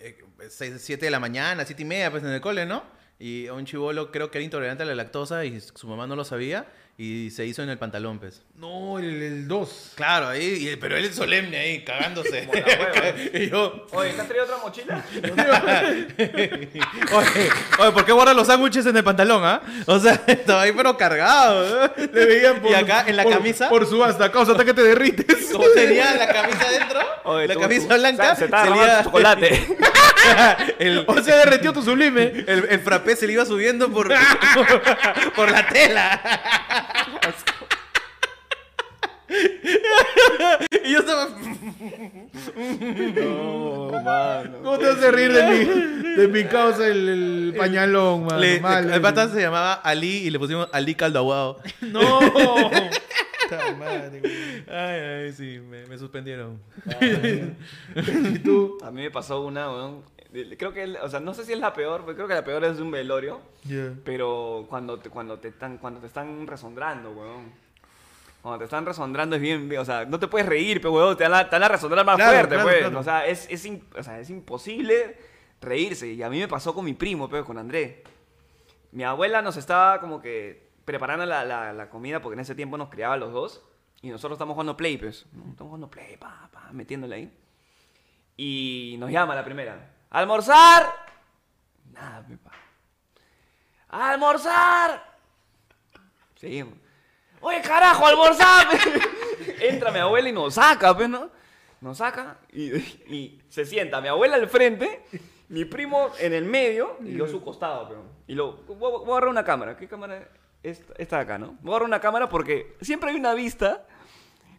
[0.00, 2.82] eh, 7 de la mañana, siete y media, pues en el cole, ¿no?
[3.18, 6.16] Y a un chivolo creo que era intolerante a la lactosa y su mamá no
[6.16, 6.66] lo sabía
[6.98, 8.42] y se hizo en el pantalón, pues.
[8.56, 9.92] No, el 2.
[9.96, 12.46] Claro, ahí, y- pero él es solemne ahí, cagándose.
[12.46, 13.18] Como la hueva.
[13.38, 15.02] y yo, Oye, ¿te has traído otra mochila?
[16.18, 19.60] oye, oye, ¿por qué guardas los sándwiches en el pantalón, ah?
[19.86, 21.86] O sea, estaba ahí pero cargado.
[21.86, 21.90] ¿eh?
[22.12, 24.82] Le veían por, y acá en la por- camisa, Por subasta, causa hasta que te
[24.82, 25.48] derrites.
[25.50, 29.02] como tenía la camisa adentro, Oye, la tú- camisa tú- blanca, Se está derramando iba-
[29.04, 29.66] chocolate.
[30.78, 32.44] el, O sea, derretió tu sublime.
[32.46, 34.08] el, el frappé se le iba subiendo por,
[35.34, 36.81] por la tela.
[40.84, 41.28] Y yo estaba...
[43.14, 44.58] No, mano.
[44.62, 45.64] ¿Cómo te hace reír de mi,
[46.16, 48.38] de mi causa el, el pañalón, mano?
[48.38, 51.58] Le- Mal, el pata se llamaba Ali y le pusimos Ali Caldo Aguado.
[51.80, 52.20] No.
[53.78, 54.22] Madre.
[54.66, 56.58] Ay, ay, sí, me, me suspendieron.
[57.94, 58.78] Y tú.
[58.82, 60.02] A mí me pasó una, weón.
[60.58, 62.64] Creo que, o sea, no sé si es la peor, pero creo que la peor
[62.64, 63.40] es de un velorio.
[63.64, 63.92] Ya.
[64.04, 67.52] Pero cuando te, cuando te están, cuando te están resondrando, weón.
[68.40, 71.24] Cuando te están resondrando es bien, o sea, no te puedes reír, pero weón, te
[71.24, 72.78] van a, te van a resondrar más Claro, fuerte, claro, pues.
[72.80, 72.98] claro.
[72.98, 75.16] O sea, es, es, im- o sea, es imposible
[75.60, 76.08] reírse.
[76.08, 78.02] Y a mí me pasó con mi primo, pero con André.
[78.90, 82.76] Mi abuela nos estaba como que preparando la, la, la comida porque en ese tiempo
[82.78, 83.62] nos criaba los dos.
[84.00, 85.26] Y nosotros estamos jugando play, pues.
[85.50, 87.32] Estamos jugando play, pa, pa, metiéndole ahí.
[88.36, 89.91] Y nos llama la primera.
[90.12, 90.92] ¡Almorzar!
[91.90, 92.50] Nada, pepa.
[93.88, 95.02] ¡Almorzar!
[96.36, 96.74] Seguimos.
[97.40, 98.66] Oye, carajo, almorzar.
[99.60, 101.30] Entra mi abuela y nos saca, pues, ¿no?
[101.80, 105.02] Nos saca y, se sienta mi abuela al frente,
[105.48, 108.04] mi primo en el medio y yo a su costado, pero.
[108.26, 108.42] Y a-
[108.74, 109.76] voy a agarrar una cámara.
[109.78, 110.28] ¿Qué cámara?
[110.62, 111.56] Esta, esta de acá, ¿no?
[111.62, 113.86] Voy a agarrar una cámara porque siempre hay una vista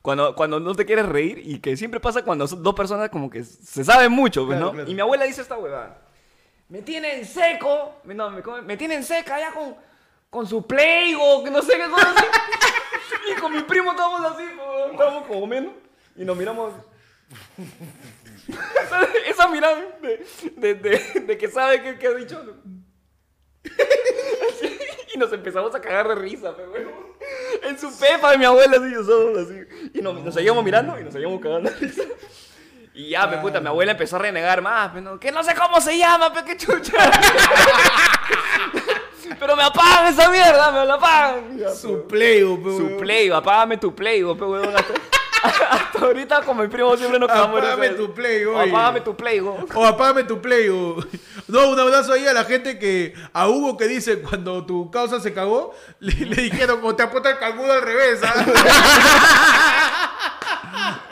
[0.04, 3.30] cuando, cuando no te quieres reír y que siempre pasa cuando son dos personas como
[3.30, 4.74] que se saben mucho, pues, Claro, ¿no?
[4.76, 4.92] claro.
[4.92, 6.02] Y mi abuela dice esta huevada.
[6.70, 9.76] Me tienen seco, no, me, me tienen seca ya con,
[10.30, 12.26] con su playgo, que no sé qué cosa así.
[13.32, 15.74] Y con mi primo estábamos así, pues, estábamos como menos
[16.16, 16.74] y nos miramos.
[18.48, 20.26] esa, esa mirada de,
[20.58, 22.44] de, de- de que sabe qué, qué ha dicho.
[25.16, 26.90] Y nos empezamos a cagar de risa, pero bueno.
[27.66, 29.64] En su pepa de mi abuela, así, nosotros así.
[29.94, 31.72] Y nos, nos seguíamos mirando y nos seguíamos cagando.
[32.96, 35.56] Y ya, pe, puta, mi abuela empezó a renegar más, pe, no, que no sé
[35.56, 36.94] cómo se llama, pe, que chucha.
[39.40, 41.58] Pero me apagan esa mierda, me la apagan.
[41.58, 42.98] Ya, Su playo, pe, Su weón.
[43.00, 44.76] Playbo, apágame tu Playbo, pe, huevón.
[45.44, 48.70] Hasta, ahorita con mi primo siempre nos quedamos Apágame tu Playbo, O oye.
[48.72, 49.66] Apágame tu Playbo.
[49.76, 50.70] O apágame tu play.
[50.70, 50.96] o-
[51.48, 53.14] No, un abrazo ahí a la gente que.
[53.34, 57.30] A Hugo que dice cuando tu causa se cagó, le, le dijeron, o te apuesta
[57.32, 58.20] el calmudo al revés.
[58.24, 60.10] ¿ah?".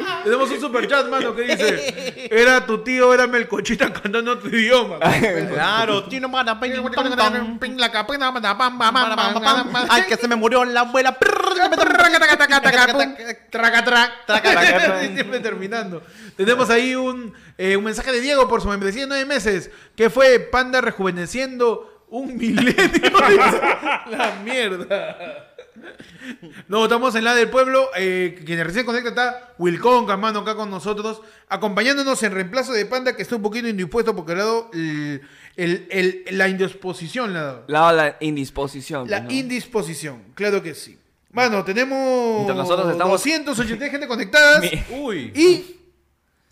[0.23, 4.99] Tenemos un super chat, mano, que dice: Era tu tío, era Melcochita cantando tu idioma.
[5.51, 9.43] Claro, tino mana, ping, ping, ping, ping, ping, la capena, mana, pam, pam, pam, pam,
[9.43, 9.87] pam, pam.
[9.89, 11.17] Ay, que se me murió la abuela.
[15.13, 16.01] Siempre terminando.
[16.35, 20.09] Tenemos ahí un, eh, un mensaje de Diego por su membresía de nueve meses, que
[20.09, 22.75] fue Panda rejuveneciendo un milenio.
[24.09, 25.50] La mierda.
[26.67, 27.89] No, estamos en la del pueblo.
[27.97, 33.15] Eh, quien recién conecta está Wilcon, mano, acá con nosotros, acompañándonos en reemplazo de Panda,
[33.15, 35.21] que está un poquito indispuesto porque le ha dado el-
[35.55, 37.33] el- el- la indisposición.
[37.33, 37.63] Le ha dado.
[37.67, 39.09] La, la indisposición.
[39.09, 39.31] La ¿no?
[39.31, 40.97] indisposición, claro que sí.
[41.31, 44.61] Mano, tenemos Mientras nosotros estamos- 280 gente conectadas.
[44.61, 45.31] Mi- Uy.
[45.33, 45.77] Y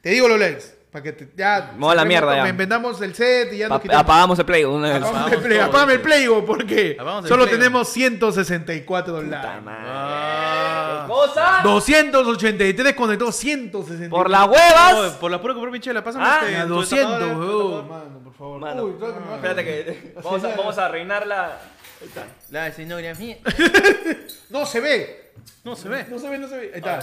[0.01, 0.78] te digo los likes.
[0.91, 1.69] Para que te, ya.
[1.73, 2.51] Vamos a la mierda, ya.
[2.51, 4.01] Vendamos el set y ya nos quitamos.
[4.03, 5.03] apagamos el Playbo una vez.
[5.03, 7.59] Apagamos el play, apagame el Playbo porque Apagamos el solo Playbo.
[7.59, 9.35] tenemos 164 likes.
[9.37, 9.83] Puta madre.
[9.87, 11.05] Ah.
[11.05, 11.59] ¿Qué cosa?
[11.63, 14.09] 283 conectados, 164.
[14.09, 15.11] Por las huevas.
[15.17, 16.57] por la pura comprar Michela, pásame Ah, este.
[16.57, 17.87] A tu 200, destapador, weón.
[17.87, 18.59] Mano, por favor.
[18.61, 19.35] Mano, Uy, claro que me baja.
[19.35, 21.45] espérate que vamos a, vamos a arruinar la.
[21.45, 22.25] Ahí está.
[22.49, 23.37] La escenografía.
[24.49, 25.33] No se ve.
[25.63, 26.05] No se ve.
[26.09, 26.71] No se ve, no se ve.
[26.73, 26.99] Ahí está.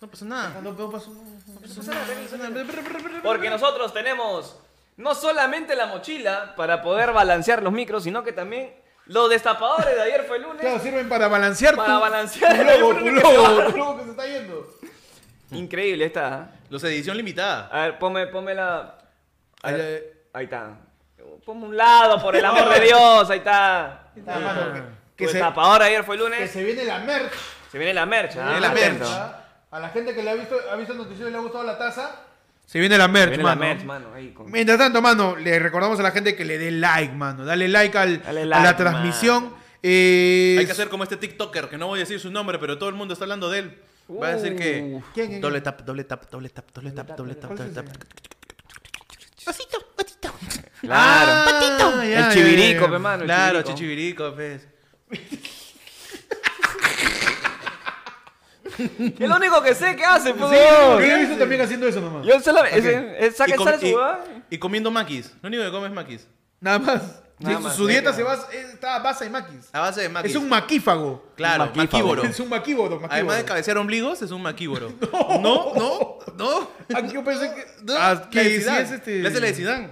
[0.00, 0.60] No pasa nada.
[0.62, 2.04] No, no pasó, no pasó nada.
[3.22, 4.56] Porque nosotros tenemos
[4.96, 8.74] no solamente la mochila para poder balancear los micros, sino que también
[9.06, 10.60] los destapadores de ayer fue el lunes.
[10.60, 13.96] Claro, sirven para balancear Para tu, balancear tu el logo, iPhone tu que se tu
[14.04, 14.66] que está yendo.
[15.52, 16.50] Increíble esta.
[16.70, 17.68] Los edición limitada.
[17.72, 18.98] A ver, ponme, ponme la.
[19.62, 20.78] Ahí, ver, Ahí está.
[21.44, 23.28] Ponme un lado, por el amor de Dios.
[23.30, 24.10] Ahí está.
[24.14, 24.82] está, mano, que-
[25.16, 26.50] que se- destapador ayer fue el Que lunes.
[26.50, 27.32] se viene la merch.
[27.72, 28.32] Se viene la merch.
[28.32, 29.04] Se ah, viene la atento.
[29.08, 29.39] merch.
[29.70, 29.76] ¿Ah?
[29.76, 31.64] A la gente que le ha visto, ha visto el noticiero y le ha gustado
[31.64, 32.22] la taza.
[32.66, 33.60] Se viene la merch, la mano.
[33.62, 34.14] merch, mano.
[34.14, 37.44] Ahí con- Mientras tanto, mano, le recordamos a la gente que le dé like, mano.
[37.44, 39.44] Dale like, al, Dale a la transmisión.
[39.44, 39.56] mano.
[39.82, 42.78] Eh, Hay que hacer como este TikToker, que no voy a decir su nombre, pero
[42.78, 43.78] todo el mundo está hablando de él.
[44.10, 44.82] Va a decir que.
[44.82, 45.02] Uh.
[45.14, 47.86] ¿Quién, quién, Doble tap, doble tap, doble tap, doble tap, doble tap, ¿Cuál doble tap.
[49.46, 50.32] Osito, osito.
[50.80, 51.32] Claro.
[51.32, 52.90] Ah, ya, el chivirico, ya, ya.
[52.92, 53.22] pe, mano.
[53.22, 54.32] el Claro, chivirico.
[54.32, 55.59] chichibirico, pues.
[59.18, 60.50] Es lo único que sé que hace, pues.
[60.50, 62.26] Sí, yo lo he visto también haciendo eso nomás.
[62.26, 62.64] Yo solo.
[62.64, 63.94] ese- ese- Saca Y com- sale su y-.
[64.54, 65.32] Y comiendo maquis.
[65.42, 66.26] Lo único que come es maquis.
[66.60, 67.02] Nada más.
[67.38, 69.70] Nada Sí, más, su dieta se basa, está a base de maquis.
[69.72, 70.30] A base de maquis.
[70.32, 71.24] Es un maquífago.
[71.36, 72.22] Claro, maquívoro.
[72.22, 73.14] Es un maquívoro, maquívoro.
[73.14, 74.92] Además de cabecear ombligos, es un maquívoro.
[75.40, 76.70] No, no, no.
[76.94, 77.64] Ah, yo pensé que...
[77.84, 78.80] No, Ah, sí Zidane.
[78.82, 79.22] es este...
[79.22, 79.88] Le hace la de Zidane.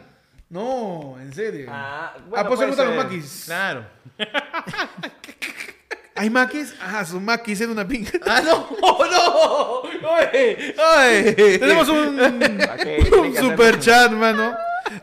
[0.51, 1.69] No, en serio.
[1.73, 3.43] Ah, Ah, bueno, pues se gustan los maquis.
[3.47, 3.87] Claro.
[6.19, 6.75] ¿Hay maquis?
[6.81, 8.11] Ah, su maquis en una pinga.
[8.27, 9.81] Ah, no, no.
[9.83, 11.59] Oye, oye.
[11.59, 12.19] Tenemos un,
[13.39, 14.55] super chat, mano.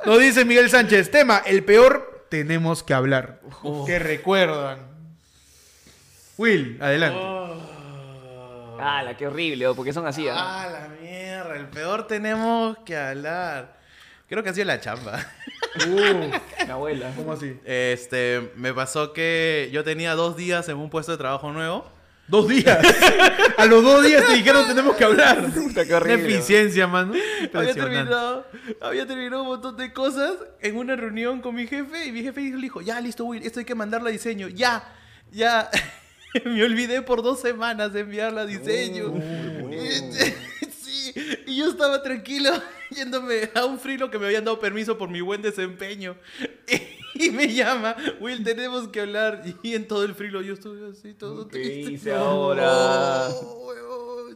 [0.06, 3.40] Nos dice Miguel Sánchez, tema, el peor tenemos que hablar.
[3.86, 4.80] Que recuerdan.
[6.38, 7.20] Will, adelante.
[8.78, 9.68] ¡Hala, qué horrible!
[9.68, 10.36] oh, porque son así, ¿ah?
[10.38, 11.56] Ah, la mierda.
[11.56, 13.78] El peor tenemos que hablar.
[14.28, 15.26] Creo que ha sido la chamba.
[15.88, 17.12] Uh, Mi abuela.
[17.16, 17.58] ¿Cómo así?
[17.66, 21.86] Este, me pasó que yo tenía dos días en un puesto de trabajo nuevo.
[22.28, 22.80] Dos días.
[23.58, 25.46] A los dos días te dijeron tenemos que hablar.
[25.54, 26.34] Puta, qué Una horrible.
[26.36, 27.14] eficiencia, mano.
[27.54, 28.48] Había terminado,
[28.82, 32.42] había terminado un montón de cosas en una reunión con mi jefe y mi jefe
[32.42, 34.92] dijo, ya listo Will, esto hay que mandarlo a diseño, ya,
[35.32, 35.70] ya.
[36.46, 39.14] Me olvidé por dos semanas de enviarla a diseño.
[40.12, 40.34] sí,
[41.48, 42.52] y yo estaba tranquilo
[42.96, 46.16] yéndome a un frilo que me habían dado permiso por mi buen desempeño.
[47.18, 49.42] Y me llama, Will, tenemos que hablar.
[49.64, 51.92] Y en todo el frilo yo estuve así, todo ¿Qué triste.
[51.94, 53.30] hice ahora?
[53.30, 53.85] Huevón.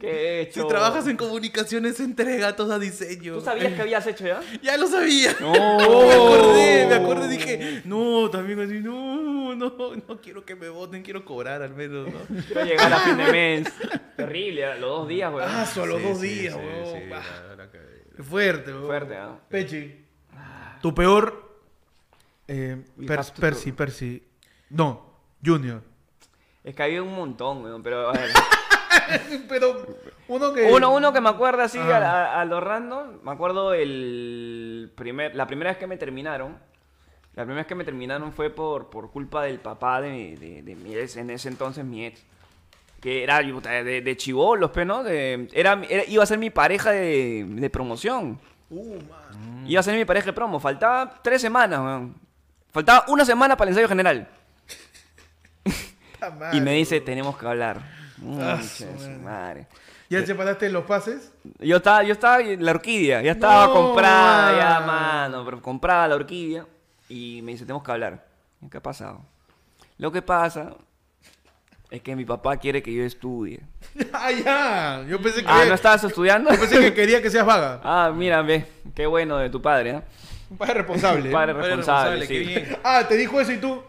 [0.00, 0.62] ¿Qué he hecho?
[0.62, 3.34] Si trabajas en comunicaciones, entrega todo a diseño.
[3.34, 4.40] ¿Tú sabías que habías hecho ya?
[4.62, 5.36] Ya lo sabía.
[5.40, 5.52] No.
[5.78, 9.72] Me acordé, me acordé, dije, no, también así, no, no,
[10.08, 12.18] no quiero que me voten, quiero cobrar al menos, ¿no?
[12.46, 13.68] Quiero llegar a fin de mes.
[14.16, 15.48] Terrible, los dos días, weón.
[15.50, 17.12] Ah, solo Sí, dos sí, días, sí, weón.
[17.14, 18.86] Ah, la- fuerte, weón.
[18.86, 19.38] Fuerte, ¿ah?
[19.48, 20.04] Pechi.
[20.82, 21.50] Tu peor.
[22.48, 24.22] Eh, We Per- have to Percy, Percy.
[24.70, 25.82] No, Junior.
[26.64, 28.30] Es que había un montón, weón, pero a ver.
[29.48, 29.86] Pero
[30.28, 30.70] uno que.
[30.72, 35.34] Uno, uno que me acuerdo así a, a- a lo random, me acuerdo el primer,
[35.34, 36.58] la primera vez que me terminaron.
[37.34, 40.74] La primera vez que me terminaron fue por, por culpa del papá de, de, de
[40.74, 42.20] mi ex, en ese entonces mi ex.
[43.00, 45.02] que era de, de chivolos, pe, ¿no?
[45.04, 48.38] De, era, era- iba a ser mi pareja de, de promoción.
[48.68, 49.64] Uh, man.
[49.66, 50.58] Iba a ser mi pareja de promo.
[50.60, 52.14] Faltaba tres semanas, weón.
[52.72, 54.28] Faltaba una semana para el ensayo general.
[56.52, 57.80] Y me dice, tenemos que hablar.
[58.22, 59.66] Ah, Mucha su su madre.
[60.08, 61.32] ¿Ya separaste los pases?
[61.60, 64.86] Yo estaba, yo estaba en la orquídea, ya estaba No, comprada, ya, man.
[65.30, 66.66] mano, pero comprada la orquídea.
[67.08, 68.26] Y me dice, tenemos que hablar.
[68.60, 69.20] ¿Y ¿Qué ha pasado?
[69.98, 70.74] Lo que pasa
[71.90, 73.60] es que mi papá quiere que yo estudie.
[74.12, 75.04] ah, ya.
[75.08, 76.50] Yo pensé que, Ah, ¿no estabas estudiando?
[76.50, 77.80] yo pensé que quería que seas vaga.
[77.84, 80.02] Ah, mira, ve, qué bueno de tu padre, ¿eh?
[80.50, 81.30] Un padre responsable.
[81.30, 82.44] Padre Padre responsable, qué sí.
[82.46, 82.76] bien.
[82.82, 83.80] Ah, te dijo eso y tú.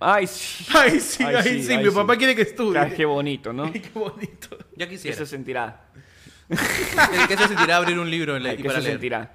[0.00, 0.64] Ay, sí.
[0.74, 1.96] Ay, sí, Ay, ay, sí, sí, ay, mi sí.
[1.96, 2.78] papá quiere que estudie.
[2.78, 3.64] Ay, qué bonito, ¿no?
[3.72, 4.56] Ay, qué bonito.
[4.76, 5.16] Ya ¿Qué quisiera.
[5.16, 5.84] se sentirá?
[6.48, 8.94] ¿Qué se sentirá abrir un libro en la, Ay, y ¿Qué para se leer?
[8.94, 9.34] sentirá?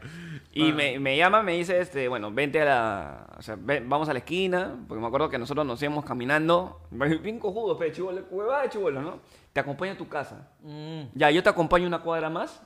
[0.56, 3.28] Y me, me llama, me dice, este, bueno, vente a la...
[3.38, 6.82] O sea, ven- vamos a la esquina, porque me acuerdo que nosotros nos íbamos caminando,
[6.92, 9.20] bien cojudos, pe, chivolo, huevada de chivolo, ¿no?
[9.52, 10.48] Te acompaño a tu casa.
[10.62, 11.06] Mm.
[11.16, 12.62] Ya, yo te acompaño una cuadra más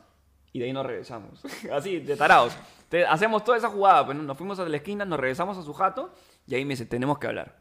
[0.51, 1.41] y de ahí nos regresamos.
[1.73, 2.57] Así, de tarados.
[2.89, 4.23] Te- hacemos toda esa jugada, pues, ¿no?
[4.23, 6.13] nos fuimos a la esquina, nos regresamos a su jato
[6.45, 7.55] y ahí me dice, tenemos que hablar.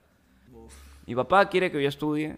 [1.07, 2.37] Mi papá quiere que yo estudie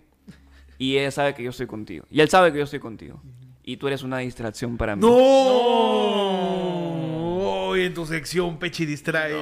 [0.79, 2.05] y ella sabe que yo estoy contigo.
[2.11, 3.21] Y él sabe que yo estoy contigo.
[3.65, 5.03] Y tú eres una distracción para mí.
[5.03, 5.09] No.
[7.69, 9.35] Hoy en tu sección Pechi distrae.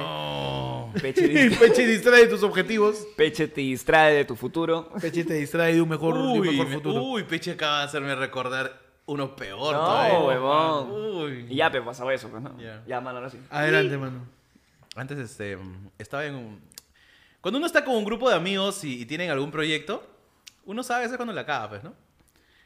[1.01, 3.07] Peche, dis- Pechi distrae de tus objetivos.
[3.15, 4.89] Peche te distrae de tu futuro.
[5.01, 7.01] Pechi te distrae de un mejor, de un Uy, mejor me- futuro.
[7.03, 10.19] uy, Peche acaba de hacerme recordar uno peor No, todavía.
[10.19, 10.91] huevón.
[10.91, 11.45] Uy.
[11.49, 12.57] Y ya, pues pasaba eso, pues, ¿no?
[12.59, 12.83] Ya.
[12.87, 13.39] Ya, mano, ahora sí.
[13.49, 14.25] Adelante, mano.
[14.95, 15.57] Antes, este,
[15.97, 16.59] estaba en un...
[17.47, 20.05] Cuando uno está con un grupo de amigos y, y tienen algún proyecto,
[20.65, 21.93] uno sabe a veces cuando la acaba, pues, ¿no?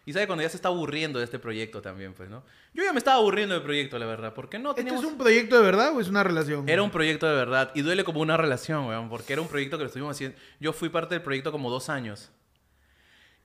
[0.07, 2.43] Y sabe cuando ya se está aburriendo de este proyecto también, pues, ¿no?
[2.73, 5.03] Yo ya me estaba aburriendo del proyecto, la verdad, porque no ¿Esto teníamos...
[5.03, 6.67] es un proyecto de verdad o es una relación?
[6.67, 9.77] Era un proyecto de verdad y duele como una relación, weón, porque era un proyecto
[9.77, 10.35] que lo estuvimos haciendo.
[10.59, 12.31] Yo fui parte del proyecto como dos años.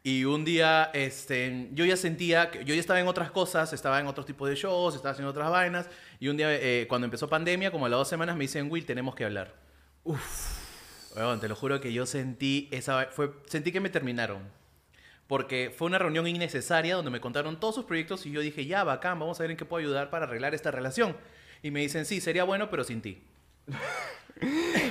[0.03, 4.01] Y un día, este, yo ya sentía que yo ya estaba en otras cosas, estaba
[4.01, 5.91] en otros tipos de shows, estaba haciendo otras vainas.
[6.19, 8.87] Y un día, eh, cuando empezó pandemia, como a las dos semanas, me dicen, Will,
[8.87, 9.55] tenemos que hablar.
[10.03, 10.56] Uf.
[11.17, 14.43] Weón, te lo juro que yo sentí esa, va- fue, sentí que me terminaron.
[15.27, 18.85] Porque fue una reunión innecesaria donde me contaron todos sus proyectos y yo dije, ya,
[18.85, 21.17] bacán, vamos a ver en qué puedo ayudar para arreglar esta relación.
[21.63, 23.23] Y me dicen, sí, sería bueno, pero sin ti.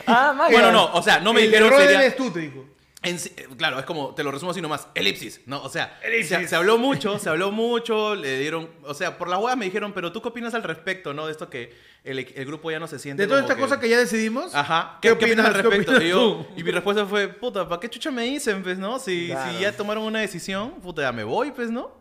[0.07, 2.65] Ah, Bueno, no, o sea, no me el dijeron error sería- eres tú, te dijo.
[3.03, 5.61] En eh, claro, es como, te lo resumo así nomás, elipsis, ¿no?
[5.61, 6.37] O sea, Elipsis.
[6.37, 9.65] Se, se habló mucho, se habló mucho, le dieron, o sea, por las huevas me
[9.65, 11.25] dijeron, pero tú qué opinas al respecto, ¿no?
[11.27, 11.71] De esto que
[12.03, 14.55] el, el grupo ya no se siente De toda esta cosa que ya decidimos.
[14.55, 15.91] Ajá, ¿Qué ¿qué, qué opinas al respecto?
[15.91, 18.97] opinas y, yo- y mi respuesta fue, puta, ¿para qué chucha me dicen, pues, no?
[18.97, 19.51] Si, Claro.
[19.53, 21.91] si ya tomaron una decisión, puta, ya me voy, pues, ¿no?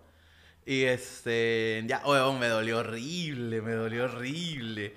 [0.67, 4.95] Y este, ya, weón, me dolió horrible, me dolió horrible.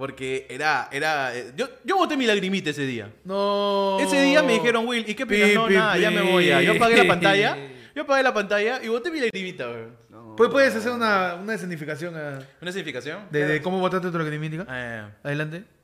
[0.00, 3.12] Porque era, era, eh, yo, yo boté mi lagrimita ese día.
[3.22, 3.98] No.
[4.00, 5.50] Ese día me dijeron, Will, ¿y qué opinas?
[5.50, 6.46] Pi, no, pi, nada, ya me voy.
[6.46, 6.62] ya.
[6.62, 7.58] Yo apagué la pantalla.
[7.94, 9.94] Yo apagué la pantalla y boté mi lagrimita, weón.
[10.08, 10.36] No.
[10.36, 13.26] Pues puedes hacer una, una escenificación ah, ¿Una significación?
[13.30, 14.66] de, de cómo votaste tu lagrimítica.
[14.70, 15.64] Eh, Adelante.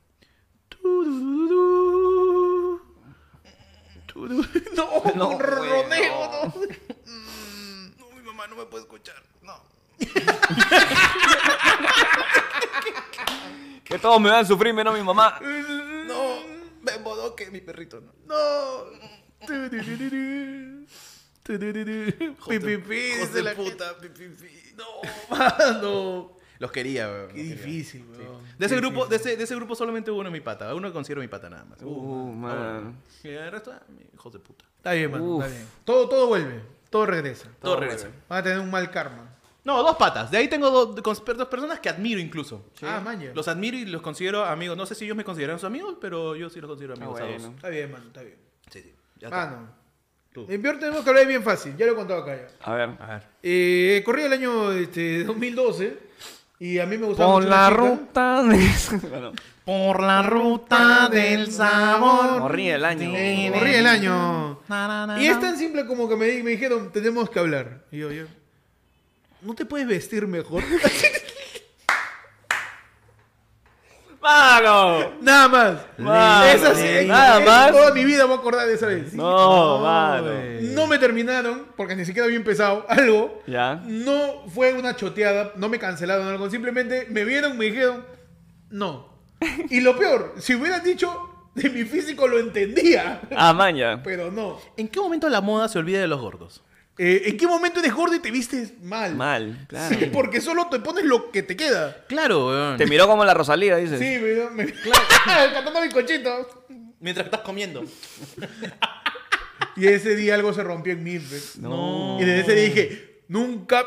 [4.15, 4.33] No,
[5.15, 5.37] No, un bueno.
[5.45, 6.53] no.
[7.99, 9.21] no, mi mamá no me puede escuchar.
[9.43, 9.61] No.
[13.87, 15.39] Que todos me van a sufrir menos mi mamá.
[15.41, 16.39] No,
[16.81, 18.13] me bodoque mi perrito, ¿no?
[18.25, 18.85] No.
[19.39, 19.77] Pi, pi,
[22.77, 24.47] pi, Hijos dice de la puta, pi, pi, pi.
[24.75, 24.85] No,
[25.29, 26.37] mano.
[26.59, 27.27] Los quería, weón.
[27.29, 28.43] Qué difícil, weón.
[28.57, 29.31] De ese, Qué grupo, de, difícil.
[29.31, 30.73] ese, de ese grupo solamente uno es mi pata.
[30.75, 31.81] Uno considero mi pata nada más.
[31.81, 32.83] Uh, ah, man.
[32.83, 32.95] bueno.
[33.23, 33.81] Y el resto, ah,
[34.13, 34.65] hijos de puta.
[34.77, 35.23] Está bien, mano.
[35.23, 35.45] Uf.
[35.45, 35.67] Está bien.
[35.85, 36.61] Todo, todo vuelve.
[36.89, 37.45] Todo regresa.
[37.61, 38.07] Todo Todo regresa.
[38.07, 38.21] vuelve.
[38.27, 39.36] Van a tener un mal karma.
[39.67, 40.31] No, dos patas.
[40.31, 42.67] De ahí tengo dos, dos personas que admiro incluso.
[42.81, 43.31] Ah, maña.
[43.35, 44.77] Los admiro y los considero amigos.
[44.77, 47.19] No sé si ellos me consideran sus amigos, pero yo sí los considero Ah, amigos
[47.19, 47.43] a bueno.
[47.43, 47.55] dos.
[47.55, 48.05] Está bien, mano.
[48.05, 48.37] Está bien.
[48.71, 48.93] Sí, sí.
[49.19, 49.29] Ya.
[49.29, 49.67] Mano.
[50.31, 50.45] Tú.
[50.47, 51.75] En peor tenemos que hablar bien fácil.
[51.75, 52.47] Ya lo he contado acá ya.
[52.63, 52.89] A ver.
[52.97, 53.23] A ver.
[53.43, 55.99] Eh, corría el año este, 2012
[56.59, 58.69] y a mí me gustaba Por mucho la ruta de...
[59.09, 59.33] bueno,
[59.65, 62.39] Por la ruta del sabor.
[62.39, 63.11] Corría el año.
[63.53, 64.61] Corría el año.
[64.69, 67.83] Na, na, na, Y es tan simple como que me, me dijeron, tenemos que hablar.
[67.91, 68.23] Y yo, yo,
[69.41, 70.63] ¿no te puedes vestir mejor?
[74.21, 75.11] ¡Mano!
[75.21, 75.77] Nada más.
[75.97, 77.71] Mano, Esa sí, nada más.
[77.71, 79.13] Toda mi vida voy a acordar de esa vez.
[79.13, 80.31] No, mano.
[80.61, 83.41] No me terminaron, porque ni siquiera había empezado algo.
[83.47, 83.75] Ya.
[83.85, 86.49] No fue una choteada, no me cancelaron algo.
[86.49, 88.05] Simplemente me vieron, me dijeron,
[88.69, 89.07] no.
[89.69, 91.15] Y lo peor, si hubieran dicho
[91.53, 94.01] de mi físico lo entendía, Ah, man, ya.
[94.03, 94.59] pero no.
[94.77, 96.63] ¿En qué momento la moda se olvida de los gordos?
[96.99, 99.15] Eh, ¿En qué momento eres gordo y te vistes mal?
[99.15, 99.95] Mal, claro.
[99.97, 102.05] Sí, porque solo te pones lo que te queda.
[102.07, 102.77] Claro, weón.
[102.77, 103.99] Te miró como la Rosalía, dices.
[103.99, 104.17] Sí,
[104.51, 104.73] me, me...
[105.53, 106.65] cantando mi cochito.
[106.99, 107.83] Mientras estás comiendo.
[109.75, 111.19] Y ese día algo se rompió en mí.
[111.19, 111.57] pues.
[111.57, 112.17] No.
[112.19, 113.85] Y desde ese día dije, nunca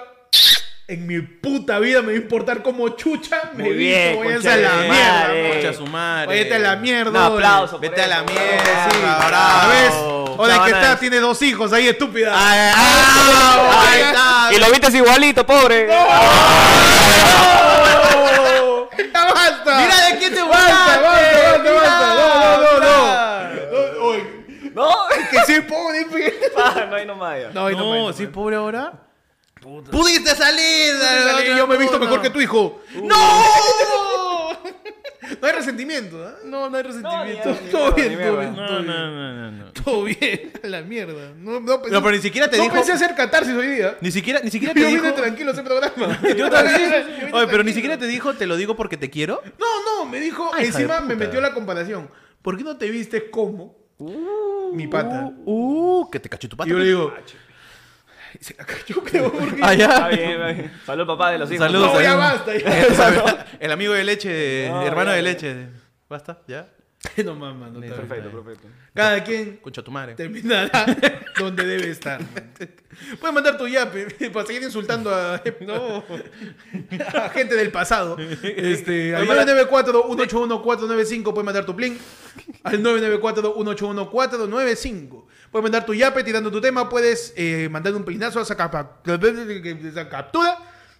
[0.91, 4.57] en mi puta vida me va a importar cómo chucha me Muy bien, concha a
[4.57, 5.53] la mierda.
[5.53, 6.27] Concha su madre.
[6.27, 7.11] Váyate a la mierda.
[7.29, 7.73] Un aplauso.
[7.73, 9.37] por Vete a la eso, mierda, Sí, bravo.
[9.37, 9.93] a ver,
[10.37, 12.33] o la que está tiene dos hijos ahí, estúpida.
[12.35, 14.49] Ay, ah, ahí está.
[14.53, 15.89] Y lo viste igualito, pobre.
[15.93, 15.97] ¡Oh!
[18.99, 19.81] ¡Ya basta!
[19.81, 22.15] Mira de quién te ¡Basta, basta, basta, basta!
[22.17, 22.91] No, no, no, no.
[24.75, 24.97] No, ¿No?
[25.31, 26.01] que soy pobre.
[26.63, 27.39] Ah, no hay nomás.
[27.39, 28.27] No, no, No, ahí no, sí,
[29.61, 29.69] no.
[29.69, 29.91] pobre ahora.
[29.91, 30.95] Pudiste salir.
[31.57, 32.81] Yo me he visto mejor que tu hijo.
[33.03, 33.17] ¡No!
[35.41, 36.35] No hay resentimiento, ¿ah?
[36.45, 37.55] No, no hay resentimiento.
[37.71, 38.87] Todo bien, todo bien, No, todo no, bien.
[38.87, 39.73] no, no, no.
[39.73, 41.33] Todo bien, a la mierda.
[41.37, 42.75] No, no, pensé, No, pero ni siquiera te no dijo.
[42.75, 43.97] pensé hacer catarsis hoy día.
[44.01, 45.03] Ni siquiera, ni siquiera te Yo dijo.
[45.03, 46.21] vine tranquilo a ese programa.
[46.37, 46.91] Yo también.
[46.91, 47.63] Yo Oye, pero tranquilo.
[47.65, 49.41] ni siquiera te dijo, te lo digo porque te quiero.
[49.59, 49.67] No,
[50.05, 51.27] no, me dijo, Ay, encima me puta.
[51.27, 52.11] metió la comparación.
[52.43, 53.77] ¿Por qué no te vistes como
[54.73, 55.31] mi pata?
[55.45, 56.71] Uh, que te cachó tu Y pata.
[56.71, 57.23] yo le digo, "Ay,
[58.41, 59.61] se la cayó, creo, porque...
[59.63, 60.09] Ah, Está ya.
[60.17, 60.73] bien, está bien.
[60.87, 61.67] Salud, papá de los hijos.
[61.67, 62.57] Saludos, No, ya basta.
[62.57, 63.47] Ya.
[63.61, 65.29] El amigo de leche, No, hermano ya, de ya.
[65.29, 65.67] leche.
[66.09, 66.39] ¿Basta?
[66.47, 66.69] ¿Ya?
[67.25, 68.09] no mames, no está bien.
[68.09, 68.69] Perfecto, perfecto.
[68.93, 70.15] Cada quien Concha tu madre.
[70.17, 70.85] terminará
[71.39, 72.21] donde debe estar.
[73.19, 76.05] Puedes mandar tu yape para seguir insultando a, no,
[77.15, 78.19] a gente del pasado.
[78.43, 81.97] Este, al 994-181-495 puedes mandar tu plin.
[82.65, 85.25] Al 994-181-495.
[85.51, 86.89] Puedes mandar tu yape tirando tu tema.
[86.89, 90.59] Puedes eh, mandar un plinazo a esa, capa- esa captura.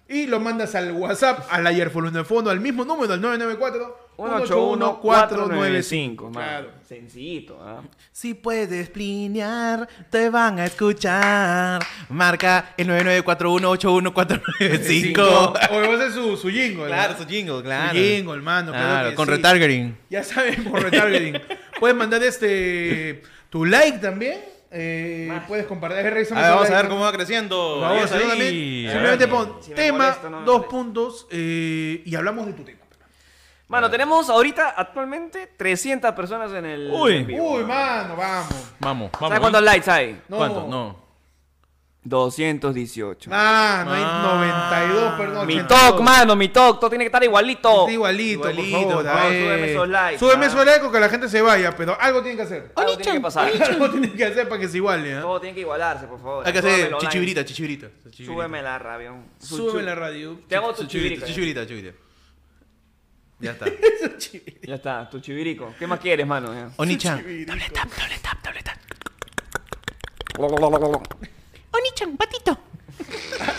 [0.09, 4.11] Y lo mandas al WhatsApp, al ayer en el fondo, al mismo número, al 994
[4.17, 6.15] 181-495.
[6.17, 6.31] Claro.
[6.31, 6.69] Claro.
[6.87, 7.81] Sencillito, ¿ah?
[8.11, 11.81] Si puedes plinear, te van a escuchar.
[12.09, 15.69] Marca el 9941814995.
[15.71, 16.87] Oye, va a ser su, su jingle.
[16.87, 17.19] Claro, ¿no?
[17.19, 17.93] su jingle, Su claro.
[17.93, 18.71] jingle, hermano.
[18.71, 19.31] claro con sí.
[19.31, 19.97] retargeting.
[20.09, 21.39] Ya saben, por retargeting.
[21.79, 23.21] puedes mandar este
[23.51, 24.43] tu like también.
[24.71, 25.99] Eh, puedes compartir.
[25.99, 27.81] A ver, vamos a ver cómo va creciendo.
[27.81, 28.87] Por favor, Ahí.
[28.89, 32.79] Simplemente pon Si tema, molesto, no me dos puntos eh, y hablamos de tu tema.
[33.67, 36.91] Mano, tenemos ahorita actualmente 300 personas en el.
[36.91, 37.17] Uy.
[37.17, 37.53] en vivo.
[37.53, 38.73] Uy, mano, vamos.
[38.79, 39.11] Vamos, vamos.
[39.19, 40.21] ¿Sabes cuántos likes hay?
[40.27, 40.37] No.
[40.37, 40.67] ¿Cuántos?
[40.67, 41.10] No.
[42.03, 43.29] 218.
[43.29, 44.21] Mano, hay Ah.
[44.23, 45.45] 92, perdón.
[45.47, 45.67] mi 82.
[45.67, 46.79] talk, mano, mi talk.
[46.79, 47.81] Todo tiene que estar igualito.
[47.81, 49.21] Está igualito, Igualito, por favor.
[49.31, 50.47] súbeme esos likes, Súbeme ah.
[50.47, 52.71] esos likes con que la gente se vaya, pero algo tiene que hacer.
[52.75, 53.51] Algo tiene que pasar.
[53.69, 55.21] Algo tiene que hacer para que se iguale, ¿eh?
[55.21, 56.47] Todo tiene que igualarse, por favor.
[56.47, 57.87] Hay que hacer chichibirita, chichibirita.
[58.09, 58.33] chichibirita.
[58.33, 58.79] Súbeme la.
[59.39, 60.39] Su- Súbeme la radio.
[60.47, 61.97] Te hago tu Chichibirita, chichibirita, chichibirita.
[63.39, 63.65] Ya está.
[64.63, 65.73] Ya está, tu chivirico.
[65.77, 66.71] ¿Qué más quieres, mano?
[66.77, 67.23] Oni-chan.
[71.71, 72.57] Oni-chan, patito.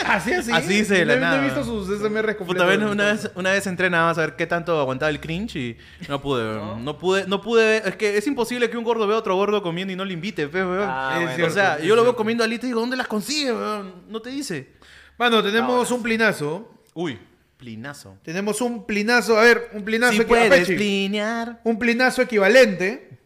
[0.07, 0.53] Así, así.
[0.53, 1.43] Así dice de la No he- No nada.
[1.43, 2.47] he visto sus SMR completos.
[2.47, 5.21] Puta, ven, una vez, una vez entré nada más a ver qué tanto aguantaba el
[5.21, 5.77] cringe y
[6.09, 6.85] no pude, weón.
[6.85, 9.63] no pude, no pude, es que es imposible que un gordo vea a otro gordo
[9.63, 10.87] comiendo y no le invite, fe, weón.
[10.89, 11.47] Ah, bueno.
[11.47, 14.05] o sea, yo lo veo comiendo alitas y digo, ¿dónde las consigue, weón?
[14.09, 14.73] No te dice.
[15.19, 16.71] Mano, tenemos un plinazo.
[16.95, 17.19] Uy,
[17.57, 18.19] plinazo.
[18.23, 19.39] Tenemos un plinazo.
[19.39, 20.13] A ver, un plinazo.
[20.13, 21.61] Si puedes plinear.
[21.65, 23.19] un plinazo equivalente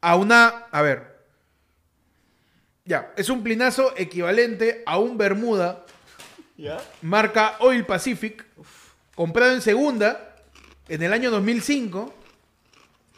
[0.00, 0.48] a una.
[0.70, 1.09] A ver.
[2.90, 5.86] Ya, es un plinazo equivalente a un Bermuda
[7.02, 8.44] marca Oil Pacific,
[9.14, 10.34] comprado en segunda
[10.88, 12.12] en el año 2005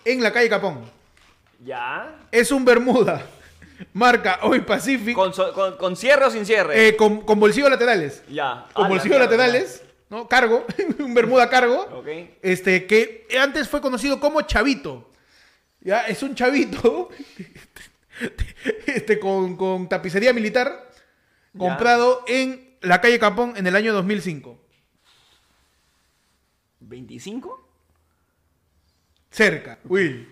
[0.04, 0.82] en la calle Capón.
[1.64, 2.18] ¿Ya?
[2.30, 3.22] Es un Bermuda
[3.94, 6.88] marca Oil Pacific ¿Con, so- con, con cierre o sin cierre?
[6.88, 8.22] eh, con, con bolsillos laterales.
[8.28, 8.66] ya.
[8.74, 10.28] Con Ah, bolsillos la- laterales, ¿no?
[10.28, 10.66] Cargo,
[10.98, 11.80] un Bermuda cargo.
[11.98, 12.08] Ok.
[12.42, 15.08] Este, que antes fue conocido como Chavito.
[15.80, 17.08] Ya, es un chavito.
[18.86, 20.90] Este, con, con tapicería militar.
[21.52, 21.58] Ya.
[21.58, 24.58] Comprado en la calle Capón en el año 2005.
[26.88, 27.58] ¿25?
[29.30, 29.78] Cerca.
[29.84, 30.28] Will.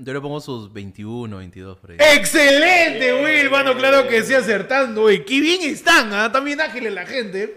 [0.00, 1.96] Yo le pongo sus 21, 22 por ahí.
[1.98, 3.50] ¡Excelente, Will!
[3.50, 5.24] Mano, claro que sí, acertando, güey.
[5.24, 6.12] ¡Qué bien están!
[6.12, 6.28] ¿ah?
[6.40, 7.56] Bien ágiles la gente.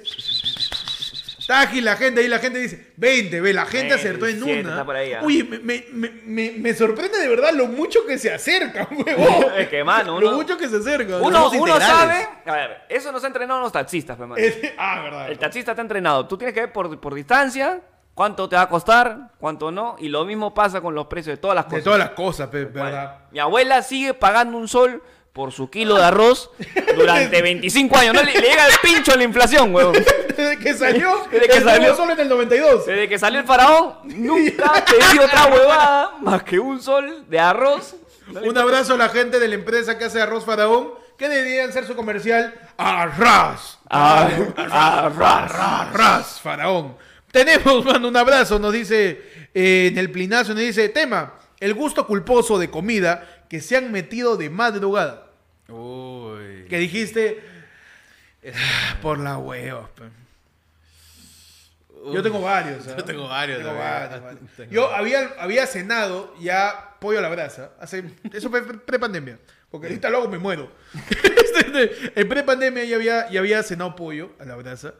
[1.41, 2.21] Está ágil la gente.
[2.21, 4.69] Ahí la gente dice, 20, ve, la gente 20, acertó en 17, una.
[4.69, 5.21] está por ahí, ah.
[5.23, 9.45] Oye, me, me- me- sorprende de verdad lo mucho que se acercan, huevón.
[9.57, 11.21] Es que, mano, Lo uno- mucho que se acercan.
[11.21, 12.27] Uno, uno sabe.
[12.45, 14.35] A ver, eso nos ha entrenado los taxistas, pe, mano.
[14.37, 15.29] Es- ah, verdad.
[15.31, 16.27] El taxista está entrenado.
[16.27, 17.81] Tú tienes que ver por, por distancia
[18.13, 19.95] cuánto te va a costar, cuánto no.
[19.99, 21.83] Y lo mismo pasa con los precios de todas las De cosas.
[21.83, 23.19] todas las cosas, pe, Bueno, ¿verdad?
[23.31, 25.01] mi abuela sigue pagando un sol
[25.33, 26.49] por su kilo de arroz
[26.95, 28.13] durante 25 años.
[28.13, 29.93] No le, le llega el pincho a la inflación, huevón.
[29.93, 31.95] Desde que salió, Desde que el salió.
[31.95, 32.85] sol en el 92.
[32.85, 37.95] Desde que salió el faraón, nunca pedí otra huevada más que un sol de arroz.
[38.43, 41.85] Un abrazo a la gente de la empresa que hace arroz faraón, que deberían ser
[41.85, 43.77] su comercial Arras.
[43.89, 44.29] Ah,
[44.67, 45.51] arroz.
[45.59, 46.95] Arras, faraón.
[47.31, 49.21] Tenemos, mano, un abrazo, nos dice
[49.53, 53.91] eh, en el plinazo, nos dice, tema, el gusto culposo de comida que se han
[53.91, 55.27] metido de madrugada?
[55.67, 56.67] Uy.
[56.69, 57.43] Que dijiste,
[58.55, 59.89] "Ah, por la hueva.
[59.93, 60.03] pe".
[62.13, 62.87] Yo tengo varios.
[62.87, 62.95] ¿ah?
[62.97, 64.39] Yo tengo varios, Tengo varios, varios.
[64.55, 67.71] Tengo Yo había, había cenado ya pollo a la brasa.
[67.81, 69.37] Hace, eso fue pre- pre-pandemia.
[69.69, 70.71] Porque ahorita luego me muero.
[71.51, 74.93] Este, en pre-pandemia ya había, ya había cenado pollo a la brasa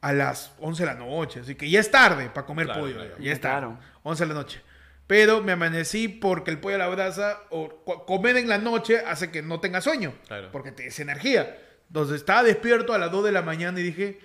[0.00, 1.38] a las 11 de la noche.
[1.40, 2.94] Así que ya es tarde para comer Claro, pollo.
[2.96, 3.14] claro.
[3.20, 3.66] Ya es tarde.
[3.68, 3.78] Claro.
[4.02, 4.60] 11 de la noche.
[5.08, 9.30] Pero me amanecí porque el pollo a la brasa o comer en la noche hace
[9.32, 10.14] que no tenga sueño.
[10.28, 10.50] Claro.
[10.52, 11.58] Porque te es energía.
[11.88, 14.20] Entonces estaba despierto a las 2 de la mañana y dije,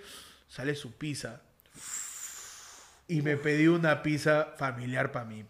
[0.47, 1.41] sale su pizza.
[3.07, 5.45] Y me pedí una pizza familiar para mí.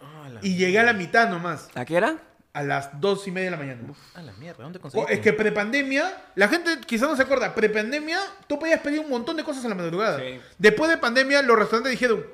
[0.00, 2.16] Ah, Y llegué a la mitad nomás, ¿A qué era?
[2.52, 3.80] a las 2 y media de la mañana.
[4.14, 5.12] ah, la mierda, ¿dónde Co- conseguiste?
[5.14, 9.36] Es que prepandemia, la gente quizás no se acuerda, prepandemia, tú podías pedir un montón
[9.36, 10.18] de cosas a la madrugada.
[10.18, 10.40] Sí.
[10.56, 12.24] Después de pandemia, los restaurantes dijeron,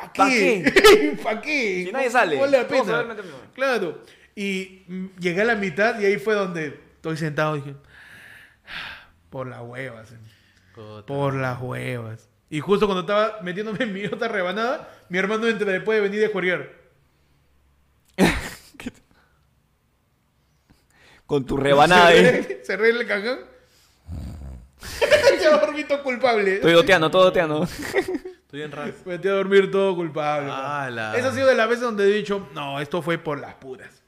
[0.00, 1.18] ¿para ¿Pa' qué?
[1.22, 1.84] ¿Para qué?
[1.86, 3.16] Si nadie sale, vale la pena.
[3.54, 4.02] Claro.
[4.34, 4.84] Y
[5.18, 7.74] llegué a la mitad y ahí fue donde estoy sentado y dije,
[8.66, 10.08] "Ah, por las huevas.
[11.06, 12.28] Por las huevas.
[12.50, 16.20] Y justo cuando estaba metiéndome en mi otra rebanada, mi hermano entra después de venir
[16.20, 16.70] de jugar.
[21.26, 22.14] Con tu rebanada.
[22.14, 22.62] eh.
[22.64, 23.40] Cerré el cajón.
[25.40, 26.54] ya culpable.
[26.56, 27.68] Estoy doteando, todo doteando.
[28.48, 28.90] Estoy en ras.
[29.04, 30.50] Me metí a dormir todo culpable.
[30.50, 33.38] Ah, la- Esa ha sido de las veces donde he dicho, no, esto fue por
[33.38, 34.02] las puras.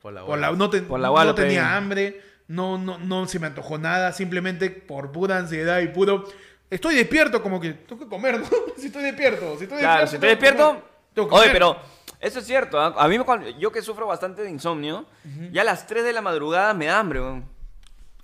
[0.00, 3.38] Por la Por la, no te- Por la no tenía hambre, no, no, no se
[3.40, 6.24] me antojó nada, simplemente por pura ansiedad y puro...
[6.70, 8.46] Estoy despierto, como que tengo que comer, ¿no?
[8.78, 10.16] Si estoy despierto, si estoy Claro, si despierto...
[10.16, 10.66] estoy tengo que despierto.
[10.68, 10.82] comer,
[11.14, 11.52] tengo que Oye, comer.
[11.52, 11.76] pero
[12.20, 12.80] eso es cierto.
[12.80, 12.94] ¿ah?
[12.96, 15.06] A mí, me- cuando- yo que sufro bastante de insomnio,
[15.50, 17.51] ya a las 3 de la madrugada me da hambre, weón.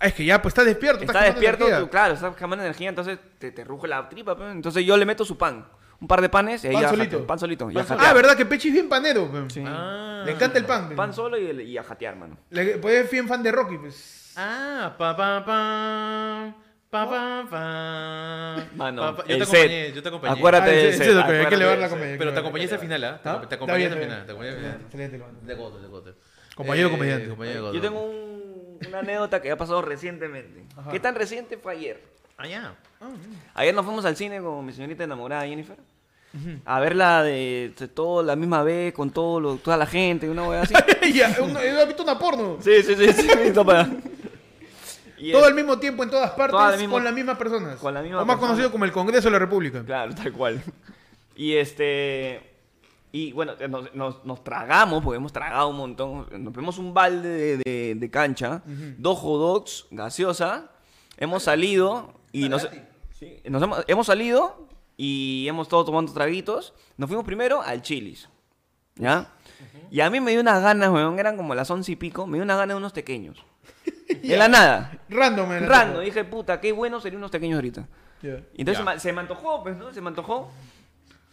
[0.01, 1.03] Ah, es que ya, pues estás despierto.
[1.03, 4.49] Está despierto, tú, claro, estás quemando energía, entonces te, te ruge la tripa, pe.
[4.49, 5.67] Entonces yo le meto su pan.
[6.01, 7.11] Un par de panes y ahí Pan ya solito.
[7.11, 7.27] jateo.
[7.27, 7.65] Pan solito.
[7.69, 7.99] y a Pan jatear.
[7.99, 8.09] solo.
[8.09, 8.37] Ah, ¿verdad?
[8.37, 9.29] Que Pechi es bien panero.
[9.29, 9.49] pe.
[9.49, 9.61] Sí.
[9.67, 10.23] Ah.
[10.25, 10.87] Le encanta el pan.
[10.87, 10.95] pe.
[10.95, 12.37] Pan solo y, y a jatear, mano.
[12.51, 14.31] Le, pues es bien fan de Rocky, pues.
[14.37, 16.55] Ah, pa pa pa.
[16.89, 18.55] Pa pa pa.
[18.75, 19.25] Mano, Pa, pa.
[19.27, 20.39] Yo el te acompañé, yo te acompañé.
[20.39, 21.01] Acuérdate Ah, de ese- ese.
[21.03, 21.95] ese es lo que hay que acuérdate elevar de la ese.
[21.95, 22.17] comedia.
[22.17, 23.19] Pero te acompañé al final, ¿ah?
[23.21, 24.17] Te, Está acompañé bien, al está final.
[24.17, 24.25] bien.
[24.25, 25.45] Te acompañé al final.
[25.45, 26.13] De gote, de gote.
[26.55, 27.35] Compañero comediante.
[27.73, 28.28] Yo tengo un-
[28.87, 30.63] una anécdota que ha pasado recientemente.
[30.91, 32.01] ¿Qué tan reciente fue ayer?
[32.37, 32.75] Ah, ya.
[33.53, 35.77] Ayer nos fuimos al cine con mi señorita enamorada Jennifer.
[36.65, 40.47] A verla de, de todo la misma vez, con todo lo- toda la gente, una
[40.47, 40.73] wea así.
[41.13, 42.57] ya, un- he visto una porno.
[42.61, 43.27] sí, sí, sí, sí.
[45.21, 47.77] Y Todo al mismo tiempo, en todas partes, con las mismas personas.
[47.77, 48.47] con la misma o más persona.
[48.51, 49.83] conocido como el Congreso de la República.
[49.83, 50.61] Claro, tal cual.
[51.35, 52.48] Y este.
[53.11, 56.27] Y bueno, nos, nos- nos tragamos, porque hemos tragado un montón.
[56.43, 58.61] Nos vemos un balde de, de- de cancha,
[58.97, 60.69] dos hot dogs, gaseosa.
[61.17, 62.69] Hemos salido y nos,
[63.17, 66.73] sí, nos hemos, hemos salido y hemos estado tomando traguitos.
[66.97, 68.29] Nos fuimos primero al Chili's.
[68.95, 69.31] ¿Ya?
[69.91, 72.37] Y a mí me dio unas ganas, weón, eran como las once y pico, me
[72.37, 73.43] dio unas ganas de unos pequeños.
[74.23, 74.99] De la nada.
[75.09, 75.51] Random.
[75.53, 75.93] en la Rando.
[75.95, 76.03] tapa.
[76.05, 77.87] Dije, puta, qué bueno serían unos pequeños ahorita.
[78.21, 78.41] Ya.
[78.53, 78.89] Y entonces Ya.
[78.91, 79.91] se me, se me antojó, pues, ¿no?
[79.93, 80.51] Se me antojó.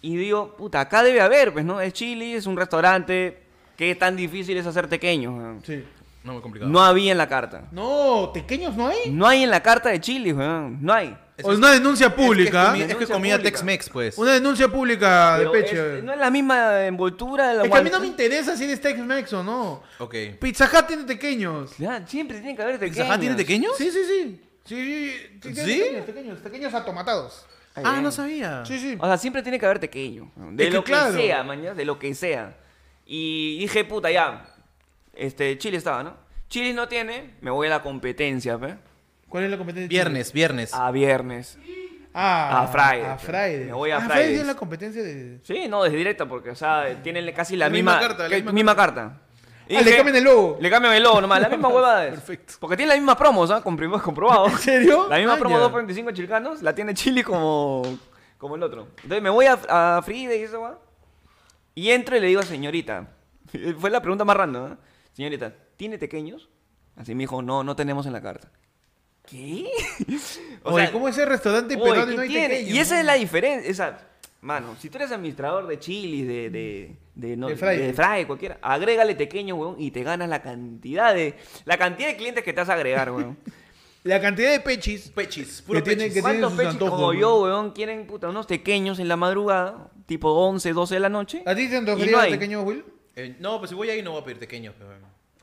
[0.02, 1.80] Y digo, puta, acá debe haber, pues, ¿no?
[1.80, 3.42] Es Chili, es un restaurante.
[3.76, 5.34] ¿Qué tan difícil es hacer tequeños?
[5.34, 5.62] weón?
[5.64, 5.84] Sí.
[6.22, 6.70] No, muy complicado.
[6.72, 7.68] No había en la carta.
[7.70, 9.10] No, pequeños no hay.
[9.10, 10.78] No hay en la carta de Chili, weón.
[10.80, 11.16] No hay.
[11.42, 12.68] O una denuncia pública.
[12.68, 13.50] Es que, es que Denuncia comida pública.
[13.58, 14.18] Tex-Mex, pues.
[14.18, 15.98] Una denuncia pública de peche.
[15.98, 17.52] es- no es la misma envoltura.
[17.54, 19.82] La Es que a mí no me interesa si eres Tex-Mex o no.
[19.98, 20.14] Ok.
[20.40, 21.76] Pizza Hut tiene pequeños.
[21.78, 23.14] Ya, siempre tiene que haber ¿Pizza tequeños.
[23.14, 23.72] Hut tiene pequeños?
[23.76, 24.40] Sí, sí, sí.
[24.64, 25.12] Sí,
[25.42, 25.78] sí, sí.
[25.80, 27.46] Pequeños, pequeños, pequeños atomatados.
[27.76, 28.02] Ay, Ah, bien.
[28.04, 28.64] no sabía.
[28.64, 28.96] Sí, sí.
[28.98, 30.30] O sea, siempre tiene que haber tequeño.
[30.34, 31.12] De Es que lo que claro.
[31.14, 32.56] sea, mañana, de lo que sea.
[33.04, 34.46] Y dije, puta, ya.
[35.14, 36.16] Este, Chile estaba, ¿no?
[36.48, 38.76] Chile no tiene, me voy a la competencia, ¿ve?
[39.28, 39.88] ¿Cuál es la competencia?
[39.88, 40.72] Viernes, viernes.
[40.74, 41.58] A viernes.
[42.14, 43.02] Ah, A Friday.
[43.04, 43.64] A Friday.
[43.66, 44.40] Me voy a ah, Fridays.
[44.40, 45.38] es la competencia de.
[45.42, 48.52] Sí, no, desde directa, porque, o sea, tienen casi la, La misma misma, carta, la
[48.52, 49.20] misma carta.
[49.68, 50.58] Y Ah, le cambian el logo.
[50.60, 52.08] Le cambian el logo nomás, la misma huevada.
[52.10, 52.54] Perfecto.
[52.60, 53.64] Porque tiene la misma promo, ¿sabes?
[53.64, 54.46] Comprim- comprobado.
[54.46, 55.06] ¿En serio?
[55.08, 55.64] La misma Ah, promo ya.
[55.66, 57.82] 2.25 chilcanos, la tiene Chile como,
[58.38, 58.88] como el otro.
[59.02, 59.58] Entonces me voy a,
[59.98, 60.78] a Frida y eso, va.
[61.74, 63.08] Y entro y le digo, señorita,
[63.78, 64.76] fue la pregunta más random, ¿eh?
[65.12, 66.48] Señorita, ¿tiene pequeños?
[66.96, 68.50] Así me dijo, no, no tenemos en la carta.
[69.26, 69.68] ¿Qué?
[70.62, 72.60] Oye, ¿cómo es el restaurante Oye, peruano ¿qué y no hay tiene?
[72.60, 73.68] Y esa es la diferencia.
[73.70, 73.98] Esa,
[74.40, 78.18] mano, si tú eres administrador de chilis, de, de, de, no- De Friday.
[78.20, 81.34] de cualquiera, agrégale pequeño, weón, y te ganas la cantidad de
[81.64, 83.36] la cantidad de clientes que te vas a agregar, weón.
[84.04, 85.08] La cantidad de pechis.
[85.10, 85.96] Pechis, puro pechis.
[85.96, 89.16] que tienen ¿Cuántos sus pechis antojos, como yo, weón, quieren, puta, unos pequeños en la
[89.16, 91.42] madrugada, tipo 11, 12 de la noche?
[91.44, 92.30] ¿A ti te antojaría no el hay.
[92.30, 92.84] pequeño Will?
[93.16, 94.76] Eh, no, pues si voy ahí no voy a pedir pequeños.
[94.78, 94.90] pero-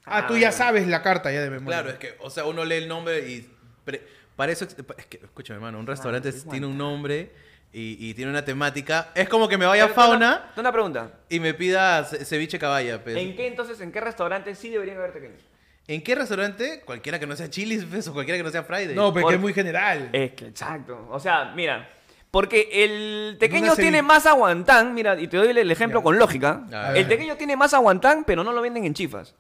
[0.05, 1.81] Ah, tú ya sabes la carta ya de memoria.
[1.81, 3.49] Claro, es que, o sea, uno lee el nombre y...
[3.83, 4.01] pre-
[4.37, 7.33] para eso, es que, escúchame, hermano, un restaurante es tiene un nombre
[7.73, 9.09] y, y tiene una temática.
[9.15, 11.11] Es como que me vaya a Pero, fauna Una, una pregunta.
[11.29, 13.03] y me pida ce- ceviche caballa.
[13.03, 13.17] Pues.
[13.17, 15.41] ¿En qué entonces, en qué restaurante sí deberían haber tequeños?
[15.87, 16.81] ¿En qué restaurante?
[16.85, 18.95] Cualquiera que no sea Chili's pues, o cualquiera que no sea Friday.
[18.95, 20.09] No, porque Por- es muy general.
[20.13, 21.07] Es que, exacto.
[21.11, 21.89] O sea, mira,
[22.31, 26.03] porque el tequeño tiene más aguantán, mira, y te doy el ejemplo Ya.
[26.03, 26.63] con lógica.
[26.95, 29.35] El tequeño tiene más aguantán, pero no lo venden en chifas.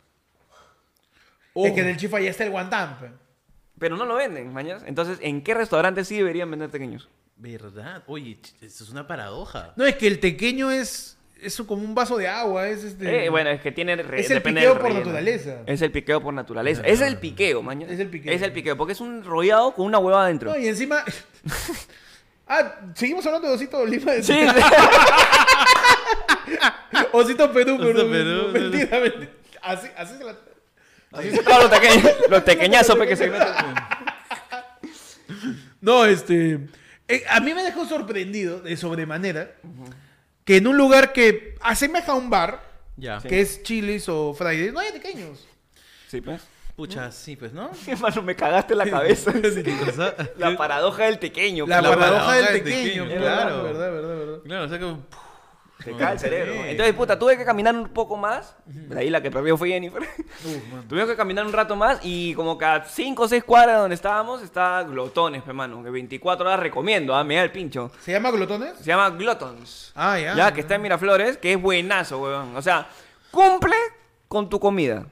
[1.55, 2.97] Es que en el chifa ya está el guantán.
[2.99, 3.09] pe.
[3.79, 4.83] Pero no lo venden, mañas.
[4.87, 7.09] Entonces, ¿en qué restaurante sí deberían vender tequeños?
[7.43, 8.03] ¿Verdad?
[8.07, 9.73] Oye, eso es una paradoja.
[9.75, 12.69] No, es que el tequeño es, es como un vaso de agua.
[12.69, 13.25] Es este...
[13.25, 13.97] Eh, bueno, es que tiene...
[13.97, 15.57] re- Es el depende piqueo por naturaleza.
[15.65, 16.83] Es el piqueo por naturaleza.
[16.85, 17.91] Es el piqueo, mañana.
[17.91, 18.31] Es el piqueo.
[18.33, 20.51] Es el piqueo, porque es un rollado con una hueva adentro.
[20.51, 21.03] No, y encima.
[22.47, 24.13] ah, seguimos hablando de Osito Lima.
[24.21, 24.33] Sí,
[27.11, 28.11] Osito Perú, Osito Perú.
[28.11, 29.31] Perú, Mentira, mentira.
[29.61, 30.35] Así, así se la.
[31.11, 32.11] así se los tequeños.
[32.29, 33.47] Los tequeñazos que se meten.
[35.81, 36.59] No, este.
[37.15, 39.55] Eh, a mí me dejó sorprendido de sobremanera
[40.45, 42.61] que en un lugar que asemeja a un bar,
[42.97, 43.19] Ya.
[43.19, 45.47] que es Chili's o Friday, no hay pequeños.
[46.07, 46.41] Sí, pues.
[46.75, 47.69] Pucha, sí, pues, ¿no?
[47.87, 49.31] Hermano, me cagaste la cabeza.
[50.37, 51.67] La paradoja del tequeño.
[51.67, 51.95] La, pues.
[51.95, 53.17] paradoja del claro.
[53.19, 53.63] claro.
[53.63, 54.39] Verdad, verdad, verdad.
[54.43, 54.95] Claro, o sea que...
[55.83, 56.53] Te cae el cerebro.
[56.53, 56.59] Sí.
[56.65, 58.55] Entonces, puta, tuve que caminar un poco más.
[58.65, 60.01] De ahí la que perdió fue Jennifer.
[60.87, 64.41] Tuvimos que caminar un rato más y como cada 5 o 6 cuadras donde estábamos
[64.41, 65.83] está Glotones, hermano.
[65.83, 67.91] Que 24 horas recomiendo, ah, me da el pincho.
[67.99, 68.77] ¿Se llama glotones?
[68.77, 69.91] Se llama Glotons.
[69.95, 70.35] Ah, ya.
[70.35, 72.55] Ya, que está en Miraflores, que es buenazo, weón.
[72.55, 72.87] O sea,
[73.31, 73.75] cumple
[74.27, 75.05] con tu comida.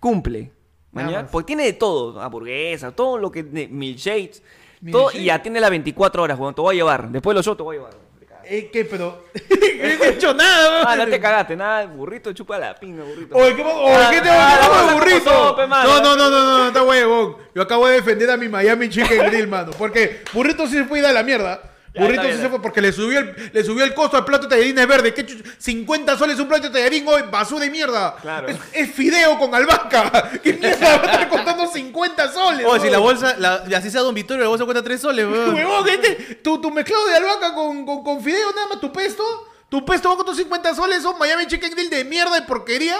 [0.00, 0.52] Cumple.
[0.92, 1.22] Nada ¿maña?
[1.22, 1.30] más.
[1.30, 2.20] Porque tiene de todo.
[2.20, 3.42] Hamburguesa, todo lo que...
[3.42, 4.42] Milkshakes.
[4.90, 6.54] Todo, y atiende las 24 horas, weón.
[6.54, 7.08] Te voy a llevar.
[7.10, 8.03] Después de los shows te voy a llevar.
[8.48, 8.84] Eh, ¿Qué?
[8.84, 9.24] Pero.
[9.50, 11.10] no he hecho nada, Ah, no weón.
[11.10, 11.56] te cagaste.
[11.56, 13.36] Nada, burrito chupa la pinga, burrito.
[13.36, 15.68] Oye, ¿qué, oye, Ah, ¿qué te ah, va la cosa a como burrito?
[15.68, 15.88] mano.
[15.88, 17.36] No, no, no, no, no, no, está huevón.
[17.54, 19.72] Yo acabo de defender a mi Miami Chicken Grill, mano.
[19.78, 21.60] Porque burrito sí se fue a la mierda.
[21.96, 24.86] Burrito se fue porque le subió el, le subió el costo al plato de tallarines
[24.88, 25.14] verde.
[25.14, 28.16] ¿Qué chuch- 50 soles un plato de tallarín, hoy basura de mierda.
[28.20, 28.48] Claro.
[28.48, 30.32] Es, es fideo con albahaca.
[30.42, 32.66] ¿Qué mierda va a estar costando 50 soles?
[32.68, 35.26] Oye, si la bolsa, la, y así sea Don Vittorio, la bolsa cuesta 3 soles,
[35.26, 35.54] weón.
[35.54, 39.22] Huevón, este, tu, tu mezclado de albahaca con, con, con fideo, nada más tu pesto.
[39.68, 42.96] Tu pesto va con tus 50 soles, son Miami Chicken Grill de mierda, de porquería.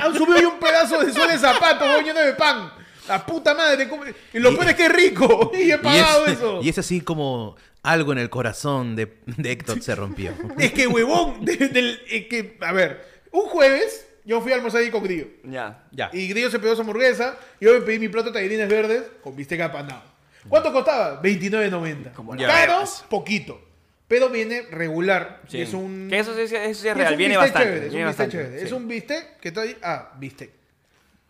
[0.00, 2.72] Han subido un pedazo de sol de zapato, lleno de pan.
[3.08, 3.88] La puta madre.
[3.88, 4.02] ¿cómo-
[4.32, 5.50] Y lo Y- peor es que es rico.
[5.54, 6.60] Y he pagado es, eso.
[6.62, 7.56] y es así como
[7.90, 10.32] algo en el corazón de, de Héctor se rompió.
[10.58, 14.80] Es que, huevón, de- del- es que, a ver, un jueves yo fui a almorzar
[14.80, 15.28] ahí con Grillo.
[15.44, 15.84] Ya.
[15.92, 16.10] Ya.
[16.12, 17.38] Y Grillo se pegó su hamburguesa.
[17.60, 20.02] Y yo me pedí mi plato de tallarines verdes con bistec apanado.
[20.48, 21.22] ¿Cuánto costaba?
[21.22, 22.12] 29.90.
[22.12, 23.04] Como la Caro, ves.
[23.08, 23.60] poquito.
[24.08, 25.42] Pero viene regular.
[25.48, 25.60] Sí.
[25.60, 26.08] Es un...
[26.10, 27.68] Que eso sí, eso sí es real, un viene bistec bastante.
[27.68, 28.58] chévere, es viene un bistec bastante, chévere.
[28.60, 28.66] sí.
[28.66, 29.76] Es un bistec que está ahí...
[29.82, 30.50] Ah, bistec.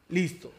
[0.09, 0.53] Listo.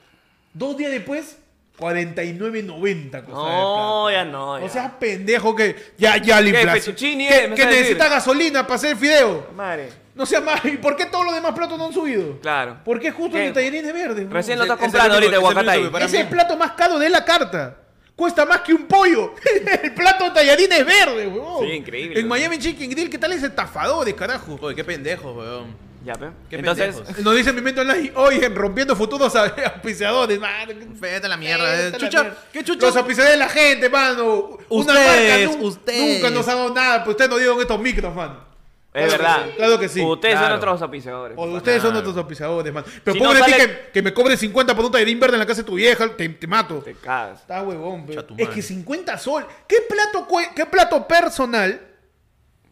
[0.54, 1.38] Dos días después,
[1.78, 4.60] 49.90 costaba No, ya no.
[4.60, 4.66] Ya.
[4.66, 5.76] O sea, pendejo que...
[5.98, 6.96] Ya, ya la ¿Qué, inflación.
[6.96, 7.48] Que, eh?
[7.48, 9.48] ¿Me que estás necesita gasolina para hacer fideo.
[9.56, 9.90] Madre.
[10.16, 10.66] No sea más.
[10.66, 12.40] ¿Y por qué todos los demás platos no han subido?
[12.42, 12.78] Claro.
[12.84, 13.48] ¿Por qué justo ¿Qué?
[13.48, 14.30] el de tallarines verdes?
[14.30, 16.58] Recién lo Ese- está ese es el comprando ahorita es el que Es el plato
[16.58, 17.78] más caro de la carta.
[18.16, 19.36] Cuesta más que un pollo.
[19.84, 21.64] el plato de tallarines verde, weón.
[21.64, 22.30] Sí, increíble, En weón.
[22.30, 24.58] Miami Chicken Grill, ¿qué tal es estafadores, carajo?
[24.60, 25.87] Oye, qué pendejo, weón.
[26.08, 27.20] Ya, Entonces, pendejos.
[27.26, 30.72] Nos dice mi mente online, oye, rompiendo futuros a- auspiciadores, mano.
[30.72, 31.76] A la mierda.
[31.76, 31.88] Eh.
[31.88, 32.38] a la Chucha, mierda.
[32.54, 32.86] ¿qué chucha?
[32.86, 34.58] Los auspiciadores de la gente, mano.
[34.70, 36.16] Una Ustedes, marca nu- ustedes.
[36.24, 38.48] Nunca nos han dado nada, pues ustedes nos dieron estos micros, mano.
[38.94, 39.46] es Claro que verdad.
[39.46, 40.02] sí, claro que sí.
[40.04, 41.38] Ustedes son nuestros auspiciadores.
[41.38, 41.58] O papá.
[41.58, 42.84] ustedes son nuestros auspiciadores, man.
[43.04, 45.40] Pero Si pongo no sale- que, que me cobre 50 por un tallarín verde en
[45.40, 46.76] la casa de tu vieja, te, te mato.
[46.80, 47.42] Te cagas.
[47.42, 48.16] Está huevón, pe.
[48.16, 49.46] Cha tu Es que 50 sol.
[49.68, 51.82] ¿Qué plato, qué plato personal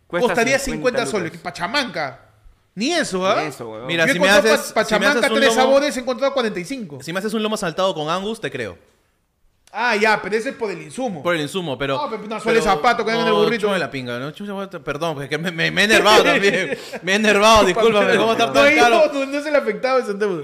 [0.08, 1.10] Cuesta costaría 50, lucas.
[1.12, 1.32] soles?
[1.38, 2.22] Pachamanca.
[2.76, 3.42] Ni eso, ¿ah?
[3.42, 3.88] Ni eso, huevón.
[3.88, 6.00] Mira, Yo si me haces- pa- si me Pachamanca haces un tres lomo- sabores, he
[6.02, 7.00] encontrado 45.
[7.02, 8.78] Si me haces un lomo saltado con Angus, te creo.
[9.78, 11.22] Ah, ya, pero ese es por el insumo.
[11.22, 11.98] Por el insumo, pero.
[11.98, 13.68] No, pero no suele zapato que en el burrito.
[13.68, 14.32] chupa la pinga, ¿no?
[14.32, 16.78] Chucha, perdón, porque me, me, me he enervado también.
[17.02, 18.16] Me he enervado, discúlpame.
[18.16, 19.12] ¿Cómo está no, no, caro?
[19.14, 20.44] no, no es el afectado ese tema.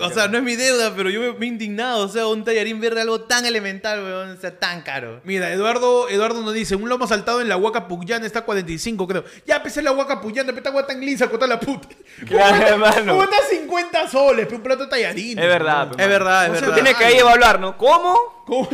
[0.00, 2.04] O sea, no es mi deuda, pero yo me, me he indignado.
[2.04, 5.20] O sea, un tallarín verde, algo tan elemental, weón, o sea, tan caro.
[5.22, 9.06] Mira, Eduardo, Eduardo nos dice, un lomo saltado en la huaca Puyana está a 45,
[9.06, 9.24] creo.
[9.46, 11.88] Ya empecé la huaca Puyana, pero esta hueá tan lisa, con la puta.
[12.26, 13.12] Claro, ¿Cómo está- hermano.
[13.12, 14.52] ¿Cómo está 50 soles?
[14.52, 15.38] Un plato de tallarín.
[15.38, 16.68] Es verdad, Es verdad, es verdad.
[16.68, 17.76] Tú tienes que ahí evaluar, ¿no?
[17.76, 18.42] ¿Cómo?
[18.46, 18.68] ¿Cómo?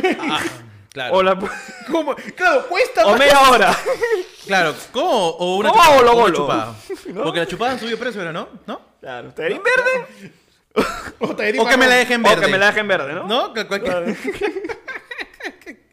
[0.91, 1.13] Claro.
[1.13, 1.37] O, la-
[1.91, 2.15] ¿Cómo?
[2.35, 3.19] Claro, cuesta o más.
[3.19, 3.77] media hora.
[4.47, 5.27] Claro, ¿cómo?
[5.29, 5.99] O una ¿Cómo chupada.
[5.99, 6.35] o lo o una golo?
[6.37, 6.75] chupada.
[7.23, 8.49] Porque la chupada de precio, ¿no?
[8.65, 8.81] ¿No?
[8.99, 9.31] Claro.
[9.33, 10.33] ¿Tallarín verde?
[11.19, 12.45] O, tallarín O que me la dejen O verde.
[12.45, 13.23] que me la dejen verde, ¿no?
[13.27, 13.53] ¿No?
[13.53, 14.15] Que cualquier-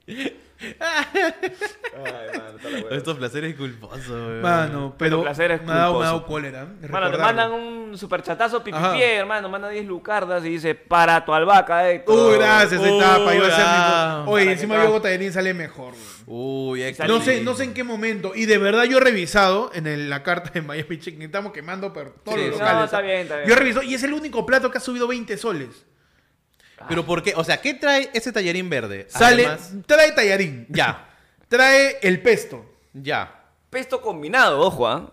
[0.58, 2.96] Ay, mano, está la hueva.
[2.96, 4.40] Estos placeres culposos, weón.
[4.42, 6.64] Mano, pero placeres me ha dado, me ha dado cólera.
[6.64, 7.18] Mano, te recordarlo.
[7.22, 8.64] mandan un superchatazo Ajá.
[8.64, 12.32] pipipié, hermano, manda 10 lucardas y dice, para tu albahaca, Héctor.
[12.32, 14.22] Uy, gracias, ahí está, para yo Uy, hacer ah.
[14.26, 14.32] mi...
[14.32, 16.06] Oye, Para encima que yo Tallarín sale mejor, güey.
[16.28, 17.08] Uy, Héctor.
[17.08, 18.32] No sé, no sé en qué momento.
[18.34, 21.22] Y de verdad yo he revisado en el- la carta de Miami Chicken.
[21.22, 22.60] Estamos quemando pero todos Sí, los sí.
[22.60, 22.78] locales.
[22.78, 23.48] No, está bien, está bien.
[23.48, 25.86] Yo he revisado y es el único plato que ha subido 20 soles.
[26.88, 27.32] Pero ¿por qué?
[27.36, 29.06] O sea, ¿qué trae ese tallarín verde?
[29.08, 30.66] Sale, Además- trae tallarín.
[30.68, 31.08] Ya,
[31.48, 32.64] Trae el pesto.
[32.92, 33.32] ya.
[33.70, 35.08] Pesto combinado, ojo, ¿ah?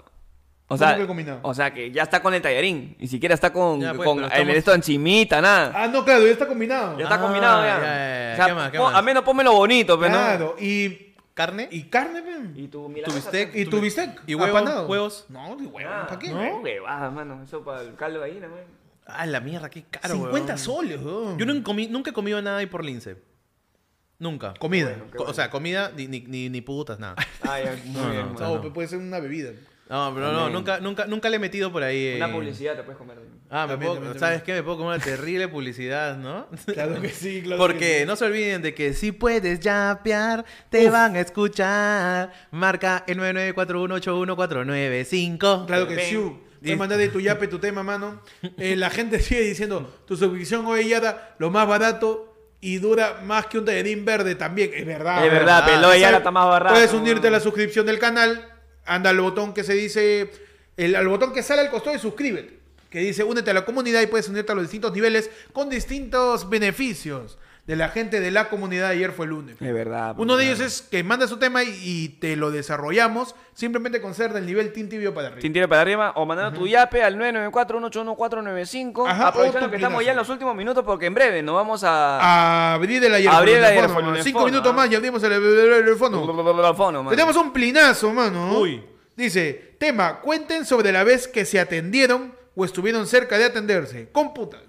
[0.67, 1.39] O ¿Cómo sea, que combinado?
[1.43, 2.95] o sea, que ya está con el tallarín.
[2.99, 5.71] Ni siquiera está con, Ya, pues, con pero el estamos- esto encimita, nada.
[5.75, 6.97] Ah, no, claro, ya está combinado.
[6.97, 7.67] ya está Ah, combinado ya.
[7.67, 8.33] ya, ya, ya.
[8.33, 8.99] O sea, ¿Qué más, qué pon- más?
[8.99, 11.67] A menos pónmelo bonito, pero Claro, y, ¿Carne?
[11.71, 12.31] y carne, pe.
[12.61, 13.51] Y tu ¿Tu milanesa, bistec?
[13.51, 13.61] pues.
[13.61, 14.21] Y tu bistec.
[14.27, 14.61] ¿Y huevos?
[14.61, 14.87] apanado.
[14.87, 15.25] ¿Huevos?
[15.29, 16.29] No, de huevos, Ah, ¿para qué?
[16.29, 17.41] No, huevada, mano.
[17.43, 18.63] Eso para el caldo de gallina, güey.
[19.05, 20.57] Ah, la mierda, qué caro, 50 weón.
[20.57, 21.37] soles, weón.
[21.37, 23.17] Yo nunca, comí, nunca he comido nada ahí por lince.
[24.19, 24.53] Nunca.
[24.59, 24.95] Comida.
[25.15, 27.15] Co- O sea, comida ni, ni, ni, ni putas, nada.
[27.41, 28.55] Ah, ya, muy No, bien, no, mano.
[28.55, 29.51] No, pe, puede ser una bebida.
[29.89, 30.53] No, pero no, También.
[30.53, 32.13] nunca, nunca, nunca le he metido por ahí.
[32.15, 32.31] Una eh.
[32.31, 33.17] publicidad te puedes comer.
[33.49, 34.53] Ah, me También, puedo, también, ¿sabes qué?
[34.53, 36.47] Me puedo comer una terrible publicidad, ¿no?
[36.73, 38.05] Claro que sí, claro Porque que sí.
[38.05, 42.31] no se olviden de que si puedes yapear, te van a escuchar.
[42.51, 45.65] Marca el 994181495.
[45.67, 46.09] Claro que Ven.
[46.09, 46.17] sí.
[46.63, 48.21] Puedes mandar de tu yape tu tema, mano.
[48.57, 53.47] Eh, la gente sigue diciendo, tu suscripción hoy ya lo más barato y dura más
[53.47, 54.71] que un tallarín verde también.
[54.73, 55.25] Es verdad.
[55.25, 55.81] Es verdad, ¿verdad?
[55.81, 56.73] pero ya está más barato.
[56.73, 58.49] Puedes unirte a la suscripción del canal.
[58.85, 60.31] Anda al botón que se dice,
[60.77, 62.59] el, al botón que sale al costado de suscríbete.
[62.89, 66.49] Que dice únete a la comunidad y puedes unirte a los distintos niveles con distintos
[66.49, 68.89] beneficios de la gente de la comunidad.
[68.89, 69.55] Ayer fue el lunes.
[69.61, 70.15] Es verdad.
[70.17, 74.13] Uno de ellos es que manda su tema y, y te lo desarrollamos simplemente con
[74.13, 75.41] ser del nivel Team Tibio para arriba.
[75.41, 79.07] Tintero para arriba o mandando tu yape al 994-181-495.
[79.07, 81.55] Ajá, o Aprovechando tu que estamos ya en los últimos minutos porque en breve nos
[81.55, 82.73] vamos a...
[82.73, 83.29] Abrir el ayer.
[83.29, 84.75] Abrir el Cinco minutos ¿ah?
[84.75, 85.33] más y abrimos el.
[85.33, 85.95] Al
[86.75, 87.09] fono.
[87.09, 88.59] Tenemos un plinazo, mano.
[88.59, 88.83] Uy.
[89.15, 94.09] Dice, tema, cuenten sobre la vez que se atendieron o estuvieron cerca de atenderse.
[94.11, 94.62] Con putas.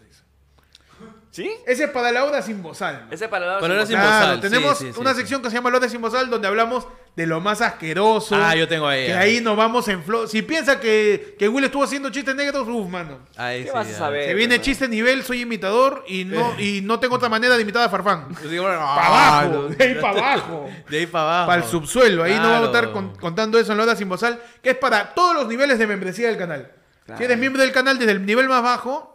[1.35, 1.51] ¿Sí?
[1.67, 2.95] Ese es para la sin bozal.
[2.95, 3.07] mano.
[3.11, 5.17] Ese para la Palabras sin Claro, bozal, tenemos sí, sí, una sí.
[5.19, 6.87] sección que se llama La hora sin bozal donde hablamos
[7.17, 8.37] de lo más asqueroso.
[8.37, 9.07] Ah, yo tengo ahí.
[9.07, 10.29] Que ahí nos vamos en flow.
[10.29, 13.19] Si piensa que, que Will estuvo haciendo chistes negros, uff, mano.
[13.37, 14.29] Ahí ¿Qué sí, vas a saber?
[14.29, 17.83] Se viene chiste nivel, soy imitador y no, y no tengo otra manera de imitar
[17.83, 18.29] a Farfán.
[18.49, 19.69] Digo, ah, Para abajo, no.
[19.71, 20.71] de ahí para abajo.
[20.89, 21.47] De ahí para abajo.
[21.49, 22.23] Para el subsuelo.
[22.23, 24.77] Ahí no vamos a estar con- contando eso en la hora sin bozal, que es
[24.77, 26.71] para todos los niveles de membresía del canal.
[27.07, 27.19] Claro.
[27.19, 29.11] Si eres miembro del canal desde el nivel más bajo,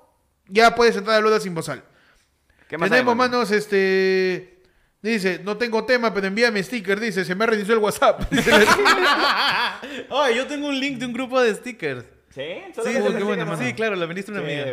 [0.50, 1.82] ya puedes entrar a la hora sin bozal.
[2.70, 3.32] ¿Qué más Tenemos, hay, mano?
[3.40, 4.62] manos, este...
[5.02, 7.00] Dice, no tengo tema, pero envíame sticker.
[7.00, 8.22] Dice, se me reinició el WhatsApp.
[10.10, 12.06] Oye, yo tengo un link de un grupo de stickers.
[12.30, 12.41] ¿Sí?
[12.44, 14.66] Sí, Solo sí, claro, la ministra una amiga.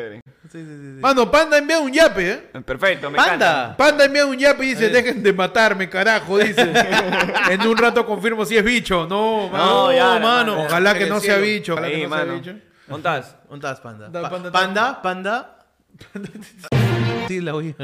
[0.53, 1.01] Sí, sí, sí.
[1.01, 2.37] Mano, Panda envía un yape, ¿eh?
[2.65, 3.35] Perfecto, me ¡Panda!
[3.35, 3.77] encanta.
[3.79, 6.71] Panda envía un yape y dice, dejen de matarme, carajo, dice.
[7.51, 9.07] en un rato confirmo si es bicho.
[9.09, 9.65] No, mano.
[9.65, 10.57] No, ya, mano.
[10.57, 10.63] mano.
[10.67, 11.47] Ojalá que no sea cielo.
[11.47, 11.73] bicho.
[11.73, 12.35] Ojalá que Ahí, no sea mano.
[12.35, 12.55] bicho.
[12.89, 13.37] ¿Montás?
[13.49, 14.09] ¿Dónde estás, panda?
[14.11, 16.86] Da- Pa- panda- Panda, panda.
[17.29, 17.75] Sí, la oí.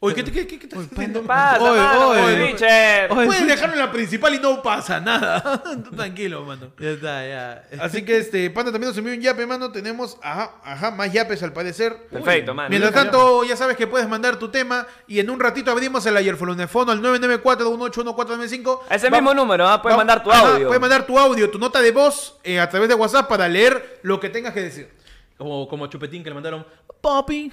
[0.00, 1.22] Oye, ¿qué, qué, qué, qué estás haciendo?
[1.22, 2.20] Pasa, Oye, mano, oye.
[2.22, 3.12] oye, Richard.
[3.12, 5.62] Oye, Puedes dejarlo en la principal y no pasa nada.
[5.84, 6.72] Tú Tranquilo, mano.
[6.78, 7.64] Ya está, ya.
[7.80, 9.72] Así que este, Panda también nos envió un yape, mano.
[9.72, 11.96] Tenemos, ajá, ajá, más yapes al parecer.
[12.10, 12.68] Perfecto, mano.
[12.68, 16.16] Mientras tanto, ya sabes que puedes mandar tu tema y en un ratito abrimos el
[16.16, 18.80] ayerfolonefono al 994-181-495.
[18.90, 19.80] Ese Va- mismo número, ¿ah?
[19.80, 20.66] Puedes va- mandar tu ajá, audio.
[20.66, 24.00] Puedes mandar tu audio, tu nota de voz eh, a través de WhatsApp para leer
[24.02, 24.90] lo que tengas que decir.
[25.38, 26.66] Como, como Chupetín que le mandaron.
[27.06, 27.52] Papi.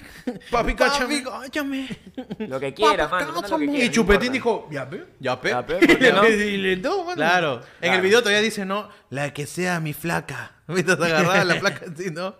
[0.50, 1.22] Papi, cáchame.
[1.22, 1.88] cáchame.
[2.38, 3.40] Lo que quieras, Papá, mano.
[3.40, 3.84] cáchame.
[3.84, 5.04] Y Chupetín dijo, yape.
[5.20, 5.50] Ya, pe.
[5.50, 6.28] Ya, pe, ¿por qué no?
[6.28, 7.14] y le dio, mano.
[7.14, 7.60] Claro.
[7.80, 8.88] En el video todavía dice, ¿no?
[9.10, 10.56] La que sea mi flaca.
[10.66, 10.92] ¿Viste?
[10.92, 12.34] agarrada la flaca así, ¿no?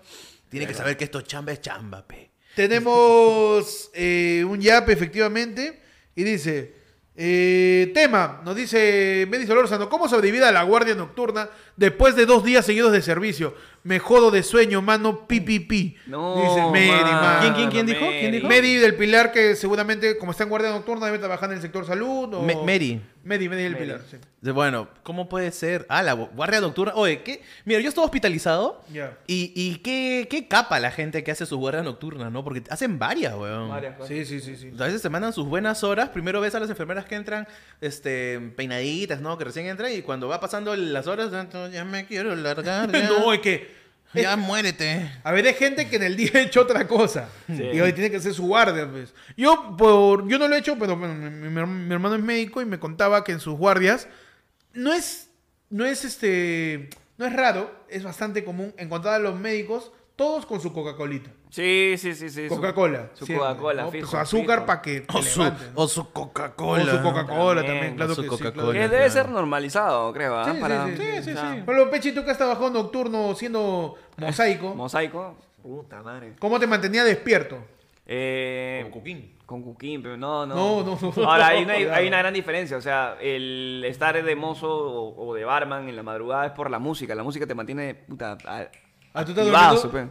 [0.48, 2.32] Tiene que saber que esto chamba es chamba, pe.
[2.56, 5.82] Tenemos eh, un yape, efectivamente.
[6.16, 6.74] Y dice:
[7.14, 12.44] eh, Tema, nos dice Medi Solórzano: ¿Cómo sobrevive a la guardia nocturna después de dos
[12.44, 13.54] días seguidos de servicio?
[13.84, 15.96] Me jodo de sueño, mano, pi, pi, pi.
[16.06, 17.40] No, Dice Medi, mano, mano.
[17.42, 18.00] ¿Quién, quién, quién dijo?
[18.06, 18.18] Mary.
[18.18, 18.48] ¿Quién dijo?
[18.48, 21.84] Medi del Pilar, que seguramente, como está en guardia nocturna, debe trabajar en el sector
[21.86, 22.32] salud.
[22.32, 22.42] O...
[22.42, 23.00] Me- Mary.
[23.24, 23.84] Medi, Medi del Mary.
[23.84, 24.16] Pilar, sí.
[24.52, 25.84] Bueno, ¿cómo puede ser?
[25.90, 26.94] Ah, la guardia nocturna.
[26.94, 27.42] Oye, ¿qué?
[27.66, 28.82] Mira, yo estuve hospitalizado.
[28.92, 29.16] Ya.
[29.26, 32.42] Y, y qué, qué capa la gente que hace sus guardias nocturnas, ¿no?
[32.44, 33.68] Porque hacen varias, weón.
[33.70, 34.08] Varias cosas.
[34.08, 34.72] Sí, sí, sí, sí.
[34.78, 36.08] A veces te mandan sus buenas horas.
[36.10, 37.46] Primero ves a las enfermeras que entran
[37.82, 39.36] este, peinaditas, ¿no?
[39.38, 41.30] Que recién entran y cuando va pasando las horas,
[41.72, 42.64] ya me quiero largar.
[42.94, 43.73] Ya, no, es que.
[44.14, 45.10] Ya muérete.
[45.22, 47.28] A ver, hay gente que en el día ha hecho otra cosa.
[47.46, 47.62] Sí.
[47.72, 49.12] Y hoy tiene que hacer su guardia, pues.
[49.36, 52.62] Yo, por, yo no lo he hecho, pero bueno, mi, mi- mi hermano es médico
[52.62, 54.08] y me contaba que en sus guardias
[54.72, 55.28] no es,
[55.70, 60.60] no es este, no es raro, es bastante común encontrar a los médicos todos con
[60.60, 61.30] su Coca-Colita.
[61.50, 62.46] Sí, sí, sí, sí.
[62.48, 63.10] Coca-Cola.
[63.14, 63.90] Su Coca-Cola, ¿no?
[63.90, 64.06] fijo.
[64.08, 65.40] Su azúcar para que O su,
[66.12, 66.82] Coca-Cola.
[66.84, 68.36] O su Coca-Cola También, también, claro o su que sí.
[68.36, 68.78] claro Coca-Cola.
[68.78, 68.90] que sí.
[68.90, 70.44] debe ser normalizado, creo, ¿ah?
[70.44, 71.60] Sí, sí, Para- sí, sí, sí, sí.
[71.64, 75.36] Bueno, Pechi, tú que has trabajado nocturno siendo mosaico, Mosaico.
[75.62, 76.34] Puta madre.
[76.38, 77.58] ¿cómo te mantenía despierto?
[78.06, 79.34] Eh, Con Cuquín.
[79.46, 80.54] Con Cuquín, pero no, no.
[80.54, 81.24] No, no, no.
[81.30, 82.76] Ahora, hay una, hay una gran diferencia.
[82.76, 86.70] O sea, el estar de mozo o, o de barman en la madrugada es por
[86.70, 87.14] la música.
[87.14, 88.68] La música te mantiene, puta, a-
[89.14, 90.08] Ah, ¿tú estás pe.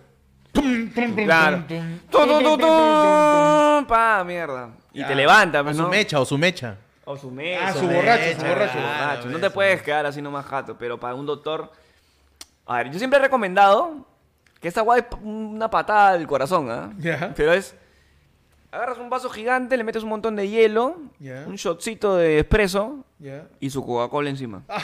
[0.53, 1.57] Tum, tum, Claro.
[1.67, 1.99] tum, tum.
[2.09, 4.69] Tu, tu, tu, tu, Pa, mierda.
[4.93, 5.07] Y Ya.
[5.07, 5.89] te levanta, O pues, su ¿no?
[5.89, 6.77] mecha, o su mecha.
[7.05, 7.67] O su mesa.
[7.67, 8.77] Ah, su borracho, su borracho.
[8.79, 9.29] borracho.
[9.29, 11.69] No te puedes quedar así nomás jato, pero para un doctor...
[12.65, 14.05] A ver, yo siempre he recomendado
[14.61, 16.93] que esta guay es una patada del corazón, ¿ah?
[16.97, 17.33] Ya.
[17.35, 17.75] Pero es...
[18.71, 21.43] Agarras un vaso gigante, le metes un montón de hielo, Ya.
[21.45, 23.47] un shotcito de espresso Ya.
[23.59, 24.63] y su Coca-Cola encima.
[24.69, 24.81] Ah,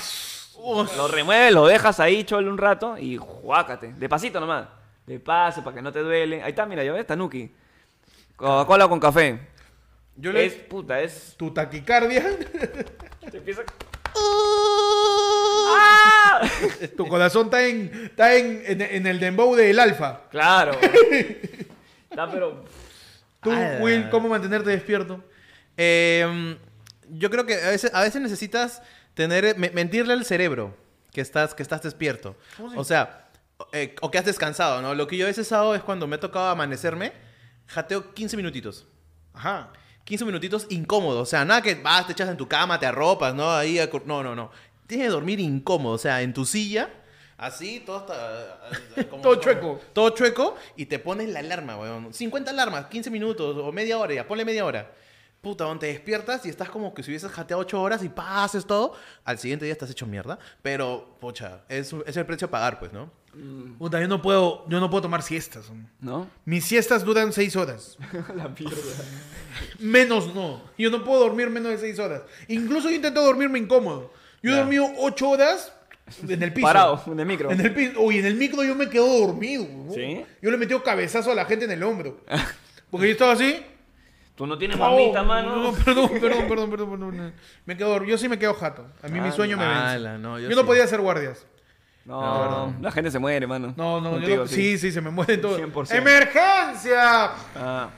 [0.98, 3.94] Lo remueves, lo dejas ahí, chole un rato y juácate.
[3.98, 4.68] Despacito nomás.
[5.06, 6.44] De paso, para que no te duele.
[6.44, 7.52] Ahí está, mira, ya ves, Tanuki.
[8.36, 9.40] Coca-Cola con café.
[10.15, 11.36] Yo le- Es, puta, es...
[11.38, 12.38] Tu taquicardia,
[13.31, 13.64] Te empieza...
[16.98, 20.22] tu corazón está en, está en, en, en el dembow del alfa.
[20.30, 20.73] Claro.
[22.10, 22.65] Está, pero...
[23.41, 23.77] Tú, Ah.
[23.80, 25.23] Will, ¿cómo mantenerte despierto?
[25.77, 26.57] Eh,
[27.10, 28.81] yo creo que a veces, a veces necesitas
[29.14, 30.76] tener, me- mentirle al cerebro
[31.11, 32.36] que estás, que estás despierto.
[32.76, 33.30] O sea,
[33.73, 34.95] eh, o que has descansado, ¿no?
[34.95, 37.14] Lo que yo a veces hago es cuando me ha tocado amanecerme,
[37.68, 38.88] jateo 15 minutitos.
[39.34, 39.72] Ajá.
[40.06, 41.22] 15 minutitos incómodo.
[41.22, 43.52] O sea, nada que vas, te echas en tu cama, te arropas, ¿no?
[43.52, 44.52] Ahí, no, no, no.
[44.88, 45.94] Tienes que dormir incómodo.
[45.94, 46.90] O sea, en tu silla,
[47.38, 49.06] así, todo está...
[49.10, 49.81] como- Todo como- chueco.
[49.94, 52.14] Todo chueco y te pones la alarma, weón.
[52.14, 54.91] 50 alarmas, 15 minutos o media hora, ya, ponle media hora.
[55.41, 58.66] Puta, donde te despiertas y estás como que si hubieses jateado 8 horas y pases
[58.66, 58.94] todo,
[59.24, 60.38] al siguiente día estás hecho mierda.
[60.61, 63.10] Pero, pucha, es, es el precio a pagar, pues, ¿no?
[63.78, 65.72] Puta, yo no puedo, yo no puedo tomar siestas.
[66.02, 66.28] ¿No?
[66.45, 67.98] Mis siestas duran seis horas.
[68.36, 68.76] La mierda.
[69.80, 70.61] Menos no.
[70.78, 72.24] Yo no puedo dormir menos de seis horas.
[72.48, 74.11] Incluso yo intento dormirme incómodo.
[74.41, 75.72] Yo he dormido ocho horas
[76.28, 76.68] en el piso.
[76.68, 77.52] Parado, en el micro.
[77.52, 78.02] En el piso.
[78.02, 79.66] Uy, en el micro yo me quedo dormido.
[79.70, 79.94] ¿no?
[79.94, 80.26] ¿Sí?
[80.41, 82.20] Yo le he metido cabezazo a la gente en el hombro.
[82.90, 83.64] Porque yo estaba así.
[84.40, 85.56] Tú no tienes mamita, Oh, mano.
[85.64, 87.34] no, perdón, perdón, perdón, perdón, perdón.
[87.66, 88.88] Me quedo, yo sí me quedo jato.
[89.03, 90.02] A mí mi Ah, sueño me vence.
[90.41, 91.45] yo yo no podía hacer guardias.
[92.06, 93.74] No, la gente se muere, mano.
[93.76, 94.78] No, no, yo sí.
[94.78, 95.60] sí, se me mueren todos.
[95.60, 95.91] 100%.
[95.94, 97.32] ¡Emergencia!
[97.53, 97.90] Ah.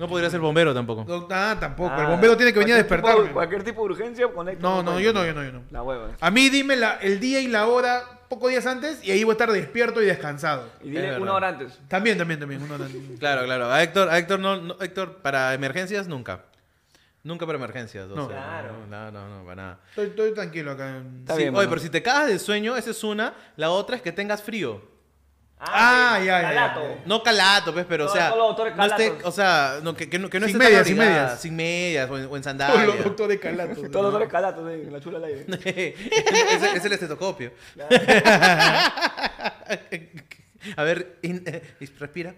[0.00, 1.04] No podría ser bombero tampoco.
[1.06, 1.94] No, ah, tampoco.
[1.94, 3.30] el Ah, bombero tiene que venir a despertarme.
[3.30, 4.60] cualquier tipo de urgencia, conecta.
[4.60, 5.62] No, no, yo no, yo no, yo no.
[5.70, 6.08] La hueva.
[6.20, 8.02] A mí dime la- el día y la hora
[8.32, 10.70] pocos días antes y ahí voy a estar despierto y descansado.
[10.82, 11.78] Y dile una hora antes.
[11.86, 12.62] También, también, también.
[12.62, 12.90] uno antes.
[13.18, 13.70] Claro, claro.
[13.70, 16.44] A Héctor, a Héctor no, no- Héctor, para emergencias nunca.
[17.24, 18.06] Nunca para emergencias.
[18.10, 18.28] o No.
[18.28, 18.72] sea, Claro.
[18.88, 19.78] No, no, no, para nada.
[19.90, 21.02] Estoy, estoy tranquilo acá.
[21.20, 21.68] Está Sí, bien, oye, mano.
[21.68, 23.34] pero si te cagas de sueño, esa es una.
[23.56, 24.80] La otra es que tengas frío.
[25.64, 26.80] Ah, ya, ya, Calato.
[26.82, 27.02] ya.
[27.06, 28.30] No calato, pues, pero o sea.
[28.30, 29.28] todos los doctores no esté- calatos.
[29.28, 31.40] o sea, no, que, que no, que no Sin esté tan medias, sin abrigada, medias.
[31.40, 32.86] Sin medias, o en, o en Todos sandalias.
[32.96, 33.76] los doctores calatos.
[33.76, 35.46] Todos los dolores calatos, eh, en la chula al aire.
[35.64, 37.52] es, el- es el estetoscopio.
[40.76, 41.62] A ver, in- eh,
[41.98, 42.34] respira.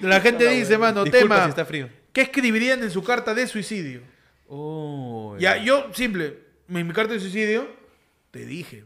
[0.00, 1.44] La gente dice, mano, Disculpa tema.
[1.44, 1.88] si está frío.
[2.12, 4.02] ¿Qué escribirían en su carta de suicidio?
[4.46, 6.38] Oh, Ya, yo, simple.
[6.68, 7.66] En mi carta de suicidio,
[8.30, 8.84] te dije.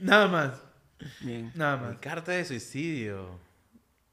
[0.00, 0.62] Nada más.
[1.20, 1.50] Bien.
[1.54, 1.98] Nada Mi más.
[1.98, 3.38] carta de suicidio.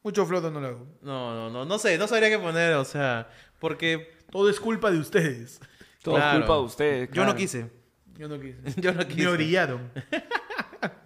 [0.03, 0.87] Mucho floto no lo hago.
[1.01, 3.29] No, no, no, no sé, no sabría qué poner, o sea,
[3.59, 5.59] porque Todo es culpa de ustedes.
[6.01, 7.09] Todo es culpa de ustedes.
[7.13, 7.69] yo no quise.
[8.17, 8.57] Yo no quise.
[8.81, 9.21] Yo no quise.
[9.21, 9.89] Me orillaron.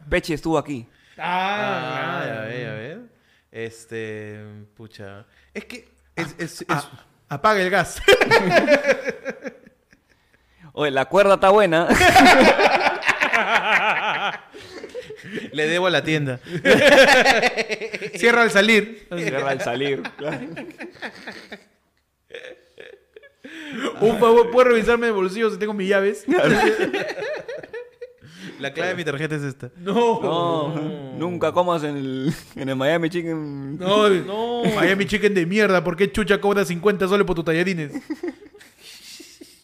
[0.09, 0.88] Pechi estuvo aquí.
[1.18, 2.99] Ah, Ah, ya ve, ya ve.
[3.51, 4.39] Este,
[4.76, 5.26] pucha.
[5.53, 6.89] Es que es, es- es- Ah,
[7.30, 8.01] apaga el gas.
[10.73, 11.88] Oye, la cuerda está buena.
[15.51, 16.39] le debo a la tienda.
[18.15, 19.07] Cierra al salir.
[19.15, 20.01] Cierra al salir.
[20.18, 20.39] claro.
[24.01, 26.26] Un favor, ¿puedes revisarme el bolsillo si tengo mis llaves?
[28.59, 29.69] La clave de mi tarjeta es esta.
[29.77, 30.19] No.
[30.22, 33.77] No, nunca comas en el, en el Miami Chicken.
[33.77, 34.64] No, no.
[34.76, 35.84] Miami Chicken de mierda.
[35.84, 37.91] ¿Por qué chucha cobra 50 soles por tus tallarines?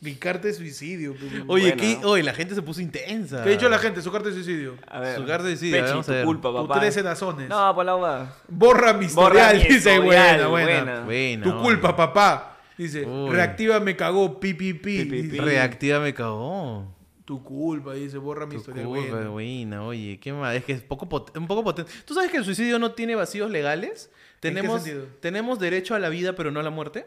[0.04, 1.16] Mi carta de suicidio.
[1.18, 1.32] pues.
[1.48, 1.76] Oye, Buena.
[1.78, 2.00] ¿qué?
[2.06, 3.42] Oye, la gente se puso intensa.
[3.44, 4.02] ¿Qué ha dicho la gente?
[4.02, 4.76] Su carta de suicidio.
[4.88, 5.16] A ver.
[5.16, 6.80] Su carta de suicidio, Pechi, tu culpa, papá.
[6.80, 7.48] 13 razones.
[7.50, 8.36] No, por la hueva.
[8.50, 9.56] Borra mi Borra historial.
[9.58, 10.84] mi dice, historial, buena, buena.
[10.84, 11.02] buena.
[11.06, 11.62] Buena, Tu oye.
[11.62, 12.58] culpa, papá.
[12.78, 13.30] Dice, Uy.
[13.30, 14.80] reactiva me cagó, pi, pi, pi.
[15.04, 15.40] Pi, pi, Dice, pi.
[15.40, 16.94] Reactiva me cagó.
[17.24, 18.86] Tu culpa, dice, borra mi Tu historial.
[18.88, 19.30] culpa, buena.
[19.30, 20.54] buena, oye, qué más.
[20.56, 21.08] Es que es poco
[21.38, 21.90] un poco potente.
[22.06, 24.10] ¿Tú sabes que el suicidio no tiene vacíos legales?
[24.14, 24.20] ¿En
[24.56, 25.06] qué Tenemos, sentido?
[25.22, 27.06] tenemos derecho a la vida, pero no a la muerte.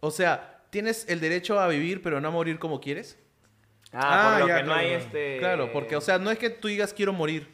[0.00, 3.18] O sea, tienes el derecho a vivir, pero no a morir como quieres.
[3.92, 5.38] Ah, por Ah, lo ya, que no claro, hay este.
[5.38, 7.48] Claro, porque, o sea, no es que tú digas quiero morir.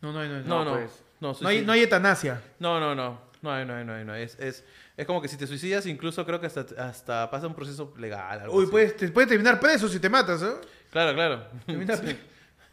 [0.00, 0.40] No, no no.
[0.40, 0.72] No, No, no.
[0.78, 1.02] pues.
[1.20, 2.40] No, No hay, no hay etanasia.
[2.58, 3.22] no, no, no.
[3.42, 4.14] No hay, no hay, no hay, no.
[4.14, 4.64] Es, es,
[4.96, 8.40] es como que si te suicidas, incluso creo que hasta, hasta pasa un proceso legal.
[8.40, 8.70] algo Uy, así.
[8.70, 10.52] puedes, te puedes terminar preso si te matas, ¿eh?
[10.90, 11.46] Claro, claro.
[11.66, 12.00] Terminas-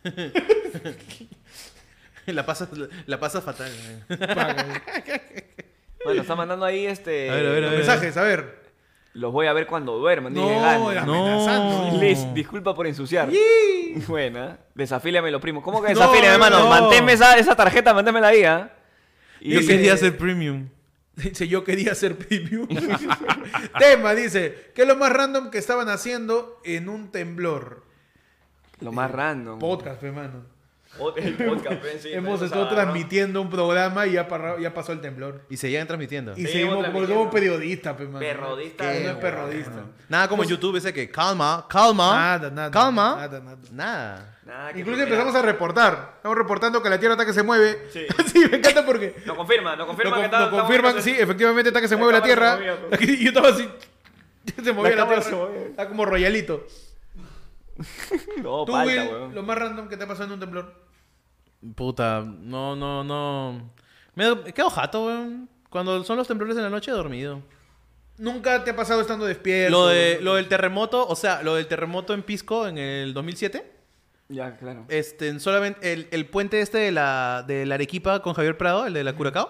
[2.28, 2.70] la pasas
[3.06, 3.72] la pasas fatal.
[6.06, 7.30] Bueno, está mandando ahí este.
[7.30, 7.80] A ver, a ver, a Los ver.
[7.80, 8.61] mensajes, a ver.
[9.14, 10.34] Los voy a ver cuando duerman.
[10.34, 11.26] dije, No, era No.
[11.26, 12.00] amenazando.
[12.02, 13.30] Liz, disculpa por ensuciar.
[14.08, 14.60] Buena.
[14.74, 15.64] Desafíliame los primos.
[15.64, 16.60] ¿Cómo que No, desafílame, hermano?
[16.60, 16.70] no.
[16.70, 18.72] Manténme esa, esa tarjeta, manténmela ahí, ¿ah?
[19.42, 20.70] Y Yo dice- quería ser premium.
[21.16, 22.68] Dice, yo quería ser premium.
[23.80, 27.84] Tema, dice, ¿qué es lo más random que estaban haciendo en un temblor?
[28.80, 29.60] Lo más random.
[29.60, 30.46] Podcast, hermano.
[31.16, 35.00] El podcast, pues, sí, Hemos estado transmitiendo un programa y ya, parra- ya pasó el
[35.02, 35.42] temblor.
[35.50, 36.34] Y seguían transmitiendo.
[36.34, 37.20] Y Seguimos seguimos como transmitiendo.
[37.22, 38.20] somos periodistas, pe, mano.
[38.20, 39.84] Perrodista es perrodista.
[40.10, 42.14] Nada como en YouTube ese que calma, calma.
[42.16, 42.72] Nada, nada.
[42.72, 43.16] Calma.
[43.18, 43.58] Nada, nada.
[43.72, 44.38] Nada.
[44.46, 46.14] Nada, Incluso empezamos a reportar.
[46.18, 47.88] Estamos reportando que la Tierra está que se mueve.
[47.92, 48.06] Sí.
[48.32, 49.16] Sí, me encanta porque...
[49.26, 52.00] Lo confirma, lo Lo, confirma con- que está- confirman, sí, efectivamente está que se La
[52.00, 52.60] mueve la Tierra.
[52.90, 53.02] pues.
[53.20, 53.70] Yo estaba así...
[54.64, 55.30] Se movía la, cámara Tierra.
[55.30, 55.62] se movía.
[55.68, 56.66] Está como royalito.
[58.44, 59.36] No, Tú, falta, Will, weón.
[59.36, 60.74] lo más random que te ha pasado en un temblor.
[61.76, 63.72] Puta, no, no, no.
[64.16, 65.50] Me quedo jato, weón.
[65.70, 67.42] Cuando son los temblores de la noche he dormido.
[68.18, 69.72] Nunca te ha pasado estando despierto.
[69.72, 73.72] Lo, de, lo del terremoto, o sea, lo del terremoto en Pisco en el 2007.
[74.30, 74.86] Ya, claro.
[74.90, 78.94] Este, solamente el, el puente este de la, de la Arequipa con Javier Prado, el
[78.94, 79.50] de la Curacao.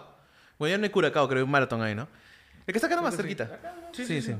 [0.57, 2.07] Bueno, ya no hay Curacao, creo, hay un maratón ahí, ¿no?
[2.65, 3.60] El que está acá nomás cerquita.
[3.93, 4.35] Sí, sí, sí.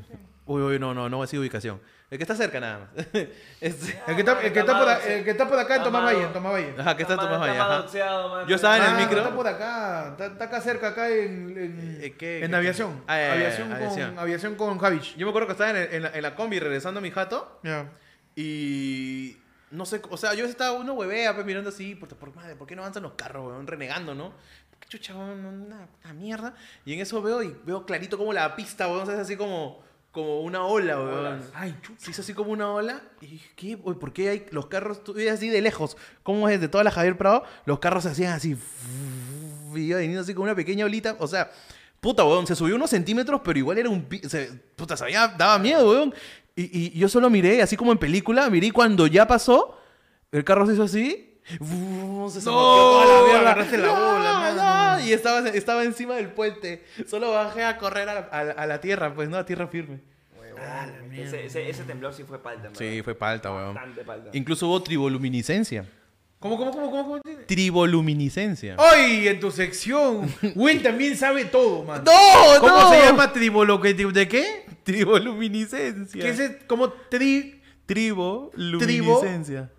[0.46, 1.80] Uy, uy, no, no, no voy a decir ubicación.
[2.10, 3.06] El que está cerca nada más.
[3.62, 5.84] Este- El que está, el que está, por, a- el que está por acá en
[5.84, 6.74] Tomás Valle, en Tomás Valle.
[6.78, 8.46] Ajá, que está Está Tomás Valle, ajá.
[8.48, 9.18] Yo estaba en el Ah, micro.
[9.20, 10.08] Está por acá.
[10.12, 13.04] Está, está acá cerca, acá en, en, Eh, ¿qué- en qué- aviación.
[13.08, 14.20] Ah, ya, ya, aviación, con, aviación.
[14.20, 15.16] aviación con Javich.
[15.16, 17.12] Yo me acuerdo que estaba en, el- en la, en la combi regresando a mi
[17.12, 17.60] jato.
[17.64, 17.90] Ya.
[18.36, 19.38] Y
[19.70, 22.68] no sé, o sea, yo estaba uno huevea, pues, mirando así, por, por madre, ¿por
[22.68, 23.68] qué no avanzan los carros, weón?
[23.68, 24.34] Renegando, ¿no?
[24.82, 25.46] ¿Qué chucha, weón?
[25.46, 26.56] Una, una mierda.
[26.84, 29.82] Y en eso veo y veo clarito como la pista, weón, es así como,
[30.12, 31.42] como una ola, weón.
[31.54, 32.00] Ay, chucha.
[32.06, 33.02] Se hizo así como una ola.
[33.22, 33.78] Y dije, ¿qué?
[33.84, 35.04] Uy, ¿Por qué hay los carros?
[35.04, 35.96] Tú así de lejos.
[36.24, 37.44] ¿Cómo es de toda la Javier Prado?
[37.66, 38.56] Los carros se hacían así.
[39.74, 41.16] Y iba viniendo así como una pequeña olita.
[41.20, 41.50] O sea,
[42.02, 42.46] puta, weón.
[42.46, 44.06] Se subió unos centímetros, pero igual era un.
[44.28, 46.14] se- puta, se había- daba miedo, weón.
[46.56, 49.78] Y, y yo solo miré, así como en película, miré y cuando ya pasó,
[50.34, 51.31] el carro se hizo así.
[51.48, 53.40] Se No, toda la mierda.
[53.42, 56.84] agarraste la bola, No, no, Y estaba, estaba encima del puente.
[57.08, 59.38] Solo bajé a correr a la, a la- a la tierra, pues, ¿no?
[59.38, 60.00] A tierra firme.
[61.14, 63.04] Ese, ese, ese temblor sí fue palta, en Sí, verdad.
[63.04, 63.74] fue palta, weón.
[63.74, 64.30] Bastante palta.
[64.34, 65.86] Incluso hubo triboluminiscencia.
[66.40, 67.04] ¿Cómo, cómo, cómo, cómo?
[67.06, 67.22] cómo?
[67.48, 68.76] Triboluminiscencia.
[68.78, 72.04] Hoy en tu sección, Will también sabe todo, man.
[72.06, 72.90] ¡No, ¿Cómo no!
[72.92, 74.66] se llama tribolo de qué?
[74.84, 76.22] Triboluminiscencia.
[76.22, 79.70] ¿Qué es como tri Triboluminiscencia.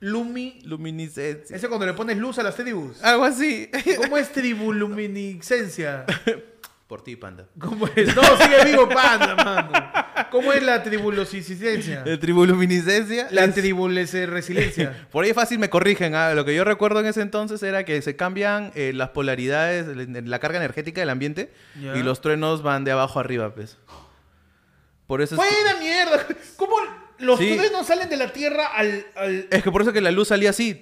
[0.00, 0.60] Lumi?
[0.64, 1.56] Luminiscencia.
[1.56, 3.02] Ese cuando le pones luz a las tribus.
[3.02, 3.70] Algo así.
[3.96, 6.04] ¿Cómo es tribuluminiscencia?
[6.88, 7.46] Por ti, panda.
[7.60, 8.16] ¿Cómo es?
[8.16, 10.28] No, sigue vivo, panda, mano.
[10.30, 12.02] ¿Cómo es la tribulosicencia?
[12.06, 13.28] La triboluminiscencia.
[13.30, 15.06] La es- tribulesresiliencia.
[15.12, 16.14] Por ahí fácil me corrigen.
[16.14, 19.86] ah, Lo que yo recuerdo en ese entonces era que se cambian eh, las polaridades,
[20.26, 23.76] la carga energética del ambiente y los truenos van de abajo arriba, pues.
[25.06, 26.26] Por eso es que- ¡Buena mierda!
[26.56, 26.76] ¿Cómo
[27.18, 27.54] los Sí.
[27.54, 29.06] truenos salen de la Tierra al...
[29.16, 30.78] al- Es que por eso que la luz salía así.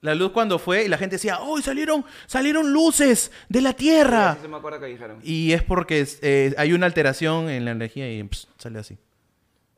[0.00, 4.34] La luz cuando fue y la gente decía, ¡oh, salieron, salieron luces de la Tierra!
[4.34, 5.20] Sí, sí me acuerdo que dijeron.
[5.22, 8.98] Y es porque eh, hay una alteración en la energía y pst, sale así.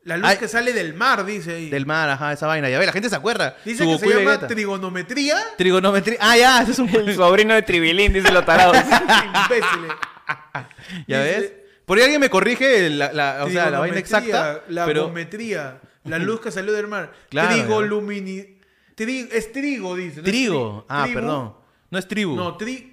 [0.05, 0.36] La luz Ay.
[0.39, 1.68] que sale del mar, dice ahí.
[1.70, 2.68] Del mar, ajá, esa vaina.
[2.70, 3.56] Ya ve, la gente se acuerda.
[3.66, 4.47] Dice Su que se llama Vegeta.
[4.48, 5.36] trigonometría.
[5.59, 6.18] Trigonometría.
[6.20, 6.89] Ah, ya, ese es un...
[6.89, 8.76] El sobrino de Tribilín, dice los tarados.
[9.44, 9.93] Imbéciles.
[11.06, 11.52] ¿Ya Dice- ves?
[11.85, 14.62] Por ahí alguien me corrige la, la- o sea, la vaina exacta.
[14.69, 15.81] La pero geometría.
[16.05, 17.12] La luz que salió del mar.
[17.31, 18.59] Claro, Trigolumini...
[18.97, 20.19] Tri- es trigo, dice.
[20.19, 20.81] no trigo.
[20.82, 21.20] tri- Ah, tribu.
[21.20, 21.55] perdón.
[21.90, 22.36] No es tribu.
[22.36, 22.90] No, tri...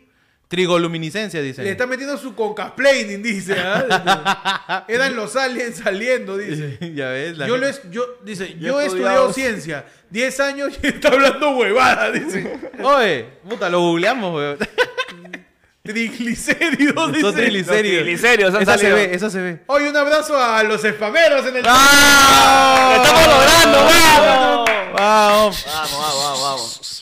[0.48, 1.64] Trigoluminiscencia, dice.
[1.64, 3.56] Le está metiendo su concasplaining, dice.
[3.58, 4.84] ¿ah?
[4.90, 6.78] Eran los aliens saliendo, dice.
[6.94, 7.38] ya ves.
[7.38, 9.86] la Yo, lo es, yo, dice, Yo yo, he estudiado ciencia.
[10.10, 12.60] 10 años y está hablando huevada, dice.
[12.84, 14.58] Oye, puta, lo googleamos, weón.
[15.84, 17.18] Triglicéridos.
[17.22, 17.66] Son triglicéridos.
[17.66, 19.60] Los triglicéridos han Esa se ve, esa se ve.
[19.66, 21.64] Hoy un abrazo a los spameros en el...
[21.68, 22.94] ¡Ah!
[22.96, 24.70] ¡Lo estamos logrando, vamos!
[24.94, 25.66] Vamos.
[25.66, 27.02] Vamos, vamos, vamos, vamos.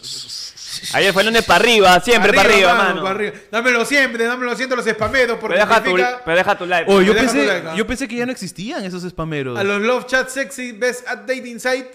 [0.93, 3.03] Ayer fue lunes para arriba, siempre para arriba, mano, mano.
[3.03, 3.33] para arriba.
[3.51, 6.65] Dámelo siempre, dámelo siempre a los spameros porque Pero deja, tu, significa pero deja tu
[6.65, 6.91] like.
[6.91, 7.75] Oye, yo tu pensé, like, ¿ah?
[7.75, 9.59] yo pensé que ya no existían esos spameros.
[9.59, 11.85] a los love chat sexy best update insight.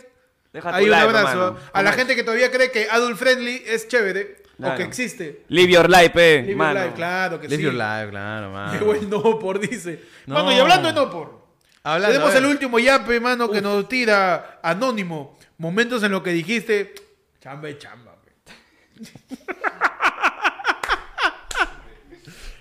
[0.55, 1.59] Deja tu Hay un like, abrazo.
[1.73, 5.43] A la ¿Cómo gente que todavía cree que adult friendly es chévere o que existe.
[5.49, 7.63] Live your life, eh, Live your life, claro que Live sí.
[7.65, 8.79] your life, claro, mano.
[8.79, 10.01] Qué buen no por dice.
[10.27, 10.37] No.
[10.37, 11.45] Mano, y hablando de no por.
[11.83, 15.37] Hablando, Tenemos el último yape, mano, que nos tira anónimo.
[15.59, 16.95] Momentos en los que dijiste,
[17.41, 18.15] chamba y chamba.
[18.23, 19.11] pe".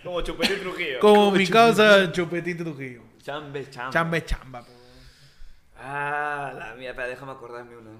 [0.03, 0.99] Como Chupetín Trujillo.
[0.99, 3.03] Como mi causa Chupetín Trujillo.
[3.23, 3.93] Chambe, chambe.
[3.93, 4.61] Chamba es chamba.
[4.63, 4.82] pe.
[5.85, 7.91] Ah, la mía, espera, déjame acordarme una.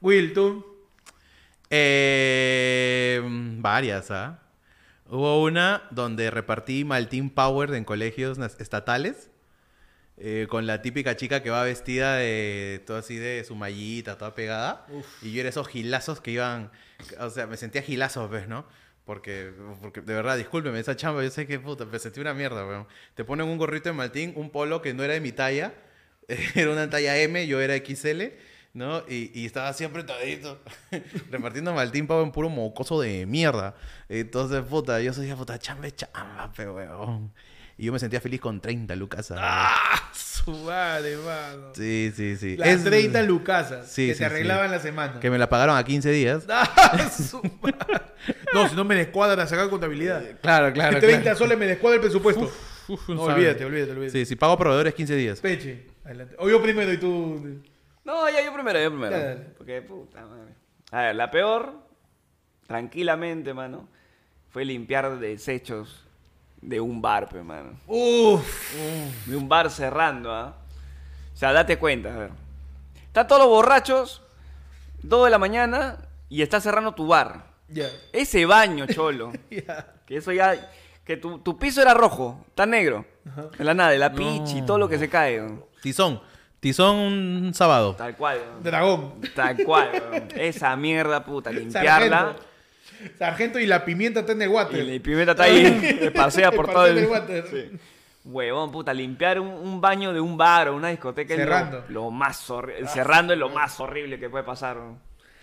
[0.00, 0.64] Will, tú.
[1.70, 3.20] Eh,
[3.58, 4.40] varias, ¿ah?
[5.08, 9.30] Hubo una donde repartí Maltín Power en colegios estatales.
[10.18, 14.34] eh, con la típica chica que va vestida de todo así de su mallita, toda
[14.34, 14.86] pegada.
[15.22, 16.70] Y yo era esos gilazos que iban.
[17.18, 18.64] O sea, me sentía gilazos, ¿ves, no?
[19.04, 22.66] Porque, porque de verdad, discúlpeme, esa chamba, yo sé que puta, me sentí una mierda,
[22.66, 22.86] weón.
[23.14, 25.74] Te ponen un gorrito de Maltín, un polo que no era de mi talla,
[26.54, 28.22] era una talla M, yo era XL,
[28.74, 29.02] ¿no?
[29.08, 30.60] Y, y estaba siempre todito,
[31.30, 33.74] repartiendo Maltín Pavo en puro mocoso de mierda.
[34.08, 37.32] Entonces, puta, yo soy puta, chamba es chamba, pe, weón.
[37.78, 39.32] Y yo me sentía feliz con 30 lucas.
[39.36, 39.74] ¡Ah!
[40.12, 41.72] Su madre, mano.
[41.74, 42.56] Sí, sí, sí.
[42.56, 44.72] Las Es- 30 lucasas Sí, que sí, te arreglaban sí.
[44.72, 45.20] la semana.
[45.20, 46.44] Que me la pagaron a 15 días.
[46.50, 47.10] ¡Ah!
[47.10, 48.02] Su madre.
[48.52, 50.22] No, si no me descuadra sacar contabilidad.
[50.42, 51.38] Claro, claro, 30 claro.
[51.38, 52.52] soles me descuadra el presupuesto.
[52.88, 54.10] Uf, no, olvídate, olvídate, olvídate.
[54.18, 55.40] Sí, si pago proveedores 15 días.
[55.40, 56.36] Peche, adelante.
[56.38, 57.62] O yo primero y tú.
[58.04, 59.10] No, ya yo primero, yo primero.
[59.16, 59.40] Dale, dale.
[59.56, 60.54] Porque, puta madre.
[60.90, 61.74] A ver, la peor,
[62.66, 63.88] tranquilamente, mano,
[64.50, 66.04] fue limpiar desechos
[66.60, 67.78] de un bar, pe, mano.
[67.86, 68.74] Uf.
[69.26, 70.56] De un bar cerrando, ¿ah?
[71.32, 72.30] O sea, date cuenta, a ver.
[73.06, 74.22] Están todos los borrachos,
[75.02, 75.98] 2 de la mañana,
[76.28, 77.46] y está cerrando tu bar.
[77.68, 77.88] Ya.
[78.12, 79.32] Ese baño, cholo.
[79.50, 79.94] Ya.
[80.06, 80.70] que eso ya.
[81.04, 83.04] Que tu, tu piso era rojo, está negro.
[83.58, 85.40] En la nada, de la pichi y todo lo que se cae.
[85.40, 85.66] ¿no?
[85.82, 86.20] Tizón.
[86.60, 87.94] Tizón un sábado.
[87.96, 88.38] Tal cual.
[88.56, 88.60] ¿no?
[88.62, 89.14] Dragón.
[89.34, 90.28] Tal cual, weón.
[90.36, 92.18] Esa mierda, puta, limpiarla.
[92.18, 92.42] Sargento.
[93.18, 94.78] Sargento y la pimienta está en el water.
[94.78, 97.04] Y la pimienta está ahí, se pasea por todo el...
[97.06, 97.44] water.
[97.50, 97.78] Sí.
[98.24, 101.78] Huevón, puta, limpiar un, un baño de un bar o una discoteca Cerrando.
[101.78, 102.86] es lo, lo más horrible.
[102.86, 104.76] Cerrando es lo más horrible que puede pasar.
[104.76, 104.98] ¿no?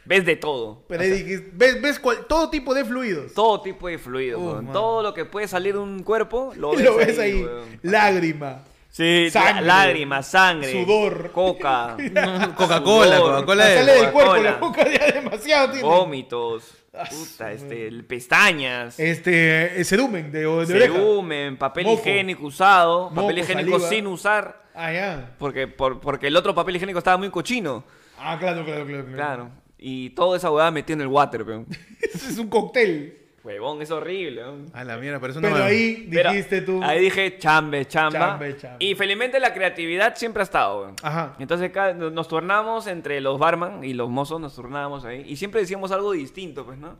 [0.06, 0.86] Ves de todo.
[0.88, 3.34] Pero ahí dijiste, ves, ves cual- todo tipo de fluidos.
[3.34, 4.64] Todo tipo de fluidos, Uh, weón.
[4.64, 4.74] man.
[4.74, 7.44] Todo lo que puede salir de un cuerpo, lo ves, Lo ves ahí.
[7.44, 7.80] weón.
[7.82, 8.64] Lágrima.
[8.92, 9.66] Sí, Sangre.
[9.66, 10.72] lágrimas, sangre.
[10.72, 11.32] Sudor.
[11.32, 11.96] Coca.
[12.56, 15.88] Coca-Cola, Coca-Cola sale del cuerpo, la boca ya demasiado tiene.
[15.88, 16.76] Vómitos.
[17.10, 19.00] Puta, este, pestañas.
[19.00, 20.74] Este, eh, cerumen de, de oreja.
[20.94, 22.00] Cerumen, papel Moco.
[22.02, 23.90] higiénico usado, Moco, papel higiénico saliva.
[23.90, 25.36] sin usar, Ah, ya.
[25.38, 27.84] porque, por- porque el otro papel higiénico estaba muy cochino.
[28.18, 29.06] Ah, claro, claro, claro.
[29.06, 29.16] claro.
[29.16, 29.50] Claro.
[29.78, 31.68] Y toda esa huevada metió en el water, peón.
[32.02, 33.18] es un cóctel.
[33.50, 34.66] Huevón, es horrible, weón.
[34.74, 36.84] A la mierda, pero eso no Pero me- ahí Pero dijiste tú.
[36.84, 38.20] Ahí dije chambe, chamba.
[38.20, 38.78] Chambe, chamba.
[38.80, 40.96] Y felizmente la creatividad siempre ha estado, weón.
[41.02, 41.36] Ajá.
[41.40, 45.24] Entonces nos turnamos entre los barman y los mozos, nos turnábamos ahí.
[45.28, 46.98] Y siempre decíamos algo distinto, pues, ¿no?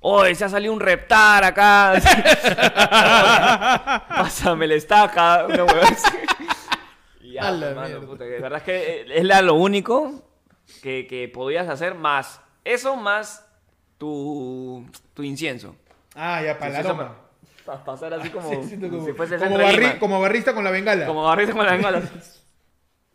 [0.00, 1.94] Oye, se ha salido un reptar acá.
[4.08, 5.46] Pásame la estaca.
[5.46, 5.66] Una
[7.22, 10.22] ya, la hermano, puta, que de verdad es que eh, es la- lo único
[10.82, 12.40] que, que podías hacer más.
[12.64, 13.46] Eso más
[13.98, 15.76] tu, tu incienso.
[16.14, 17.16] Ah, ya, para la aroma.
[17.64, 19.98] Para pasar así como, Sí, como, si fuese el como, barri- Lima.
[19.98, 21.06] como barrista con la bengala.
[21.06, 22.02] Como barrita con la bengala.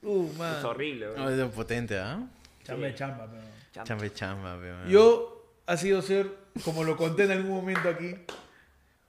[0.01, 0.57] Uh, man.
[0.59, 1.37] Es horrible, weón.
[1.37, 2.25] No, es potente, ¿ah?
[2.63, 3.83] Chamba, chamba, pero.
[3.85, 4.87] Chamba, chamba, weón.
[4.87, 6.25] Yo ha sido ser,
[6.63, 8.15] como lo conté en algún momento aquí,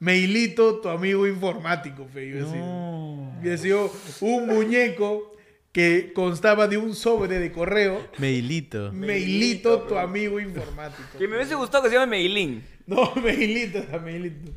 [0.01, 2.29] Meilito, tu amigo informático, fe.
[2.31, 3.43] Yo he sido.
[3.43, 3.91] Yo he sido
[4.23, 5.37] un muñeco
[5.73, 8.05] que constaba de un sobre de correo.
[8.19, 8.91] Meilito.
[8.93, 11.19] Meilito, tu amigo informático.
[11.19, 12.65] Que me hubiese gustado que se llame Meilín.
[12.91, 13.99] No, Meilito, era.
[14.01, 14.53] Meilito.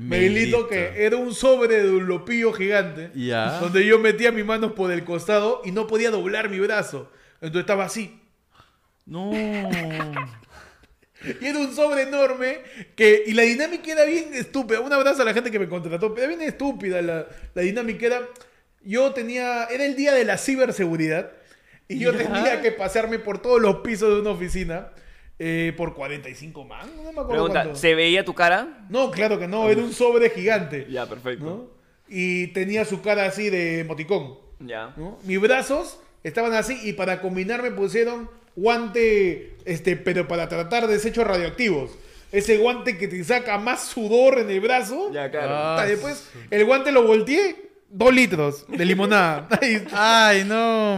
[0.00, 3.10] Meilito que era un sobre de un lopillo gigante.
[3.14, 3.60] Ya.
[3.60, 7.12] Donde yo metía mis manos por el costado y no podía doblar mi brazo.
[7.34, 8.20] Entonces estaba así.
[9.06, 9.30] No.
[11.40, 12.58] Y era un sobre enorme
[12.94, 14.80] que, y la dinámica era bien estúpida.
[14.80, 18.04] Un abrazo a la gente que me contrató, pero era bien estúpida la, la dinámica.
[18.04, 18.28] Era,
[18.82, 21.32] yo tenía, era el día de la ciberseguridad
[21.88, 24.90] y yo tenía que pasearme por todos los pisos de una oficina
[25.38, 27.78] eh, por 45 man, no me acuerdo Pregunta, cuánto.
[27.78, 28.86] ¿se veía tu cara?
[28.88, 30.86] No, claro que no, era un sobre gigante.
[30.90, 31.44] Ya, perfecto.
[31.44, 31.66] ¿no?
[32.08, 34.38] Y tenía su cara así de emoticón.
[34.60, 34.92] Ya.
[34.96, 35.18] ¿no?
[35.24, 41.26] Mis brazos estaban así y para combinar me pusieron guante, este, pero para tratar desechos
[41.26, 41.90] radioactivos.
[42.32, 45.10] Ese guante que te saca más sudor en el brazo.
[45.12, 45.48] Ya, claro.
[45.54, 49.46] Ah, Después el guante lo volteé, dos litros de limonada.
[49.60, 50.94] Ahí está, Ay, no,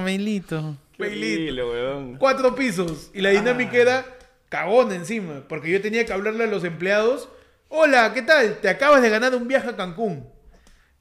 [0.99, 2.17] horrible, weón.
[2.17, 3.11] cuatro pisos.
[3.13, 4.16] Y la dinámica era
[4.49, 5.45] cagón encima.
[5.49, 7.29] Porque yo tenía que hablarle a los empleados.
[7.69, 8.59] Hola, ¿qué tal?
[8.59, 10.29] Te acabas de ganar un viaje a Cancún.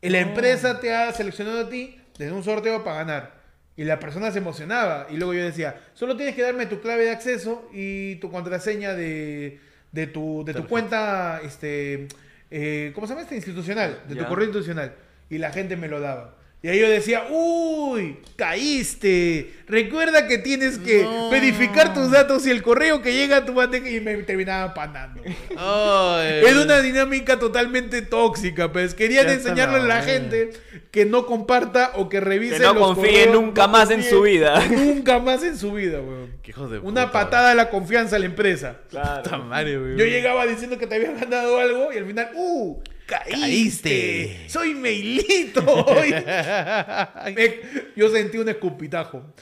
[0.02, 3.36] Y la empresa te ha seleccionado a ti desde un sorteo para ganar.
[3.76, 5.08] Y la persona se emocionaba.
[5.10, 8.94] Y luego yo decía, solo tienes que darme tu clave de acceso y tu contraseña
[8.94, 9.60] de,
[9.92, 12.08] de tu, de tu cuenta, este,
[12.52, 13.24] eh, ¿cómo se llama?
[13.24, 14.94] Este institucional, de tu correo institucional.
[15.30, 16.36] Y la gente me lo daba.
[16.66, 19.54] Y ahí yo decía, uy, caíste.
[19.68, 21.30] Recuerda que tienes que No.
[21.30, 25.22] verificar tus datos y el correo que llega a tu bandeja y me terminaba panando.
[25.56, 26.42] Ay.
[26.44, 28.96] Es una dinámica totalmente tóxica, pues.
[28.96, 30.54] Querían enseñarle a la gente
[30.90, 34.02] que no comparta o que revise Que no los confíe correos, nunca no más en
[34.02, 34.66] su vida.
[34.68, 36.32] Nunca más en su vida, weón.
[36.42, 38.78] Qué hijos de Una puta, patada a la confianza a la empresa.
[38.90, 39.98] Puta madre, weón.
[40.00, 42.82] Yo llegaba diciendo que te habían ganado algo y al final, ¡uh!
[43.08, 43.40] ¡Caíste!
[43.40, 44.50] Caíste.
[44.50, 45.64] ¡Soy Meilito!
[45.66, 46.12] hoy".
[47.36, 47.60] Me-
[47.96, 49.34] yo sentí un escupitajo.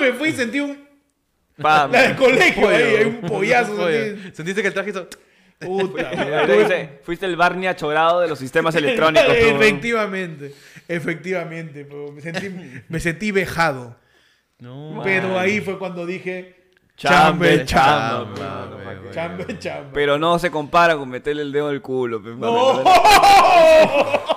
[0.00, 0.86] me fui y sentí un.
[1.60, 1.90] Pam.
[1.90, 3.88] La del colegio ahí, hay un pollazo.
[3.88, 4.30] Sentí.
[4.32, 5.08] Sentiste que el traje hizo.
[5.58, 6.10] Puta,
[6.46, 9.34] Fuiste, fuiste- el Barney achorado de los sistemas electrónicos.
[9.36, 10.54] efectivamente,
[10.86, 11.84] efectivamente.
[12.14, 12.48] me, sentí,
[12.88, 13.96] me sentí vejado.
[14.60, 15.00] No.
[15.02, 16.54] Pero ahí fue cuando dije.
[16.98, 19.12] Chambe, Chambe, chambe.
[19.14, 19.58] chambe.
[19.58, 19.90] Chambe.
[19.94, 22.20] Pero no se compara con meterle el dedo al culo.
[22.22, 22.82] pe, ¡No!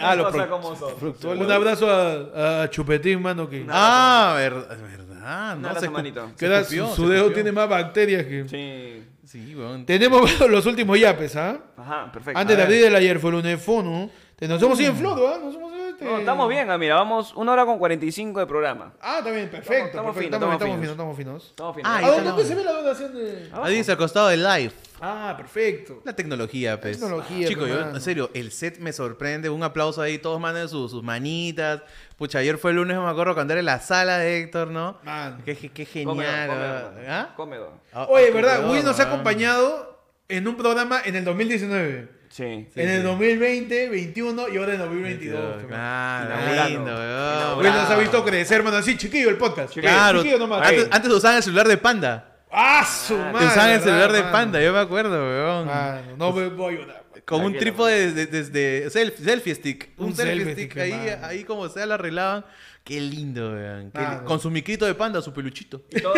[0.00, 0.96] Ah, lo pro- como son.
[0.96, 1.40] fructuoso.
[1.40, 4.68] Un abrazo a, a Chupetín, mano, que, Ah, verdad.
[4.80, 5.56] verdad.
[5.56, 6.30] No, abrazo, se manito.
[6.38, 8.44] que da- escupió, su, se su dedo tiene más bacterias que...
[8.48, 9.04] Sí.
[9.24, 9.84] Sí, weón.
[9.84, 11.58] Tenemos los últimos yapes, ¿ah?
[11.76, 12.38] Ajá, perfecto.
[12.40, 14.08] Antes de abrir el ayer fue el unefono.
[14.40, 15.38] Nos hemos ido en flor, ¿ah?
[15.44, 15.67] Nos hemos
[15.98, 18.92] este- No, estamos bien, ah, mira, vamos una hora con 45 de programa.
[19.00, 19.72] Ah, también, perfecto.
[19.72, 21.46] Estamos- estamos perfecto, finos, estamos, finos, estamos finos.
[21.48, 21.86] Estamos bien.
[21.86, 23.50] Ah, ¿A ahí dónde se ve la donación de...?
[23.52, 24.72] Ahí dice al costado del live.
[25.00, 26.00] Ah, perfecto.
[26.04, 26.98] La tecnología, pues.
[26.98, 29.48] Tecnología, Chicos, pues, yo, en serio, el set me sorprende.
[29.48, 31.82] Un aplauso ahí, todos manden sus, sus manitas.
[32.16, 34.98] Pucha, ayer fue el lunes, me acuerdo, cuando era en la sala de Héctor, ¿no?
[35.04, 35.38] Mano.
[35.44, 36.48] Qué, qué- qué genial.
[36.48, 36.92] cómedo.
[37.08, 37.28] ¿Ah?
[37.36, 37.72] Cómedo.
[37.92, 38.70] Ah, Oye, ah, ¿verdad?
[38.70, 42.17] Will nos ha acompañado en un programa en el 2019.
[42.30, 42.66] Sí.
[42.74, 43.06] Sí, en el sí.
[43.06, 45.56] 2020, 21 y ahora en 2022.
[45.62, 45.68] pe, mano.
[45.68, 47.62] Claro, lindo, weón.
[47.74, 48.76] Nos ha visto crecer, mano.
[48.76, 49.74] Así, chiquillo, el podcast.
[49.74, 50.68] Claro, Chiquillo nomás.
[50.68, 52.34] antes, antes usaban el celular de Panda.
[52.50, 53.46] ¡Ah, su madre!
[53.46, 54.32] usaban el ¿verdad, celular de mano?
[54.32, 55.66] Panda, yo me acuerdo, weón.
[55.66, 57.04] Mano, no me voy a ayudar.
[57.24, 59.88] Con un trípode desde de, selfie, selfie stick.
[59.98, 61.26] Un, Un selfie, selfie stick, stick, ahí, mano.
[61.26, 62.44] ahí como sea lo arreglaban.
[62.84, 63.90] Qué lindo, weón.
[63.90, 64.24] Qué li- Mano.
[64.24, 65.82] Con su micrito de panda, su peluchito.
[65.90, 66.14] Y todo,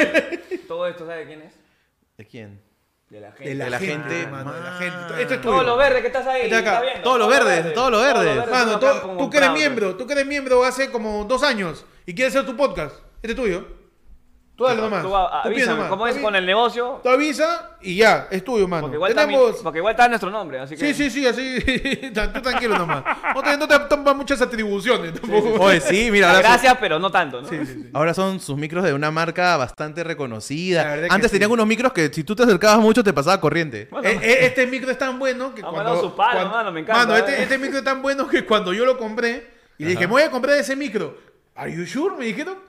[0.69, 1.53] todo esto, ¿sabe quién es?
[2.17, 2.61] ¿De quién?
[3.11, 3.49] De la gente.
[3.49, 4.79] De la, De la gente, gente, mano, de la mano.
[4.79, 5.23] gente.
[5.23, 5.53] Esto es tuyo.
[5.53, 6.43] Todos los verdes que estás ahí.
[6.43, 6.71] Está acá.
[6.75, 7.03] ¿está viendo?
[7.03, 8.35] Todos los verdes, todos los verdes.
[8.37, 11.85] todos Mano, tú, tú que eres miembro, tú que eres miembro hace como dos años
[12.07, 12.95] y quieres hacer tu podcast.
[13.17, 13.80] Este es tuyo.
[14.61, 15.03] Tú dale nomás.
[15.03, 15.89] Tú a- Tú avísame.
[15.89, 17.01] ¿cómo es con el negocio?
[17.03, 18.83] Tú avisa y ya, es tuyo, mano.
[18.83, 19.57] Porque igual, está mi- Tenemos...
[19.63, 20.93] porque igual está nuestro nombre, así que...
[20.93, 22.11] Sí, sí, sí, así.
[22.35, 23.03] Tú tranquilo nomás.
[23.35, 25.55] No te, no te tomas muchas atribuciones tampoco.
[25.65, 27.49] Oye, sí, mira, ahora, Gracias, pero no tanto, ¿no?
[27.95, 30.93] ahora son sus micros de una marca bastante reconocida.
[31.09, 31.37] Antes sí.
[31.39, 33.89] tenían unos micros que si tú te acercabas mucho te pasaba corriente.
[33.91, 35.79] Bueno, Eh, eh, este micro es tan bueno que cuando...
[35.79, 37.43] mandado su palo, cuando- mano, me encanta, Mano, este, eh.
[37.45, 40.23] este micro es tan bueno que cuando yo lo compré y le dije, me voy
[40.23, 41.17] a comprar ese micro.
[41.55, 42.15] ¿Are you sure?
[42.19, 42.69] Me dijeron.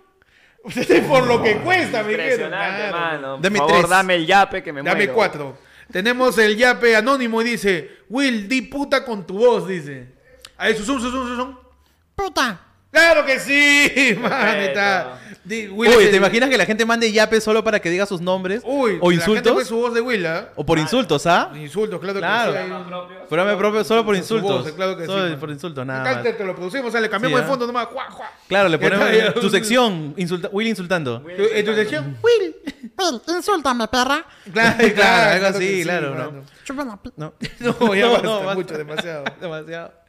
[1.07, 2.25] Por lo que cuesta, dijeron.
[2.51, 2.97] Impresionante, Claro.
[2.97, 3.37] mano.
[3.39, 3.89] Dame Por favor, tres.
[3.89, 5.13] dame el yape que me Dame muero.
[5.13, 5.57] cuatro.
[5.91, 10.07] Tenemos el yape anónimo y dice, Will, di puta con tu voz, dice.
[10.57, 11.55] Ahí, susum, susum, susum.
[12.15, 12.61] Puta.
[12.91, 15.17] Claro que sí, man, está.
[15.43, 17.89] Di- Will Uy, es ¿te el- imaginas que la gente mande yape solo para que
[17.89, 18.61] diga sus nombres?
[18.63, 19.53] Uy, o la gente insultos.
[19.53, 20.49] fue su voz de Will, ¿ah?
[20.55, 21.51] O por insultos, ¿ah?
[21.55, 22.51] Insultos, claro, Claro.
[22.53, 22.63] que sí.
[22.73, 24.63] hay Programa propio solo por su insultos.
[24.65, 25.39] voz, claro que sí, solo mano.
[25.39, 26.23] por insultos, nada Acá más.
[26.23, 27.49] te, te lo producimos, o sea, le cambiamos Sí, de ¿ah?
[27.49, 27.85] fondo nomás.
[27.87, 28.31] Juá, juá.
[28.47, 31.21] Claro, le ponemos Está tu sección, insulta- Will insultando.
[31.21, 32.17] ¿Tu- ¿En tu sección?
[32.21, 32.55] Will.
[32.99, 34.23] Will, insúltame, perra.
[34.53, 36.25] Claro, Claro, algo así, sí, claro, ¿no?
[36.31, 36.43] mano.
[36.65, 38.53] Chupa la pi- No, No, ya No, basta, no, basta.
[38.55, 39.23] mucho, demasiado.
[39.41, 40.00] demasiado.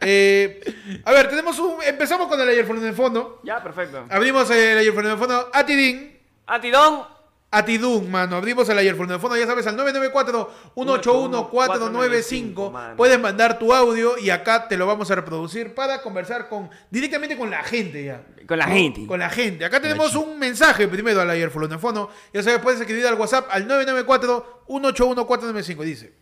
[0.00, 1.82] Eh, a ver, tenemos un.
[1.82, 3.40] Empezamos con el ayer en el fondo.
[3.42, 4.06] Ya, perfecto.
[4.08, 5.50] Abrimos el ayer en el fondo.
[5.52, 6.16] Atidín.
[6.46, 7.16] Atidón.
[7.50, 8.36] Atidún, mano.
[8.36, 9.36] Abrimos el ayer en el fondo.
[9.36, 12.70] Ya sabes, al 994-181-495.
[12.70, 12.96] mano.
[12.96, 17.36] Puedes mandar tu audio y acá te lo vamos a reproducir para conversar con directamente
[17.36, 18.22] con la gente ya.
[18.46, 19.06] Con la gente.
[19.06, 19.64] Con la gente.
[19.64, 22.10] Acá tenemos un mensaje primero al ayer en el fondo.
[22.32, 25.82] Ya sabes, puedes escribir al WhatsApp al 994-181-495.
[25.82, 26.12] Dice: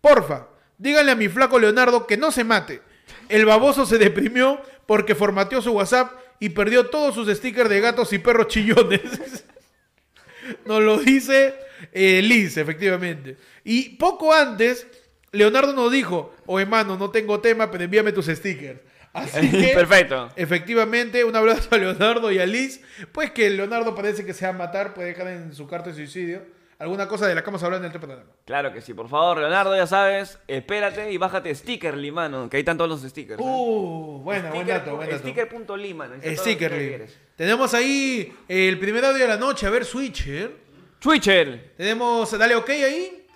[0.00, 0.48] Porfa,
[0.78, 2.80] díganle a mi flaco Leonardo que no se mate.
[3.28, 8.12] El baboso se deprimió porque formateó su WhatsApp y perdió todos sus stickers de gatos
[8.12, 9.00] y perros chillones.
[10.66, 11.54] Nos lo dice
[11.92, 13.36] eh, Liz, efectivamente.
[13.64, 14.86] Y poco antes,
[15.30, 18.80] Leonardo nos dijo, oye, mano, no tengo tema, pero envíame tus stickers.
[19.12, 20.30] Así que, Perfecto.
[20.36, 22.80] efectivamente, un abrazo a Leonardo y a Liz.
[23.12, 25.96] Pues que Leonardo parece que se va a matar, puede dejar en su carta de
[25.96, 26.42] suicidio.
[26.82, 28.24] Alguna cosa de la que vamos a hablar en el programa.
[28.44, 28.92] Claro que sí.
[28.92, 32.50] Por favor, Leonardo, ya sabes, espérate y bájate Stickerly, mano.
[32.50, 33.38] Que ahí están todos los stickers.
[33.38, 33.44] ¿eh?
[33.44, 35.22] Uh, bueno, buen dato, buen dato.
[35.22, 36.14] Sticker.ly, mano.
[36.14, 37.04] ahí que Stickerly.
[37.36, 39.64] Tenemos ahí el primer audio de la noche.
[39.64, 40.56] A ver, Switcher.
[40.98, 41.72] Twitcher.
[41.76, 43.26] Tenemos, dale ok ahí.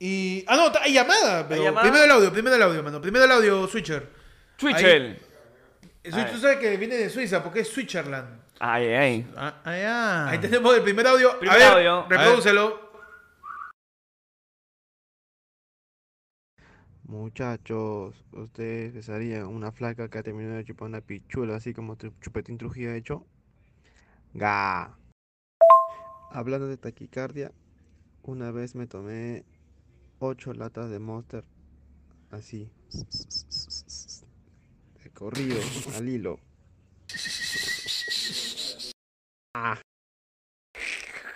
[0.00, 0.44] Y.
[0.48, 1.46] Ah, no, hay llamada.
[1.46, 1.82] Pero ¿Hay llamada?
[1.82, 3.00] Primero el audio, primero el audio, mano.
[3.00, 4.08] Primero el audio, Switcher.
[4.56, 5.20] Twitcher.
[6.10, 8.41] Switch, tú sabes que viene de Suiza porque es Switzerland.
[8.64, 9.26] Ay, ay.
[9.36, 10.28] Ah, ah, ya.
[10.28, 11.36] Ahí tenemos el primer audio.
[11.40, 12.08] Primer a ver, audio.
[12.08, 12.92] reprodúcelo.
[17.02, 22.56] Muchachos, ¿ustedes besarían una flaca que ha terminado de chupar una pichula así como Chupetín
[22.56, 23.26] Trujillo ha hecho?
[24.32, 24.96] Ga.
[26.30, 27.50] Hablando de taquicardia,
[28.22, 29.44] una vez me tomé
[30.20, 31.44] ocho latas de Monster
[32.30, 32.70] así,
[35.02, 35.58] de corrido,
[35.96, 36.38] al hilo.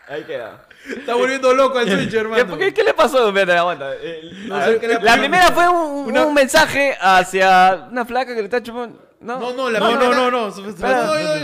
[0.08, 0.64] Ahí queda.
[0.88, 2.56] Está volviendo loco al Switch, ¿Qué, hermano.
[2.56, 3.26] qué- qué le pasó?
[3.28, 3.92] Espérate, aguanta.
[4.00, 5.18] Eh, No a sé ver, qué le la pasó.
[5.18, 9.02] primera fue un, Una- un mensaje hacia una flaca que le está chupando.
[9.18, 10.30] No, No, no, la No, primera- no, no, no.
[10.30, 10.52] No, no, no,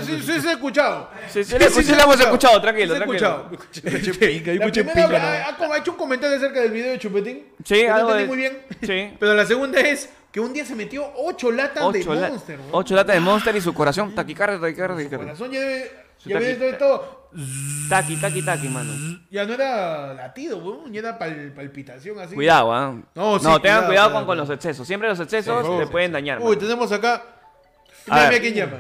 [0.05, 1.11] sí, sí, se ha escuchado.
[1.29, 3.51] Sí, sí, sí le hemos escuchado, tranquilo, Sí, se ha tranquilo.
[3.73, 4.01] escuchado.
[4.05, 6.93] Chupinga, yo La escuché primera pinga, ha, ha- ha hecho un comentario acerca del video
[6.93, 7.47] de Chupetín.
[7.65, 8.63] Sí, que no algo entendí de- muy bien.
[9.11, 9.17] Sí.
[9.19, 12.59] Pero la segunda es que un día se metió ocho latas Ocho, de la- Monster.
[12.61, 12.71] weón.
[12.73, 15.27] ocho latas de Monster y su corazón taquicardia, taquicardia, Su taquicardia.
[15.35, 16.02] corazón ya debe...
[16.25, 17.23] Ya taqui- debe todo...
[17.89, 18.93] Taqui, taqui, taqui, mano.
[19.31, 20.93] Ya no era latido, weón.
[20.93, 22.35] Ya era pal- palpitación así.
[22.35, 22.95] Cuidado, ¿ah?
[23.15, 24.87] No, sí, tengan cuidado, con, los excesos.
[24.87, 26.39] Siempre los excesos Sí, te sí, pueden dañar.
[26.41, 27.23] Uy, tenemos acá...
[28.09, 28.79] A Mira, mira quién llama.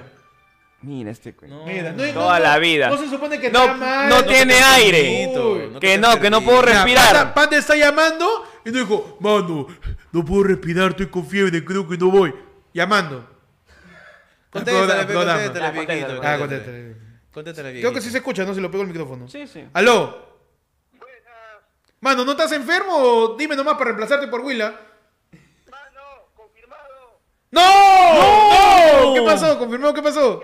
[0.82, 1.32] Mira este.
[1.32, 1.50] güey.
[1.64, 2.88] Mira, no, Toda no, la no- vida.
[2.90, 4.08] No se supone que No- mal.
[4.08, 5.28] no tiene aire.
[5.28, 5.70] Uy.
[5.72, 7.14] No Que no, que no puedo respirar.
[7.14, 8.26] Panda, Panda está llamando
[8.64, 9.66] y nos dijo, mano,
[10.12, 12.34] no puedo respirar, estoy con fiebre, creo que no voy.
[12.74, 13.28] Llamando.
[14.50, 16.96] Contéstale, contéstale, Ah, contéstale.
[17.32, 17.68] Contéstale.
[17.68, 18.54] Contéstale, Creo que sí se escucha, ¿no?
[18.54, 19.28] Si lo pego el micrófono.
[19.28, 19.64] Sí, sí.
[19.72, 20.30] ¿Aló?
[22.00, 24.74] Mano, ¿no estás enfermo dime nomás para reemplazarte por Willa?
[25.70, 26.02] Mano,
[26.34, 27.20] confirmado.
[27.52, 29.04] ¡No!
[29.06, 29.14] ¡No!
[29.14, 29.58] ¿Qué pasó?
[29.58, 30.42] ¿Confirmó qué pasó?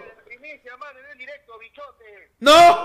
[2.40, 2.84] ¡No!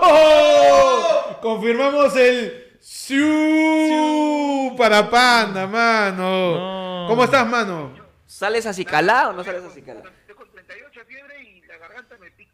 [1.40, 7.06] Confirmamos el Siu para Panda, mano.
[7.08, 7.94] ¿Cómo estás, mano?
[8.26, 10.08] ¿Sales acicalado o no sales acicalado?
[10.08, 12.53] Estoy con 38 de fiebre y la garganta me pica.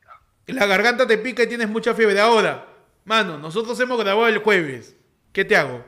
[0.53, 2.21] La garganta te pica y tienes mucha fiebre.
[2.21, 2.67] Ahora,
[3.05, 4.95] mano, nosotros hemos grabado el jueves.
[5.33, 5.85] ¿Qué te hago?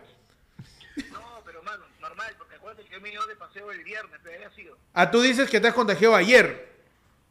[1.10, 4.36] No, pero mano, normal, porque acuérdate que yo me iba de paseo el viernes, pero
[4.36, 6.70] había sido Ah, tú dices que te has contagiado ayer.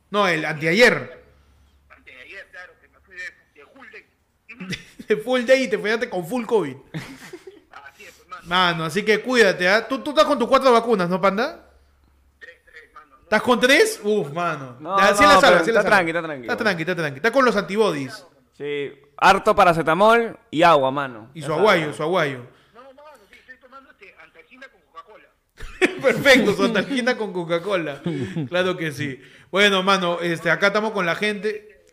[0.09, 1.23] No, el anteayer.
[1.89, 3.23] antes de ayer, claro, que me fui de,
[3.55, 4.77] de Hulden.
[5.07, 6.75] De full day y te fallaste con full COVID.
[7.71, 8.43] Así es, pues, mano.
[8.45, 9.87] Mano, así que cuídate, ¿ah?
[9.87, 11.69] ¿Tú, tú estás con tus cuatro vacunas, ¿no, panda?
[12.39, 13.17] Tres, tres, mano.
[13.17, 14.01] No, ¿Estás con tres?
[14.03, 14.75] Uf, mano.
[14.81, 15.83] No, la sala, la está sala.
[15.85, 16.41] tranqui, está tranqui.
[16.41, 17.15] Está tranqui, está tranqui.
[17.15, 18.27] Está con los antibodies.
[18.57, 18.91] Sí.
[19.15, 21.31] Harto paracetamol y agua, mano.
[21.33, 22.45] Y su aguayo, su aguayo.
[22.73, 26.01] no, mano, sí, estoy tomando este antagina con Coca-Cola.
[26.01, 28.01] Perfecto, su antajina con Coca-Cola.
[28.49, 29.21] Claro que sí.
[29.49, 31.85] Bueno, mano, este, acá estamos con la gente.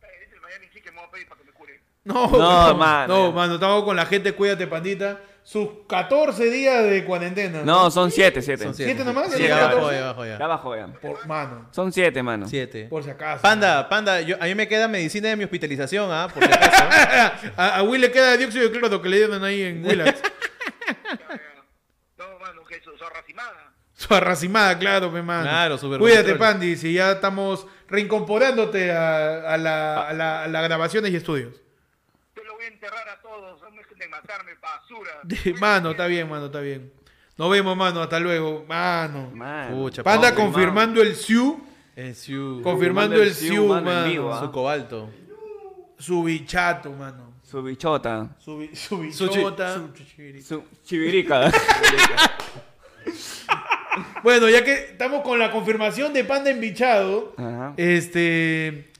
[0.00, 1.82] Es el Miami sí que me voy a pedir para que me cure.
[2.04, 3.14] No, No, mano.
[3.14, 5.20] No, mano, estamos con la gente, cuídate, pandita.
[5.44, 7.62] Sus 14 días de cuarentena.
[7.64, 8.62] No, son siete, siete.
[8.64, 9.32] Son ¿Siete nomás?
[9.32, 10.38] Sí, ¿Ya bajó, ya bajó, ya.
[10.38, 10.86] Ya bajó ya.
[10.86, 12.46] Por, mano, Son siete, mano.
[12.46, 12.84] Siete.
[12.84, 13.42] por si acaso.
[13.42, 16.28] Panda, panda, yo, a mí me queda medicina de mi hospitalización, ¿ah?
[16.32, 17.52] Por si acaso.
[17.56, 20.22] a, a Will le queda dióxido de cloro que le dieron ahí en Willax.
[22.18, 23.72] No, mano, que eso, racimada.
[23.94, 25.42] Su arracimada, claro, mi mano.
[25.42, 26.34] Claro, super Cuídate.
[26.36, 31.60] Pandi, si ya estamos reincorporándote a, a la, a, la, a las grabaciones y estudios.
[32.34, 33.61] Yo lo voy a enterrar a todos,
[34.12, 35.58] matarme, basura.
[35.60, 36.92] Mano, está bien, mano, está bien.
[37.36, 38.64] Nos vemos, mano, hasta luego.
[38.68, 39.30] Mano.
[39.34, 39.74] Mano.
[39.76, 41.60] Pucha, Panda confirmando el SIU,
[41.96, 42.60] El Siu.
[42.62, 44.08] confirmando el SIU, mano, en mano.
[44.08, 44.40] vivo, ¿ah?
[44.40, 45.10] Su cobalto.
[45.98, 47.32] Su bichato, mano.
[47.42, 48.36] Su bichota.
[48.38, 49.74] Su, bi- su Su chi- bichota.
[49.74, 49.90] su
[50.46, 51.50] Su chivirica.
[54.22, 57.74] Bueno, ya que estamos con la confirmación de Panda embichado, Ajá.
[57.76, 58.91] este...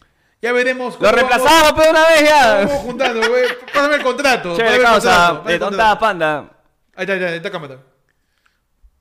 [0.42, 2.56] Ya veremos Lo reemplazamos, pero una vez ya.
[2.66, 3.44] vamos juntando, güey.
[3.72, 4.60] Pásame el contrato.
[4.60, 5.10] El causa.
[5.44, 6.38] pásame ¿De el está Panda?
[6.94, 7.76] Ahí está, ahí está, ahí está cámara.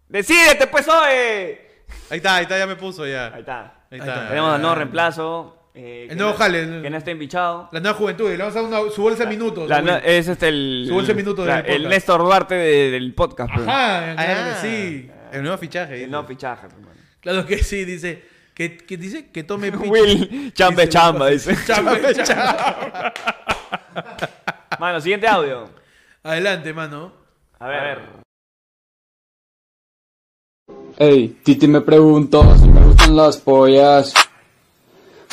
[0.07, 1.61] Decídete, pues, oye.
[2.09, 3.27] Ahí está, ahí está, ya me puso ya.
[3.33, 3.85] Ahí está.
[3.89, 4.13] Ahí está.
[4.13, 4.27] está.
[4.29, 5.57] Tenemos al nuevo reemplazo.
[5.73, 7.69] eh, El nuevo no- jale, el- Que no está embichado.
[7.71, 9.69] La nueva juventud, le vamos a dar una- su bolsa de minutos.
[9.69, 10.83] La- es este el.
[10.87, 11.79] Su bolsa de minutos la- del podcast.
[11.83, 13.53] El Néstor Duarte de- del podcast.
[13.55, 13.67] pues.
[13.67, 15.11] Ajá, claro Ah, que sí.
[15.31, 15.93] El nuevo fichaje.
[15.93, 16.11] El dice.
[16.11, 16.91] no fichaje, pues, mano.
[17.21, 18.29] Claro que sí, dice.
[18.61, 19.89] Que, que dice que tome picha.
[19.89, 21.57] Will, Dice, chamba, dice.
[21.65, 23.11] Chamba es chamba.
[24.79, 25.67] Mano, siguiente audio.
[26.21, 27.11] Adelante, mano.
[27.57, 28.01] A ver.
[30.95, 34.13] Ey, Titi me preguntó si me gustan las pollas.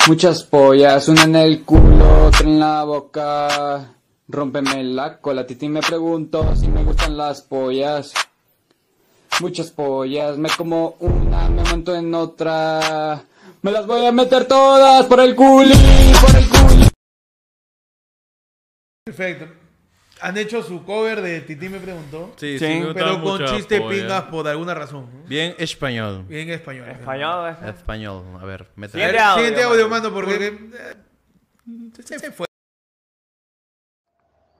[0.07, 3.93] Muchas pollas, una en el culo, otra en la boca.
[4.27, 5.45] Rómpeme la cola.
[5.45, 8.11] Titi me preguntó si me gustan las pollas.
[9.41, 13.21] Muchas pollas, me como una, me monto en otra.
[13.61, 15.73] Me las voy a meter todas por el culi,
[16.21, 16.87] por el culi.
[19.05, 19.47] Perfecto.
[20.21, 22.33] Han hecho su cover de Titi me preguntó.
[22.35, 23.99] Sí, Sí, sí, me Pero con chiste pollas.
[24.01, 25.09] pingas por alguna razón.
[25.23, 25.27] ¿no?
[25.29, 26.25] Bien español.
[26.27, 26.89] Bien español.
[26.89, 27.55] Español.
[27.65, 28.23] Español.
[28.41, 30.47] A ver, ver, Siguiente audio, Siguiente audio, mano, porque.
[30.73, 30.95] eh,
[32.03, 32.45] se- se fue.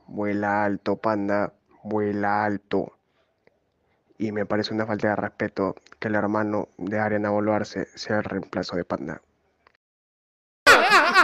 [0.07, 1.53] Vuela alto, panda,
[1.83, 2.93] vuela alto.
[4.21, 8.25] Y me parece una falta de respeto que el hermano de Ariana Boluarse sea el
[8.25, 9.21] reemplazo de Panda.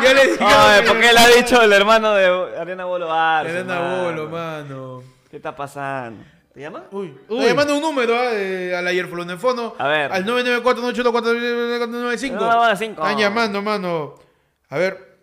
[0.02, 0.38] Le dije.
[0.88, 2.86] ¿por qué le ha dicho el hermano de Arce, Arena
[3.80, 4.04] mano?
[4.04, 5.04] Bolo, mano.
[5.30, 6.24] ¿Qué está pasando?
[6.54, 6.86] ¿Te llama?
[6.92, 9.76] Uy, Está llamando un número de- al ayer Flonefono.
[9.78, 10.14] A ver.
[10.14, 12.32] Al 994-984-495.
[12.32, 13.02] No, no, no, cinco.
[13.04, 14.16] Están llamando, mano.
[14.70, 15.18] A ver.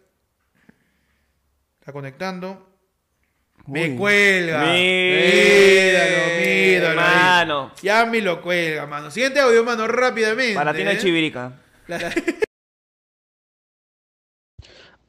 [1.80, 2.71] Está conectando.
[3.66, 3.96] Me Uy.
[3.96, 4.60] cuelga.
[4.64, 7.00] Mira, Míralo, míralo.
[7.00, 7.06] ahí.
[7.06, 7.72] mano.
[7.82, 9.10] Ya me lo cuelga, mano.
[9.10, 10.54] Siguiente audio, mano, rápidamente.
[10.54, 10.98] Para ti no ¿eh?
[10.98, 11.52] chivirica.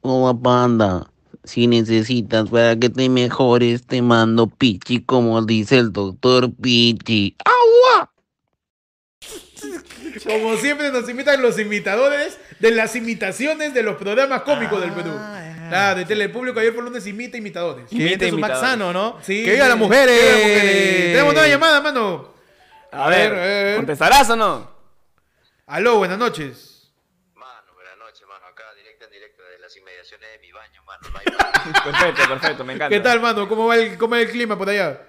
[0.02, 1.12] Hola panda,
[1.44, 7.36] si necesitas para que te mejores te mando pichi como dice el doctor Pichi.
[7.46, 8.12] ¡Agua!
[10.26, 15.12] Como siempre nos imitan los imitadores de las imitaciones de los programas cómicos del Perú.
[15.74, 17.90] Claro, de Telepúblico ayer por lunes imita imitadores.
[17.90, 18.60] Viene su Max imitadores.
[18.70, 19.20] Sano, ¿no?
[19.24, 20.20] Sí, que viva las mujeres.
[20.20, 21.12] Que viva las mujeres.
[21.14, 22.34] Tenemos nueva llamada, mano.
[22.92, 23.76] A ver, a ver.
[23.78, 24.72] ¿contestarás o no?
[25.66, 26.92] Aló, buenas noches.
[27.34, 28.46] Mano, buenas noches, mano.
[28.46, 31.02] Acá, directo en directo, de las inmediaciones de mi baño, mano.
[31.84, 32.90] Perfecto, perfecto, me encanta.
[32.96, 33.48] ¿Qué tal, mano?
[33.48, 35.02] ¿Cómo va el, cómo va el clima por allá?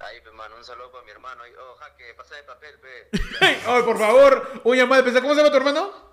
[0.00, 1.42] Ahí, pues, mano, un saludo para mi hermano.
[1.58, 3.10] Oh, jaque, pasa de papel, pe.
[3.66, 6.10] Ay, por favor, un llamado de ¿Cómo se llama tu hermano?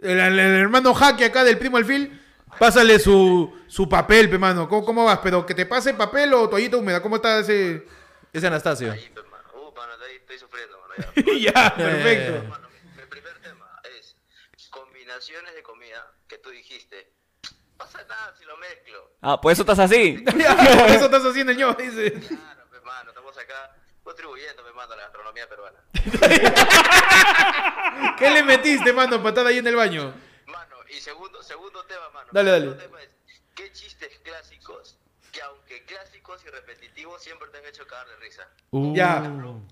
[0.00, 2.20] El, el- el hermano Jaque acá del primo Alfil.
[2.58, 4.68] Pásale su, su papel, pe, mano.
[4.68, 5.18] ¿Cómo, ¿Cómo vas?
[5.22, 7.02] ¿Pero que te pase papel o toallita húmeda?
[7.02, 7.86] ¿Cómo está ese...?
[8.34, 8.90] Ese Anastasio.
[8.90, 9.44] Ahí, pues, mano.
[9.54, 11.12] Uh, mano, ahí estoy sufriendo, mano.
[11.38, 11.52] Ya.
[11.54, 12.48] ya, perfecto.
[12.48, 14.16] Mano, mi, mi primer tema es
[14.70, 17.12] combinaciones de comida que tú dijiste.
[17.76, 19.12] Pasa nada si lo mezclo.
[19.22, 20.14] Ah, pues eso estás así.
[20.24, 22.12] Por eso estás haciendo el ño, dice.
[22.12, 25.78] Claro, pues, mano, estamos acá contribuyendo, pues, mano, a la gastronomía peruana.
[28.18, 30.12] ¿Qué le metiste, mano, patada ahí en el baño?
[30.96, 32.28] Y segundo, segundo tema, mano.
[32.32, 32.86] Dale, Segundo dale.
[32.88, 33.10] tema es,
[33.54, 34.96] ¿qué chistes clásicos,
[35.32, 38.48] que aunque clásicos y repetitivos, siempre te han hecho cagar de risa?
[38.94, 39.16] Ya.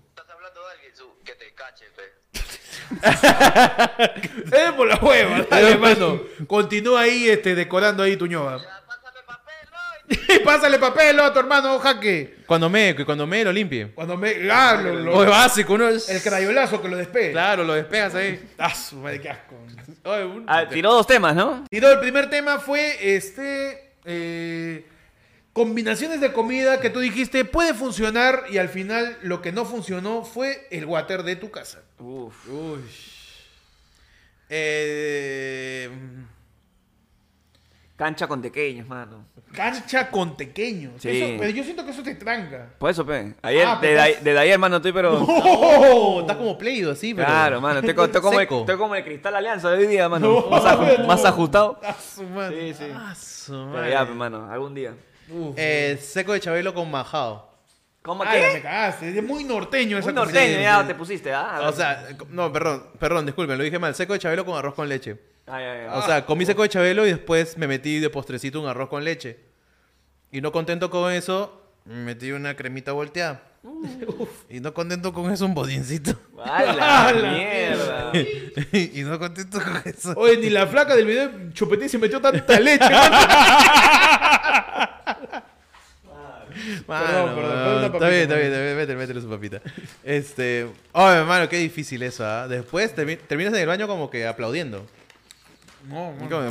[0.09, 2.13] Estás hablando de alguien, su, que te cache, pe.
[4.53, 6.21] Eh, por la hueva, dale, mano.
[6.47, 8.61] Continúa ahí este, decorando ahí tu ñoba.
[10.45, 12.37] Pásale papel, a tu hermano Jaque.
[12.47, 13.89] Cuando me, cuando me lo limpie.
[13.93, 14.35] Cuando me.
[14.51, 15.89] Ah, lo- lo- Oye, básico, ¿no?
[15.89, 17.33] el crayolazo que lo despegue.
[17.33, 18.41] Claro, lo despegas ahí.
[18.59, 19.55] Ah, su madre, qué asco.
[20.05, 21.65] Oye, un- Ah, tiró dos temas, ¿no?
[21.71, 23.95] Y no, el primer tema fue este.
[24.05, 24.87] eh,
[25.53, 30.25] combinaciones de comida que tú dijiste puede funcionar y al final lo que no funcionó
[30.25, 31.83] fue el water de tu casa.
[31.99, 32.35] Uf.
[34.49, 35.91] Eh,
[37.97, 39.27] Cancha con pequeños, mano.
[39.55, 40.93] Cancha con pequeños.
[41.01, 41.09] Sí.
[41.11, 42.71] Eso- pero yo siento que eso te tranca.
[42.79, 43.35] Por eso, pe.
[43.43, 45.23] Ayer, Ah, desde, estás- ahí- desde ayer, mano, estoy pero...
[45.23, 47.27] Oh, está como pleido así, pero.
[47.29, 47.81] Claro, mano.
[47.81, 50.47] Estoy, estoy como, el, estoy como el Cristal Alianza de hoy día, mano.
[50.51, 51.81] más, aju- más ajustado.
[52.15, 52.73] Su madre.
[52.75, 52.93] Sí, sí.
[53.47, 54.51] Su Pero ya, pe, mano.
[54.51, 54.95] Algún día.
[55.57, 57.51] Eh, seco de Chabelo con majao.
[58.03, 58.63] ¿Cómo Ah, ya me qué?
[58.63, 59.17] cagaste.
[59.17, 60.63] Es muy norteño esa Un norteño, cosa.
[60.63, 61.61] ya te pusiste, ¿ah?
[61.69, 63.95] O sea, no, perdón, perdón, disculpen, lo dije mal.
[63.95, 65.17] Seco de Chabelo con arroz con leche.
[65.47, 65.99] Ay, ay, ay.
[65.99, 69.05] O sea, comí seco de Chabelo y después me metí de postrecito un arroz con
[69.05, 69.39] leche.
[70.31, 73.43] Y no contento con eso, me metí una cremita volteada.
[74.49, 76.17] Y no contento con eso, un bodincito.
[76.45, 78.13] ¡A la mierda!
[78.73, 80.15] y no contento con eso.
[80.17, 82.85] Oye, ni la flaca del video Chupetín se metió tanta leche.
[86.87, 89.29] Mano, Perdón, perdón, perdón, una está papita, bien, está bien, está bien, métele, métele su
[89.29, 89.61] papita.
[90.05, 92.47] Este, oh, hermano, qué difícil eso, ¿ah?
[92.47, 94.87] Después termi- terminas en el baño como que aplaudiendo.
[95.89, 96.49] No, como,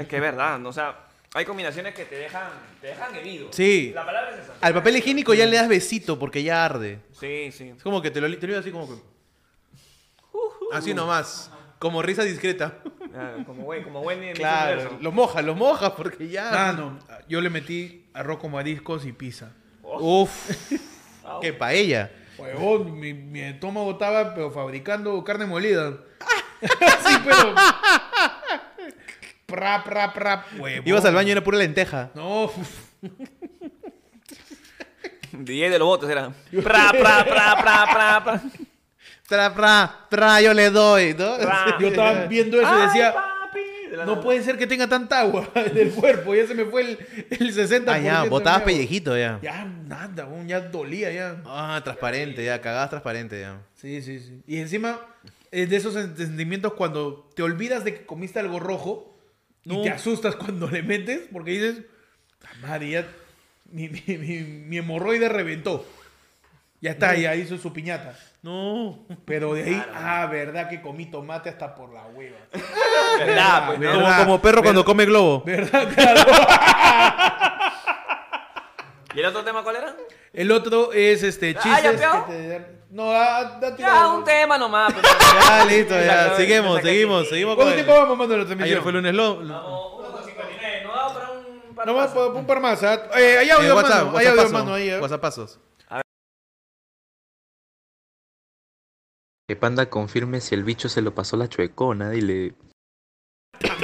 [0.00, 0.70] Es que es verdad, ¿no?
[0.70, 2.48] o sea, hay combinaciones que te dejan,
[2.80, 3.48] te dejan herido.
[3.52, 3.92] Sí.
[3.94, 4.54] La palabra es esa.
[4.60, 7.00] Al papel higiénico ya le das besito porque ya arde.
[7.12, 7.74] Sí, sí.
[7.76, 9.00] Es como que te lo, te lo digo así como que...
[10.72, 11.50] Así nomás.
[11.78, 12.78] Como risa discreta.
[13.14, 14.98] Ah, como buen, como buen Claro.
[15.00, 16.50] Lo mojas, lo mojas porque ya...
[16.50, 19.52] Mano, yo le metí arroz con mariscos y pizza.
[19.82, 20.50] Uf.
[21.40, 22.10] Qué paella.
[22.38, 25.98] Huevón, mi, mi estómago estaba pero fabricando carne molida.
[26.60, 27.54] sí, pero.
[29.48, 30.44] Pra, pra, pra.
[30.84, 32.10] Ibas al baño y era pura lenteja.
[32.14, 32.54] No, uf.
[35.32, 36.30] DJ de los votos era.
[36.62, 38.42] Pra, pra, pra, pra, pra, pra.
[39.26, 41.38] Tra, pra, pra, yo le doy, ¿no?
[41.38, 41.76] Pra.
[41.80, 43.12] yo estaba viendo eso y Ay, decía.
[43.14, 43.60] papi.
[43.92, 44.20] No nada.
[44.20, 46.34] puede ser que tenga tanta agua en el cuerpo.
[46.34, 46.98] Ya se me fue el,
[47.30, 47.84] el 60%.
[47.88, 49.38] Ah, ya, botabas pellejito ya.
[49.42, 51.36] Ya, nada, ya dolía ya.
[51.46, 53.60] Ah, transparente, ya, cagabas transparente ya.
[53.74, 54.42] Sí, sí, sí.
[54.46, 54.98] Y encima,
[55.50, 59.17] es de esos sentimientos cuando te olvidas de que comiste algo rojo
[59.64, 59.82] y No.
[59.82, 61.82] te asustas cuando le metes porque dices,
[62.44, 63.06] "Ah, madre, ya
[63.70, 65.86] mi, mi, mi, mi hemorroide reventó.
[66.80, 68.16] Ya está, ya hizo su piñata.
[68.40, 69.04] No.
[69.24, 72.36] Pero de ahí, ah, verdad que comí tomate hasta por la hueva.
[73.18, 73.66] ¿Verdad?
[73.66, 73.94] Pues, ¿verdad?
[73.96, 74.02] ¿no?
[74.04, 75.42] Como, como perro cuando come globo.
[75.44, 75.88] ¿Verdad?
[75.94, 76.20] Claro.
[79.14, 79.96] ¿Y el otro tema cuál era?
[80.32, 81.80] El otro es este Ah,
[82.90, 82.94] chistes ya, que peo.
[82.94, 84.92] te- No, ah, date Ya, un tema nomás.
[84.94, 85.08] pero-
[85.40, 86.36] Ya, listo, ya.
[86.36, 88.64] Seguimos, seguimos, seguimos ¿Cuánto tiempo vamos, mano, la transmisión?
[88.64, 89.36] Ayer fue lunes lo...
[89.36, 89.92] Vamos,
[90.26, 92.10] 1.59, no va para un par No más.
[92.10, 92.82] por- un par más.
[92.82, 92.94] ¿ah?
[93.18, 94.18] Eh, hay audio, Eh, WhatsApp, mano.
[94.18, 94.74] Hay audio, paso, mano.
[94.74, 95.00] Ahí, ¿ah?
[95.00, 95.60] WhatsApp pasos.
[99.48, 102.54] Que Panda confirme si el bicho se lo pasó la chuecona, dile.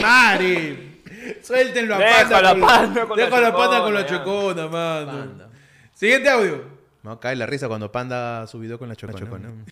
[0.00, 1.00] ¡Madre!
[1.42, 2.50] Suéltenlo a Déjalo panda.
[2.50, 4.06] a con la- Panda con la déjalo a panda chuecona, con la ya.
[4.06, 5.50] chocona, mano.
[5.94, 6.73] Siguiente audio.
[7.04, 9.66] No, cae la risa cuando Panda subió con la chocona.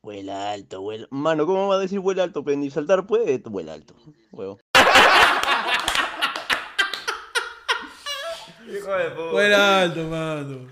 [0.00, 1.08] Vuela alto, vuela.
[1.10, 2.44] Mano, ¿cómo va a decir vuela alto?
[2.44, 3.96] Pero ni saltar puede, vuela alto.
[4.30, 4.60] Huevo.
[8.68, 9.30] Hijo de puta.
[9.32, 10.68] Fuera alto, mano.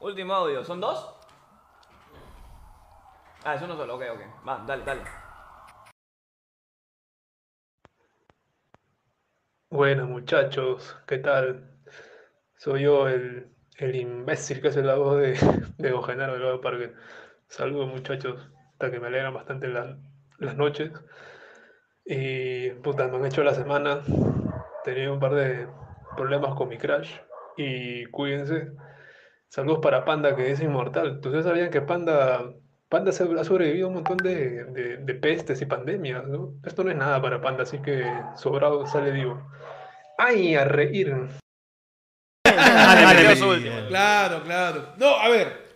[0.00, 0.64] Último audio.
[0.64, 1.10] ¿Son dos?
[3.44, 3.96] Ah, es uno solo.
[3.96, 4.20] Ok, ok.
[4.48, 5.02] Va, dale, dale.
[9.70, 11.70] Buenas muchachos, ¿qué tal?
[12.56, 15.32] Soy yo el, el imbécil que hace la voz de,
[15.78, 15.92] de
[16.32, 16.92] del Nuevo Parque.
[17.48, 18.40] Saludos muchachos,
[18.72, 19.98] hasta que me alegran bastante la-
[20.38, 20.92] las noches.
[22.04, 24.02] Y puta, me han hecho la semana.
[24.84, 25.68] Tenía un par de
[26.16, 27.10] problemas con mi crash.
[27.56, 28.72] Y cuídense.
[29.48, 31.14] Saludos para Panda, que es inmortal.
[31.16, 32.44] ¿Ustedes sabían que Panda,
[32.88, 36.54] Panda se- ha sobrevivido a un montón de, de- de pestes y pandemias, ¿no?
[36.64, 38.02] Esto no es nada para Panda, así que
[38.36, 39.46] sobrado sale vivo.
[40.16, 41.14] ¡Ay, a reír!
[43.88, 44.94] Claro, claro.
[44.96, 45.68] No, a ver.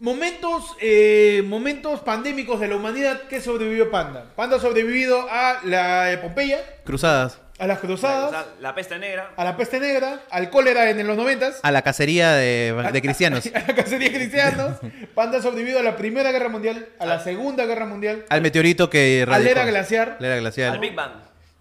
[0.00, 4.26] Momentos, eh, momentos pandémicos de la humanidad que sobrevivió Panda.
[4.36, 7.40] Panda ha sobrevivido a la epopeya, Cruzadas.
[7.58, 9.32] A las cruzadas, sea, la peste negra.
[9.36, 13.44] a la peste negra, al cólera en los noventas, A la cacería de, de cristianos.
[13.54, 14.76] a la cacería de cristianos.
[15.14, 18.88] Panda ha sobrevivido a la Primera Guerra Mundial, a la Segunda Guerra Mundial, Al meteorito
[18.88, 19.50] que la radicó.
[19.50, 20.16] era glaciar.
[20.20, 20.72] La era glacial.
[20.72, 21.12] Al Big Bang.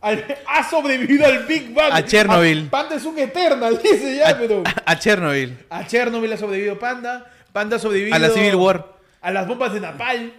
[0.02, 1.92] al- ha sobrevivido al Big Bang.
[1.92, 2.68] A Chernobyl.
[2.68, 4.64] A- Panda es un Eternal, dice ya, pero.
[4.86, 5.66] A Chernobyl.
[5.70, 7.26] A Chernobyl ha sobrevivido Panda.
[7.52, 8.16] Panda ha sobrevivido.
[8.16, 8.86] A la Civil War.
[9.22, 10.32] A las bombas de Napalm.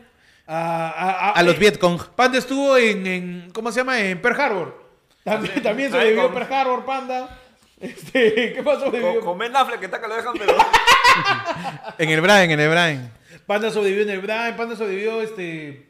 [0.47, 2.01] A, a- a- A los eh, Vietcong.
[2.15, 3.99] Panda estuvo en, en- ¿Cómo se llama?
[4.01, 4.88] En Pearl Harbor.
[5.25, 7.39] También, también sobrevivió con- Pearl Harbor, Panda.
[7.81, 9.15] Este, ¿Qué sobrevivió?
[9.17, 10.57] Con, con Ben Affleck que está que lo dejan, pero.
[11.99, 13.13] En el Brian, en el Brian.
[13.47, 14.57] Panda sobrevivió en el Brian.
[14.57, 15.87] Panda sobrevivió este.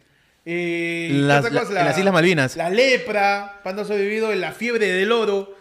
[0.47, 2.57] eh, ¿qué Las- la- en las Islas Malvinas.
[2.57, 3.61] La lepra.
[3.63, 5.55] Panda ha sobrevivido en la fiebre del oro.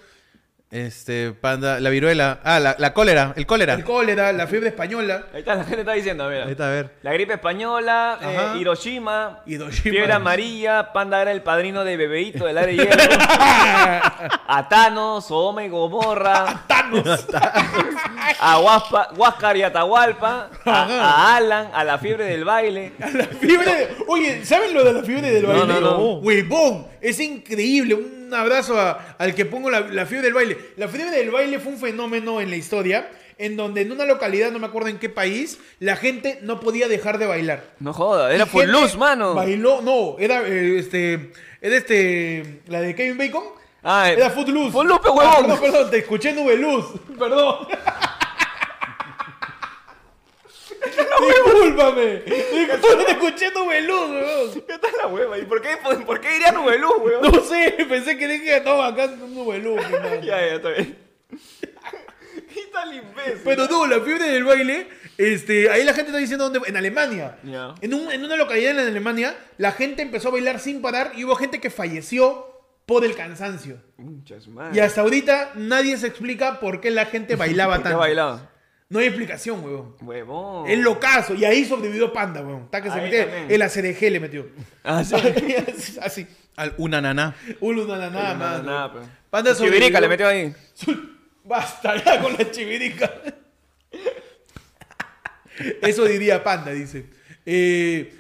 [0.70, 2.40] Este, panda, la viruela.
[2.44, 3.76] Ah, la, la cólera, el cólera.
[3.76, 5.24] El cólera, la fiebre española.
[5.34, 6.44] Ahí está, la gente está diciendo, mira.
[6.44, 6.90] Ahí está, a ver.
[7.04, 8.58] La gripe española, eh.
[8.60, 9.94] Hiroshima, Hiroshima.
[9.94, 13.16] fiebre amarilla, Panda era el padrino de Bebeito del área de hierro,
[14.48, 16.66] a Thanos, Sodoma y Gomorra,
[18.40, 22.92] a Huaspa- Huáscar y Atahualpa, a, a Alan, a la fiebre del baile.
[23.00, 25.66] La fiebre de- Oye, ¿saben lo de la fiebre del No, baile?
[25.74, 25.98] no, no.
[26.20, 27.94] Huevón, es increíble.
[27.96, 30.58] Un abrazo a- al que pongo la, la fiebre del baile.
[30.78, 33.10] La fiebre del baile fue un fenómeno en la historia
[33.40, 36.88] en donde en una localidad, no me acuerdo en qué país, la gente no podía
[36.88, 37.76] dejar de bailar.
[37.80, 39.36] No joda, era Y por luz, mano.
[39.36, 41.32] Bailó, no, era eh, este,
[41.62, 43.44] era este, la de Kevin Bacon.
[43.84, 44.72] Ah, Era Footloose.
[44.72, 45.42] Footloose, pe, Ah, huevón.
[45.46, 46.86] perdón, perdón, te escuché Nube Luz.
[47.20, 47.68] Perdón.
[51.28, 52.22] Discúlpame.
[52.26, 54.52] Discúlpame, te escuché Nube Luz, weón.
[54.68, 55.38] ¿Qué tal la hueva?
[55.38, 55.70] ¿Y por qué,
[56.06, 57.22] por qué diría Nubeluz, weón?
[57.32, 59.82] No sé, pensé que dije, no, acá es un Nube Luz.
[59.84, 60.16] hermano.
[60.22, 60.98] Ya, ya, está bien.
[62.54, 63.42] ¿Qué tal imbécil?
[63.44, 64.88] Pero no, la fiebre del baile,
[65.18, 67.38] este, ahí la gente está diciendo dónde, en Alemania.
[67.82, 71.24] En, un- en una localidad en Alemania, la gente empezó a bailar sin parar y
[71.26, 72.46] hubo gente que falleció
[72.86, 73.78] por el cansancio.
[73.98, 74.78] Muchas madres.
[74.78, 78.00] Y hasta ahorita nadie se explica por qué la gente bailaba ¿Por qué tanto.
[78.00, 78.50] bailaba?
[78.90, 79.96] No hay explicación, huevón.
[80.02, 80.70] Huevón.
[80.70, 81.36] Es locazo.
[81.36, 82.64] Y ahí sobrevivió Panda, huevón.
[82.64, 83.26] Está que se Ahí metió.
[83.26, 83.52] también.
[83.52, 84.48] El ACDG le metió.
[84.84, 85.16] Ah, sí.
[86.02, 86.28] Así.
[86.56, 87.36] Al una naná.
[87.60, 89.06] Uno, nada, nada, Nada, pero.
[89.30, 90.00] Panda Chivirica sobrevivió.
[90.02, 90.56] le metió ahí.
[91.44, 93.12] Basta ya con la chivirica.
[95.82, 97.06] Eso diría Panda, dice.
[97.46, 98.14] Eh,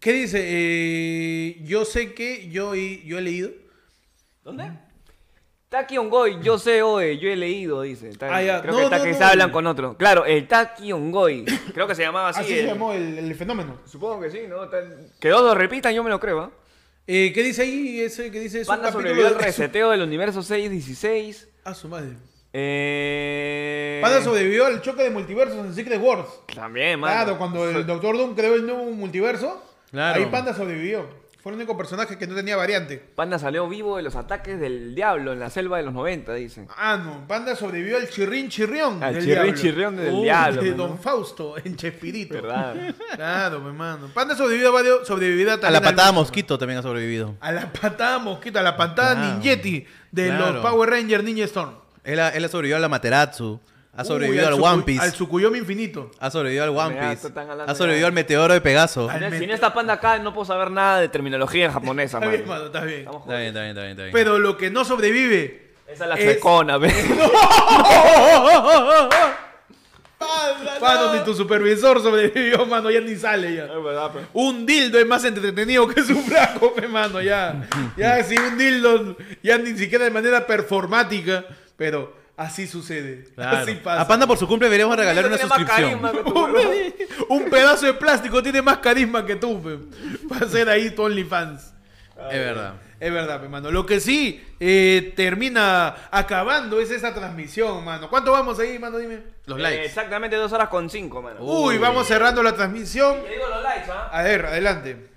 [0.00, 0.40] ¿Qué dice?
[0.44, 3.50] Eh, yo sé que yo, he- yo he leído.
[4.44, 4.64] ¿Dónde?
[5.72, 8.10] Taki Ongoy, yo sé, oe, yo he leído, dice.
[8.20, 8.60] Ah, ya.
[8.60, 9.96] Creo No, que está no, que no, se hablan con otro.
[9.96, 11.44] Claro, el Taki Ongoy.
[11.74, 12.40] Creo que se llamaba así.
[12.40, 13.78] Así se el- llamó el, el fenómeno.
[13.86, 14.64] Supongo que sí, ¿no?
[14.64, 14.82] Está-
[15.18, 16.50] Que dos lo repitan, yo me lo creo, ¿ah?
[17.06, 18.00] Eh, ¿Qué dice ahí?
[18.02, 21.48] Ese que dice es un Panda capítulo sobrevivió al de- reseteo del universo 616.
[21.64, 22.16] A su madre.
[22.52, 23.98] Eh...
[24.02, 26.26] Panda sobrevivió al choque de multiversos en Secret Wars.
[26.54, 27.14] También, mano.
[27.14, 30.20] Claro, cuando el Doctor Doom creó el nuevo multiverso, Claro.
[30.20, 31.06] ahí Panda sobrevivió.
[31.42, 32.98] Fue el único personaje que no tenía variante.
[33.16, 36.68] Panda salió vivo de los ataques del diablo en la selva de los 90, dicen.
[36.76, 37.26] Ah, no.
[37.26, 39.02] Panda sobrevivió al chirrín chirrión.
[39.02, 39.60] Al del chirrín diablo.
[39.60, 40.76] chirrión del Uy, diablo, De ¿no?
[40.76, 42.34] Don Fausto en Chespirito.
[42.34, 42.76] ¿Verdad?
[43.16, 44.08] Claro, mi hermano.
[44.14, 45.06] Panda sobrevivió a varios.
[45.06, 47.34] Sobrevivió A la al- patada mosquito también ha sobrevivido.
[47.40, 49.34] A la patada mosquito, a la patada Claro.
[49.34, 50.52] ninjetti de Claro.
[50.52, 51.72] los Power Rangers Ninja Storm.
[52.04, 53.60] Él ha, él ha sobrevivido a la Materatsu.
[53.94, 55.02] Ha sobrevivido Uy, al Tsuku- One Piece.
[55.04, 56.10] Al Tsukuyomi infinito.
[56.18, 57.28] Ha sobrevivido al One Mira, Piece.
[57.66, 59.10] Ha sobrevivido al meteoro de Pegaso.
[59.10, 62.30] Al Si no está Panda acá, no puedo saber nada de terminología japonesa, Está mano.
[62.38, 63.00] bien, mano, está bien.
[63.00, 64.12] Está bien, está bien, está bien, está bien.
[64.12, 65.72] Pero lo que no sobrevive.
[65.86, 66.94] Esa es la Es- chuecona, ¿ves?
[70.80, 73.64] Mano, ni tu supervisor sobrevivió, mano, ya ni sale ya.
[73.64, 74.10] Es verdad.
[74.32, 77.68] Un dildo es más entretenido que su braco, pe, mano, ya.
[77.96, 81.44] Ya, si un dildo, ya ni siquiera de manera performática,
[81.76, 83.24] pero así sucede.
[83.34, 83.56] Claro.
[83.58, 84.02] Así pasa.
[84.02, 86.00] A Panda por su cumple deberíamos regalar una suscripción.
[87.28, 89.78] Un pedazo de plástico tiene más carisma que tú, pe,
[90.28, 91.72] para hacer ahí tu OnlyFans.
[92.30, 92.74] Es verdad.
[93.00, 93.70] Es verdad, pe, mano.
[93.70, 98.08] Lo que sí eh, termina acabando es esa transmisión, mano.
[98.08, 98.98] ¿Cuánto vamos ahí, mano?
[98.98, 99.22] Dime.
[99.46, 99.84] Los Eh, likes.
[99.86, 101.40] exactamente dos horas con cinco, mano.
[101.42, 103.22] Uy, vamos cerrando la transmisión.
[103.24, 104.08] Te digo los likes, ¿ah?
[104.12, 105.11] A ver, adelante.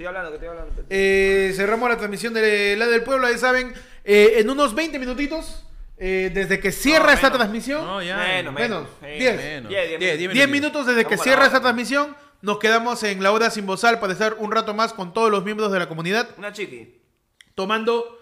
[0.00, 0.82] Sigue hablando, que estoy hablando.
[0.88, 5.66] Eh, cerramos la transmisión de la del pueblo, ya saben, eh, en unos 20 minutitos,
[5.98, 7.38] eh, desde que cierra No, esta menos.
[7.38, 8.16] transmisión, No, ya.
[8.16, 9.18] Menos, menos, menos.
[9.18, 9.36] 10.
[9.36, 9.68] Menos.
[9.68, 13.30] Diez, diez, Diez, diez 10 minutos desde que cierra esta transmisión, nos quedamos en la
[13.30, 16.30] hora sin bozal para estar un rato más con todos los miembros de la comunidad,
[16.38, 16.98] Una chiqui.
[17.54, 18.20] tomando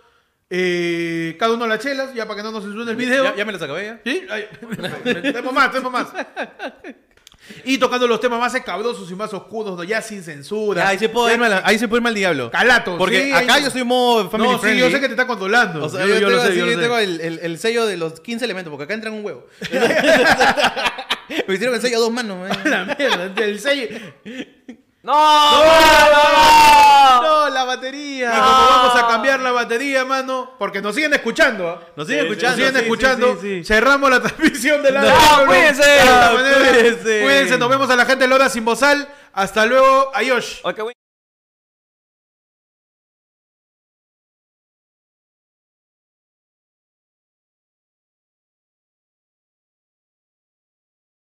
[0.51, 3.23] eh, cada uno las chelas, ya para que no nos censuren el video.
[3.23, 4.01] Ya, ya me las acabé ya.
[4.05, 4.27] ¿Sí?
[4.29, 4.49] Ay,
[5.05, 6.09] tenemos más, tenemos más.
[7.65, 10.83] Y tocando los temas más escabrosos y más oscuros, ya sin censura.
[10.83, 12.51] Ya, ahí se puede irme al, ahí se puede irme al diablo.
[12.51, 12.97] Calato.
[12.99, 15.85] Porque sí, acá yo soy modo family No, sí, yo sé que te está controlando.
[15.85, 16.83] O sea, yo, tengo, lo sé, yo lo yo sé.
[16.83, 19.47] tengo el, el- el sello de los 15 elementos, porque acá entran un huevo.
[21.47, 22.49] me hicieron el sello a dos manos.
[22.51, 22.59] eh.
[22.69, 23.89] La mierda, el sello.
[25.09, 25.15] ¡No!
[25.15, 25.63] ¡No!
[26.13, 27.23] ¡No!
[27.23, 28.31] No, la batería.
[28.31, 31.67] Vamos a cambiar la batería, mano, porque nos siguen escuchando.
[31.67, 31.81] ¿ah?
[31.97, 32.57] Nos siguen Sí, sí, escuchando.
[32.57, 33.39] Nos siguen sí, escuchando.
[33.41, 33.65] sí, sí.
[33.65, 35.83] Cerramos la transmisión de la No, cuídense.
[36.35, 37.21] Cuídense.
[37.23, 39.09] Cuídense, nos vemos a la gente de Lora sin bozal.
[39.33, 40.61] Hasta luego, adiós.
[40.63, 40.95] Ok, güey.